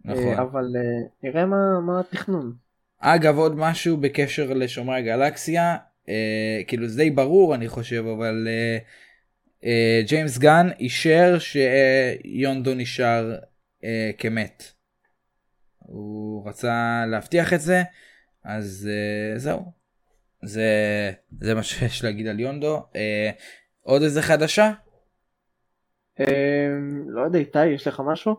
נכון. 0.05 0.34
אבל 0.38 0.65
אה, 0.76 1.07
נראה 1.23 1.45
מה, 1.45 1.80
מה 1.80 1.99
התכנון. 1.99 2.53
אגב 2.99 3.38
עוד 3.38 3.55
משהו 3.55 3.97
בקשר 3.97 4.53
לשומרי 4.53 4.97
הגלקסיה 4.97 5.77
אה, 6.09 6.61
כאילו 6.67 6.88
זה 6.88 6.97
די 7.03 7.09
ברור 7.09 7.55
אני 7.55 7.67
חושב 7.67 8.05
אבל 8.17 8.47
אה, 8.49 8.77
אה, 9.63 10.01
ג'יימס 10.07 10.38
גן 10.38 10.67
אישר 10.80 11.38
שיונדו 11.39 12.76
נשאר 12.76 13.35
אה, 13.84 14.11
כמת. 14.17 14.63
הוא 15.77 16.49
רצה 16.49 17.03
להבטיח 17.11 17.53
את 17.53 17.61
זה 17.61 17.84
אז 18.43 18.89
אה, 18.91 19.39
זהו. 19.39 19.80
זה 20.41 21.11
זה 21.41 21.55
מה 21.55 21.63
שיש 21.63 22.03
להגיד 22.03 22.27
על 22.27 22.39
יונדו. 22.39 22.81
אה, 22.95 23.31
עוד 23.81 24.01
איזה 24.01 24.21
חדשה? 24.21 24.71
אה, 26.19 26.67
לא 27.07 27.21
יודע 27.21 27.39
איתי 27.39 27.65
יש 27.65 27.88
לך 27.88 28.01
משהו? 28.05 28.35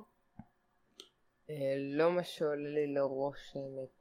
אה, 1.50 1.74
לא 1.78 2.12
מה 2.12 2.24
שעולה 2.24 2.70
לי 2.70 2.94
לראש 2.94 3.56
האמת. 3.56 3.99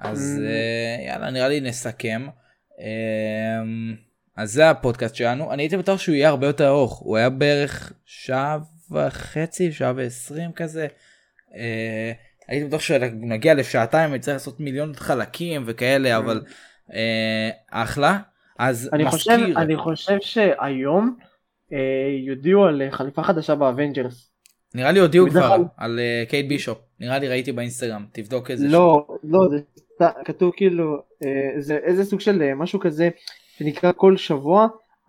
אז 0.00 0.40
Mm. 0.40 0.46
אה, 0.46 1.06
יאללה 1.06 1.30
נראה 1.30 1.48
לי 1.48 1.60
נסכם. 1.60 2.26
אה, 2.80 3.62
אז 4.36 4.52
זה 4.52 4.70
הפודקאסט 4.70 5.14
שלנו 5.14 5.52
אני 5.52 5.62
הייתי 5.62 5.76
בטוח 5.76 6.00
שהוא 6.00 6.14
יהיה 6.14 6.28
הרבה 6.28 6.46
יותר 6.46 6.68
ארוך 6.68 6.98
הוא 6.98 7.16
היה 7.16 7.30
בערך 7.30 7.92
שעה 8.04 8.58
וחצי 8.90 9.72
שעה 9.72 9.92
ועשרים 9.96 10.52
כזה. 10.52 10.86
אה, 11.54 12.12
הייתי 12.48 12.66
בטוח 12.66 12.80
שנגיע 12.80 13.54
לשעתיים 13.54 14.10
וצריך 14.14 14.34
לעשות 14.34 14.60
מיליון 14.60 14.94
חלקים 14.94 15.62
וכאלה 15.66 16.16
אבל 16.16 16.42
אה, 16.94 17.50
אחלה. 17.70 18.18
אז 18.58 18.90
אני 18.92 19.10
חושב, 19.10 19.36
מזכיר 19.36 19.58
אני 19.58 19.76
חושב 19.76 20.16
שהיום 20.20 21.16
אה, 21.72 21.78
יודיעו 22.26 22.64
על 22.64 22.82
חליפה 22.90 23.22
חדשה 23.22 23.54
ב 23.54 23.62
Avengers. 23.62 24.32
נראה 24.74 24.92
לי 24.92 25.00
הודיעו 25.00 25.30
כבר 25.30 25.56
על 25.76 26.00
קייט 26.28 26.48
בישופ 26.48 26.78
נראה 27.00 27.18
לי 27.18 27.28
ראיתי 27.28 27.52
באינסטגרם 27.52 28.06
תבדוק 28.12 28.50
איזה 28.50 28.68
לא, 28.68 29.06
לא, 29.24 29.40
זה 29.50 29.56
כתוב 30.24 30.52
כאילו, 30.56 30.96
אה, 31.24 31.60
זה 31.60 31.76
איזה 31.76 32.04
סוג 32.04 32.20
של 32.20 32.42
אה, 32.42 32.54
משהו 32.54 32.80
כזה 32.80 33.08
שנקרא 33.58 33.92
כל 33.96 34.16
שבוע, 34.16 34.66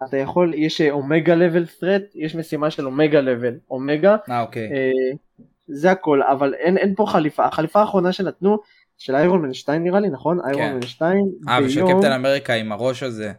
אתה 0.08 0.18
יכול, 0.18 0.54
יש 0.54 0.82
אה, 0.82 0.92
אומגה 0.92 1.36
לבל 1.36 1.64
threat, 1.64 2.04
יש 2.16 2.36
משימה 2.36 2.72
של 2.72 2.86
אומגה 2.86 3.22
לבל, 3.22 3.54
אומגה, 3.70 4.16
אה 4.30 4.42
אוקיי. 4.42 4.72
אה, 4.72 4.92
זה 5.68 5.92
הכל, 5.92 6.24
אבל 6.24 6.54
אין, 6.54 6.78
אין 6.78 6.96
פה 6.96 7.06
חליפה, 7.08 7.46
החליפה 7.46 7.80
האחרונה 7.80 8.14
שנתנו, 8.14 8.58
של 8.98 9.16
איירון 9.16 9.42
מן 9.42 9.54
2 9.54 9.84
נראה 9.84 10.00
לי, 10.00 10.10
נכון? 10.10 10.40
איירון 10.46 10.74
מן 10.74 10.82
2, 10.82 11.26
אה 11.50 11.60
ושל 11.66 11.82
קפטן 11.82 12.12
אמריקה 12.12 12.54
עם 12.54 12.72
הראש 12.72 13.04
הזה. 13.04 13.32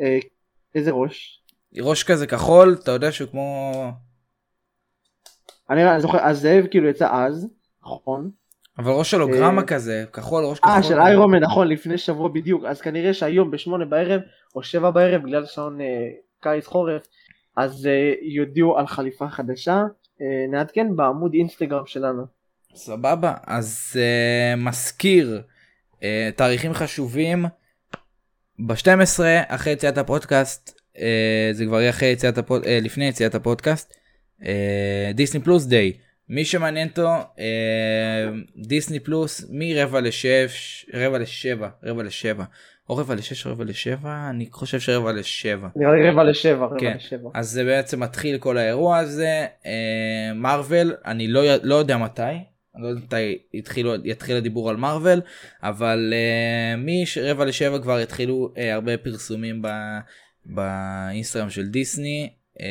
אה, 0.00 0.18
איזה 0.74 0.90
ראש? 0.90 1.42
ראש 1.80 2.04
כזה 2.04 2.26
כחול 2.26 2.76
אתה 2.82 2.90
יודע 2.90 3.12
שהוא 3.12 3.28
כמו 3.30 3.72
אני 5.70 5.90
אני 5.90 6.00
זוכר, 6.00 6.24
הזאב 6.24 6.66
כאילו 6.66 6.88
יצא 6.88 7.08
אז, 7.12 7.48
נכון? 7.82 8.30
אבל 8.78 8.92
ראש 8.92 9.14
הולוגרמה 9.14 9.60
אה, 9.60 9.66
כזה 9.66 10.04
כחול 10.12 10.44
ראש 10.44 10.58
כחול. 10.58 10.72
אה, 10.72 10.82
של 10.82 11.00
איירון 11.00 11.30
מן, 11.30 11.42
נכון, 11.42 11.68
לפני 11.68 11.98
שבוע 11.98 12.28
בדיוק, 12.28 12.64
אז 12.64 12.80
כנראה 12.80 13.14
שהיום 13.14 13.50
בשמונה 13.50 13.84
בערב, 13.84 14.20
או 14.56 14.62
שבע 14.62 14.90
בערב, 14.90 15.22
בגלל 15.22 15.46
שעון 15.46 15.80
אה, 15.80 15.86
קיץ 16.40 16.66
חורף, 16.66 17.02
אז 17.56 17.86
אה, 17.86 18.12
יודיעו 18.22 18.78
על 18.78 18.86
חליפה 18.86 19.28
חדשה, 19.28 19.82
אה, 20.20 20.46
נעדכן 20.50 20.96
בעמוד 20.96 21.34
אינסטגרם 21.34 21.86
שלנו. 21.86 22.22
סבבה. 22.74 23.34
אז 23.46 23.96
מזכיר 24.56 25.42
תאריכים 26.36 26.74
חשובים. 26.74 27.44
ב-12 28.66 29.20
אחרי 29.48 29.72
יציאת 29.72 29.98
הפודקאסט 29.98 30.80
זה 31.52 31.64
כבר 31.66 31.80
יהיה 31.80 31.90
אחרי 31.90 32.08
יציאת 32.08 32.38
הפוד... 32.38 32.62
לפני 32.68 33.08
יציאת 33.08 33.34
הפודקאסט 33.34 33.94
דיסני 35.14 35.40
פלוס 35.40 35.66
Day 35.66 35.92
מי 36.28 36.44
שמעניין 36.44 36.88
אותו 36.88 37.10
דיסני 38.56 39.00
פלוס 39.00 39.50
מרבע 39.50 40.00
לשש 40.00 40.86
רבע 40.94 41.18
לשבע 41.18 41.68
רבע 41.82 42.02
לשבע 42.02 42.44
או 42.88 42.96
רבע 42.96 43.14
לשש 43.14 43.46
רבע 43.46 43.64
לשבע 43.64 44.30
אני 44.30 44.48
חושב 44.50 44.80
שרבע 44.80 45.12
לשבע 45.12 45.68
נראה 45.76 45.92
לי 45.92 46.10
רבע 46.10 46.24
לשבע, 46.24 46.66
רבע 46.66 46.76
כן. 46.78 46.96
לשבע. 46.96 47.30
אז 47.34 47.50
זה 47.50 47.64
בעצם 47.64 48.00
מתחיל 48.00 48.38
כל 48.38 48.58
האירוע 48.58 48.98
הזה 48.98 49.46
מרוויל 50.34 50.94
אני 51.06 51.28
לא, 51.28 51.42
לא 51.62 51.74
יודע 51.74 51.96
מתי 51.96 52.22
אני 52.74 52.82
לא 52.82 52.88
יודע 52.88 53.00
מתי 53.04 53.38
יתחילו, 53.54 53.94
יתחיל 54.04 54.36
הדיבור 54.36 54.70
על 54.70 54.76
מרוויל 54.76 55.20
אבל 55.62 56.12
uh, 56.12 57.20
מרבע 57.22 57.44
לשבע 57.44 57.78
כבר 57.78 57.96
התחילו 57.96 58.52
uh, 58.54 58.60
הרבה 58.72 58.96
פרסומים 58.96 59.62
ב, 59.62 59.68
באינסטגרם 60.46 61.50
של 61.50 61.66
דיסני. 61.66 62.30
Uh, 62.58 62.62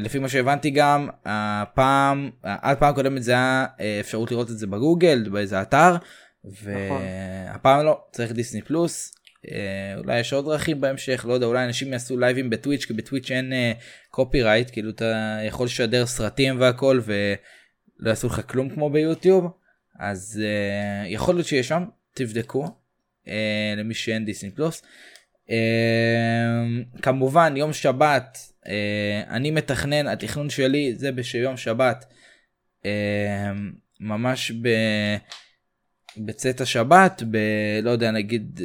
לפי 0.00 0.18
מה 0.18 0.28
שהבנתי 0.28 0.70
גם 0.70 1.08
הפעם 1.24 2.30
עד 2.42 2.78
פעם 2.78 2.94
קודמת 2.94 3.22
זה 3.22 3.32
היה 3.32 3.66
uh, 3.76 3.80
אפשרות 4.00 4.30
לראות 4.30 4.50
את 4.50 4.58
זה 4.58 4.66
בגוגל 4.66 5.28
באיזה 5.28 5.62
אתר 5.62 5.96
והפעם 6.44 7.84
לא 7.84 8.04
צריך 8.12 8.32
דיסני 8.32 8.62
פלוס. 8.62 9.14
אה, 9.50 9.94
אולי 9.98 10.20
יש 10.20 10.32
עוד 10.32 10.44
דרכים 10.44 10.80
בהמשך 10.80 11.24
לא 11.28 11.32
יודע 11.32 11.46
אולי 11.46 11.64
אנשים 11.64 11.92
יעשו 11.92 12.18
לייבים 12.18 12.50
בטוויץ' 12.50 12.84
כי 12.84 12.92
בטוויץ' 12.92 13.30
אין 13.30 13.52
קופי 14.10 14.42
רייט 14.42 14.70
כאילו 14.70 14.90
אתה 14.90 15.38
יכול 15.46 15.66
לשדר 15.66 16.06
סרטים 16.06 16.60
והכל 16.60 17.00
ולא 17.04 18.10
יעשו 18.10 18.26
לך 18.26 18.40
כלום 18.46 18.70
כמו 18.70 18.90
ביוטיוב. 18.90 19.46
אז 19.98 20.42
uh, 20.42 21.06
יכול 21.08 21.34
להיות 21.34 21.46
שיש 21.46 21.68
שם, 21.68 21.84
תבדקו, 22.14 22.64
uh, 22.64 23.30
למי 23.76 23.94
שאין 23.94 24.24
דיסני 24.24 24.50
פלוס. 24.50 24.82
Uh, 25.48 27.00
כמובן 27.02 27.54
יום 27.56 27.72
שבת, 27.72 28.38
uh, 28.64 28.68
אני 29.28 29.50
מתכנן, 29.50 30.06
התכנון 30.06 30.50
שלי 30.50 30.94
זה 30.96 31.10
ביום 31.12 31.56
שבת, 31.56 32.04
uh, 32.82 32.86
ממש 34.00 34.50
ב... 34.50 34.68
בצאת 36.16 36.60
השבת, 36.60 37.22
ב... 37.30 37.38
לא 37.82 37.90
יודע, 37.90 38.10
נגיד, 38.10 38.60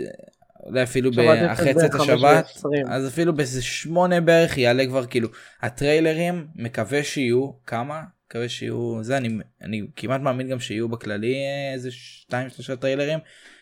אולי 0.63 0.83
אפילו. 0.83 1.11
אחרי 1.47 1.73
צאת 1.73 1.93
השבת, 1.93 2.45
אז 2.87 3.07
אפילו 3.07 3.35
באיזה 3.35 3.61
שמונה 3.61 4.21
בערך 4.21 4.57
יעלה 4.57 4.85
כבר 4.85 5.05
כאילו, 5.05 5.29
הטריילרים, 5.61 6.47
מקווה 6.55 7.03
שיהיו, 7.03 7.51
כמה? 7.65 8.03
מקווה 8.27 8.49
שיהיו, 8.49 9.03
זה 9.03 9.17
אני, 9.17 9.37
אני 9.61 9.81
כמעט 9.95 10.21
מאמין 10.21 10.49
גם 10.49 10.59
שיהיו 10.59 10.89
בכללי 10.89 11.35
איזה 11.73 11.91
שתיים 11.91 12.49
שלושה 12.49 12.75
טריילרים, 12.75 13.19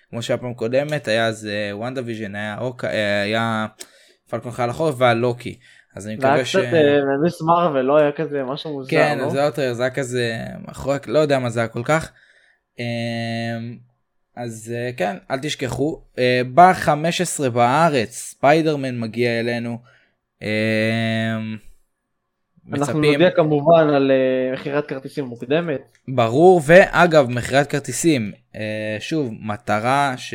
כמו 0.09 0.21
שהיה 0.21 0.37
פעם 0.37 0.53
קודמת, 0.53 1.07
היה 1.07 1.27
אז 1.27 1.49
וונדה 1.71 2.01
ויז'ן, 2.05 2.35
היה 2.35 2.57
הוקאיי, 2.59 2.87
אה, 2.87 3.21
היה 3.21 3.67
פלקון 4.29 4.51
חייל 4.51 4.69
החורף 4.69 4.95
והלוקי. 4.97 5.59
אז 5.95 6.07
אני 6.07 6.15
מקווה 6.15 6.45
ש... 6.45 6.55
והיה 6.55 6.69
קצת 6.69 6.77
מיס 7.23 7.41
מארוול, 7.41 7.85
לא 7.85 7.97
היה 7.97 8.11
כזה 8.11 8.43
משהו 8.43 8.73
מוזר, 8.73 8.89
כן, 8.89 9.17
לא? 9.19 9.29
זה 9.29 9.39
היה 9.39 9.51
טריילר, 9.51 9.73
זה 9.73 9.83
היה 9.83 9.91
כזה, 9.91 10.37
מאחורי, 10.67 10.97
לא 11.07 11.19
יודע 11.19 11.39
מה 11.39 11.49
זה 11.49 11.59
היה 11.59 11.67
כל 11.67 11.83
כך. 11.83 12.11
אז 14.35 14.73
אה, 14.75 14.91
כן, 14.97 15.17
אל 15.31 15.39
תשכחו. 15.39 16.01
אה, 16.17 16.41
ב-15 16.53 17.49
בארץ, 17.49 18.09
ספיידרמן 18.09 18.99
מגיע 18.99 19.39
אלינו. 19.39 19.77
אנחנו 22.73 23.01
נודיע 23.01 23.31
כמובן 23.31 23.89
על 23.89 24.11
אה, 24.11 24.53
מכירת 24.53 24.87
כרטיסים 24.87 25.25
מוקדמת. 25.25 25.97
ברור, 26.07 26.61
ואגב, 26.65 27.29
מכירת 27.29 27.67
כרטיסים, 27.67 28.31
שוב, 28.99 29.33
מטרה 29.41 30.13
ש... 30.17 30.33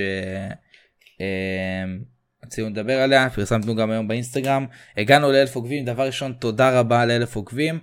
רצינו 2.46 2.70
לדבר 2.70 2.98
עליה, 2.98 3.30
פרסמנו 3.30 3.74
גם 3.74 3.90
היום 3.90 4.09
באינסטגרם. 4.09 4.66
הגענו 4.96 5.32
לאלף 5.32 5.56
עוקבים, 5.56 5.84
דבר 5.84 6.06
ראשון, 6.06 6.32
תודה 6.32 6.80
רבה 6.80 7.06
לאלף 7.06 7.36
עוקבים 7.36 7.78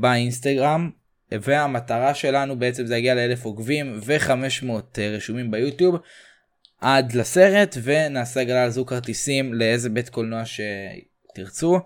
באינסטגרם. 0.00 0.90
והמטרה 1.32 2.14
שלנו 2.14 2.58
בעצם 2.58 2.86
זה 2.86 2.94
להגיע 2.94 3.14
לאלף 3.14 3.44
עוקבים 3.44 4.00
ו-500 4.04 4.70
אה, 4.98 5.10
רשומים 5.16 5.50
ביוטיוב 5.50 5.96
עד 6.80 7.12
לסרט 7.12 7.76
ונעשה 7.82 8.40
הגרלה 8.40 8.64
על 8.64 8.70
זוג 8.70 8.88
כרטיסים 8.88 9.54
לאיזה 9.54 9.90
בית 9.90 10.08
קולנוע 10.08 10.42
שתרצו. 10.44 11.78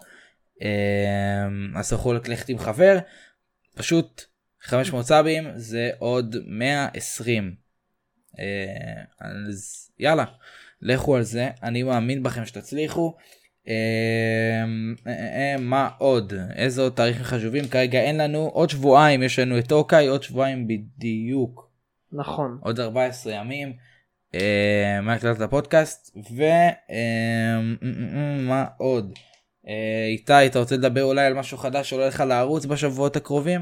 אה, 0.62 1.48
אז 1.80 1.90
תוכלו 1.90 2.12
ללכת 2.12 2.48
עם 2.48 2.58
חבר 2.58 2.98
פשוט 3.74 4.24
500 4.60 5.06
סאבים 5.06 5.44
זה 5.54 5.90
עוד 5.98 6.36
120 6.46 7.54
אה, 8.38 8.44
אז 9.20 9.90
יאללה 9.98 10.24
לכו 10.82 11.16
על 11.16 11.22
זה 11.22 11.50
אני 11.62 11.82
מאמין 11.82 12.22
בכם 12.22 12.46
שתצליחו 12.46 13.16
אמ, 13.66 13.72
אה, 15.06 15.12
אה, 15.12 15.56
מה 15.58 15.88
עוד? 15.98 16.32
איזה 16.54 16.82
עוד 16.82 16.92
תאריכים 16.92 17.24
חשובים? 17.24 17.68
כרגע 17.68 18.00
אין 18.00 18.18
לנו, 18.18 18.38
עוד 18.38 18.70
שבועיים 18.70 19.22
יש 19.22 19.38
לנו 19.38 19.58
את 19.58 19.72
אוקיי, 19.72 20.06
עוד 20.06 20.22
שבועיים 20.22 20.68
בדיוק. 20.68 21.70
נכון. 22.12 22.58
עוד 22.62 22.80
14 22.80 23.32
ימים. 23.32 23.72
מהקלטת 25.02 25.40
הפודקאסט 25.40 26.16
ומה 28.40 28.64
עוד? 28.76 29.18
איתי 30.08 30.46
אתה 30.46 30.58
רוצה 30.58 30.76
לדבר 30.76 31.04
אולי 31.04 31.26
על 31.26 31.34
משהו 31.34 31.58
חדש 31.58 31.90
שעולה 31.90 32.08
לך 32.08 32.20
לערוץ 32.20 32.66
בשבועות 32.66 33.16
הקרובים? 33.16 33.60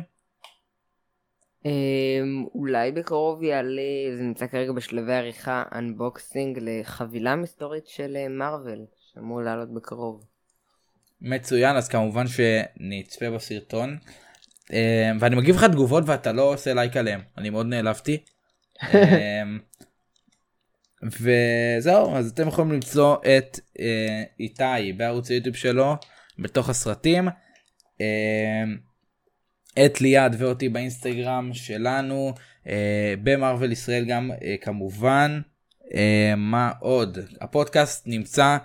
אולי 2.55 2.93
בקרוב 2.93 3.43
יעלה 3.43 4.17
זה 4.17 4.23
נמצא 4.23 4.47
כרגע 4.47 4.73
בשלבי 4.73 5.15
עריכה 5.15 5.63
unboxing 5.75 6.59
לחבילה 6.63 7.37
מסתורית 7.37 7.87
של 7.87 8.29
מארוול 8.29 8.87
אמור 9.19 9.43
לעלות 9.43 9.75
בקרוב. 9.75 10.25
מצוין 11.21 11.77
אז 11.77 11.89
כמובן 11.89 12.25
שנצפה 12.27 13.31
בסרטון 13.31 13.99
אה, 14.73 15.13
ואני 15.21 15.37
מגיב 15.37 15.57
לך 15.57 15.65
תגובות 15.65 16.05
ואתה 16.07 16.33
לא 16.33 16.53
עושה 16.53 16.75
לייק 16.75 16.97
עליהם 16.97 17.21
אני 17.39 17.51
מאוד 17.51 17.67
נעלבתי. 17.67 18.25
אה, 21.05 21.09
וזהו 21.21 22.17
אז 22.17 22.31
אתם 22.31 22.49
יכולים 22.49 22.73
למצוא 22.73 23.17
את 23.17 23.61
אה, 23.81 24.23
איתי 24.41 24.93
בערוץ 24.97 25.31
היוטיוב 25.31 25.57
שלו 25.57 25.97
בתוך 26.39 26.69
הסרטים. 26.69 27.29
את 29.87 30.01
ליעד 30.01 30.37
ואותי 30.39 30.69
באינסטגרם 30.69 31.51
שלנו 31.53 32.35
במרוויל 33.23 33.73
ישראל 33.73 34.05
גם 34.05 34.31
כמובן. 34.61 35.41
מה 36.37 36.73
עוד? 36.81 37.19
הפודקאסט 37.41 38.03
נמצא 38.07 38.57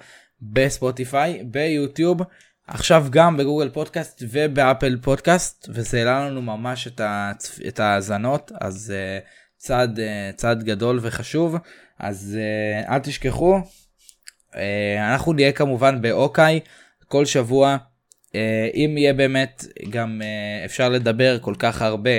בספוטיפיי, 0.42 1.44
ביוטיוב, 1.44 2.22
עכשיו 2.68 3.06
גם 3.10 3.38
בגוגל 3.38 3.70
פודקאסט 3.70 4.24
ובאפל 4.30 4.98
פודקאסט, 5.02 5.70
וזה 5.74 5.98
העלה 5.98 6.30
לנו 6.30 6.42
ממש 6.42 6.88
את, 6.88 7.02
הצפ... 7.04 7.60
את 7.68 7.80
ההאזנות, 7.80 8.52
אז 8.62 8.94
uh, 8.94 9.28
צעד, 9.58 10.00
uh, 10.00 10.36
צעד 10.36 10.64
גדול 10.64 11.00
וחשוב, 11.02 11.56
אז 12.02 12.38
uh, 12.86 12.90
אל 12.90 13.00
תשכחו, 13.00 13.60
uh, 14.52 14.56
אנחנו 15.12 15.34
נהיה 15.34 15.52
כמובן 15.52 16.02
באוקיי 16.02 16.60
כל 17.08 17.26
שבוע, 17.26 17.78
uh, 18.28 18.36
אם 18.74 18.96
יהיה 18.98 19.14
באמת 19.14 19.64
גם 19.90 20.22
אפשר 20.66 20.90
לדבר 20.90 21.40
כל 21.40 21.56
כך 21.60 21.82
הרבה 21.82 22.12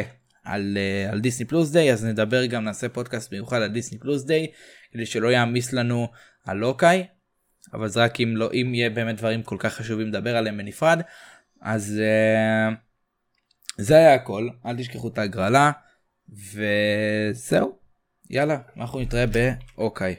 על, 0.45 0.79
על 1.11 1.21
דיסני 1.21 1.47
פלוס 1.47 1.71
דיי, 1.71 1.93
אז 1.93 2.05
נדבר 2.05 2.47
גם, 2.47 2.65
נעשה 2.65 2.89
פודקאסט 2.89 3.33
מיוחד 3.33 3.63
על 3.63 3.69
דיסני 3.69 3.99
פלוס 3.99 4.25
דיי, 4.25 4.47
כדי 4.93 5.07
שלא 5.07 5.29
יעמיס 5.29 5.73
לנו 5.73 6.09
על 6.45 6.65
אוקיי. 6.65 7.07
אבל 7.75 7.89
זה 7.89 8.05
רק 8.05 8.21
אם 8.21 8.37
לא 8.37 8.51
אם 8.53 8.75
יהיה 8.75 8.91
באמת 8.91 9.17
דברים 9.17 9.43
כל 9.43 9.57
כך 9.59 9.75
חשובים 9.75 10.09
לדבר 10.09 10.37
עליהם 10.37 10.59
בנפרד. 10.59 11.01
אז 11.61 12.01
uh, 12.01 12.75
זה 13.79 13.97
היה 13.97 14.15
הכל. 14.15 14.49
אל 14.67 14.77
תשכחו 14.77 15.09
את 15.09 15.19
ההגרלה 15.19 15.71
וזהו 16.29 17.82
יאללה 18.31 18.59
אנחנו 18.77 19.01
נתראה 19.01 19.25
באוקיי. 19.27 20.11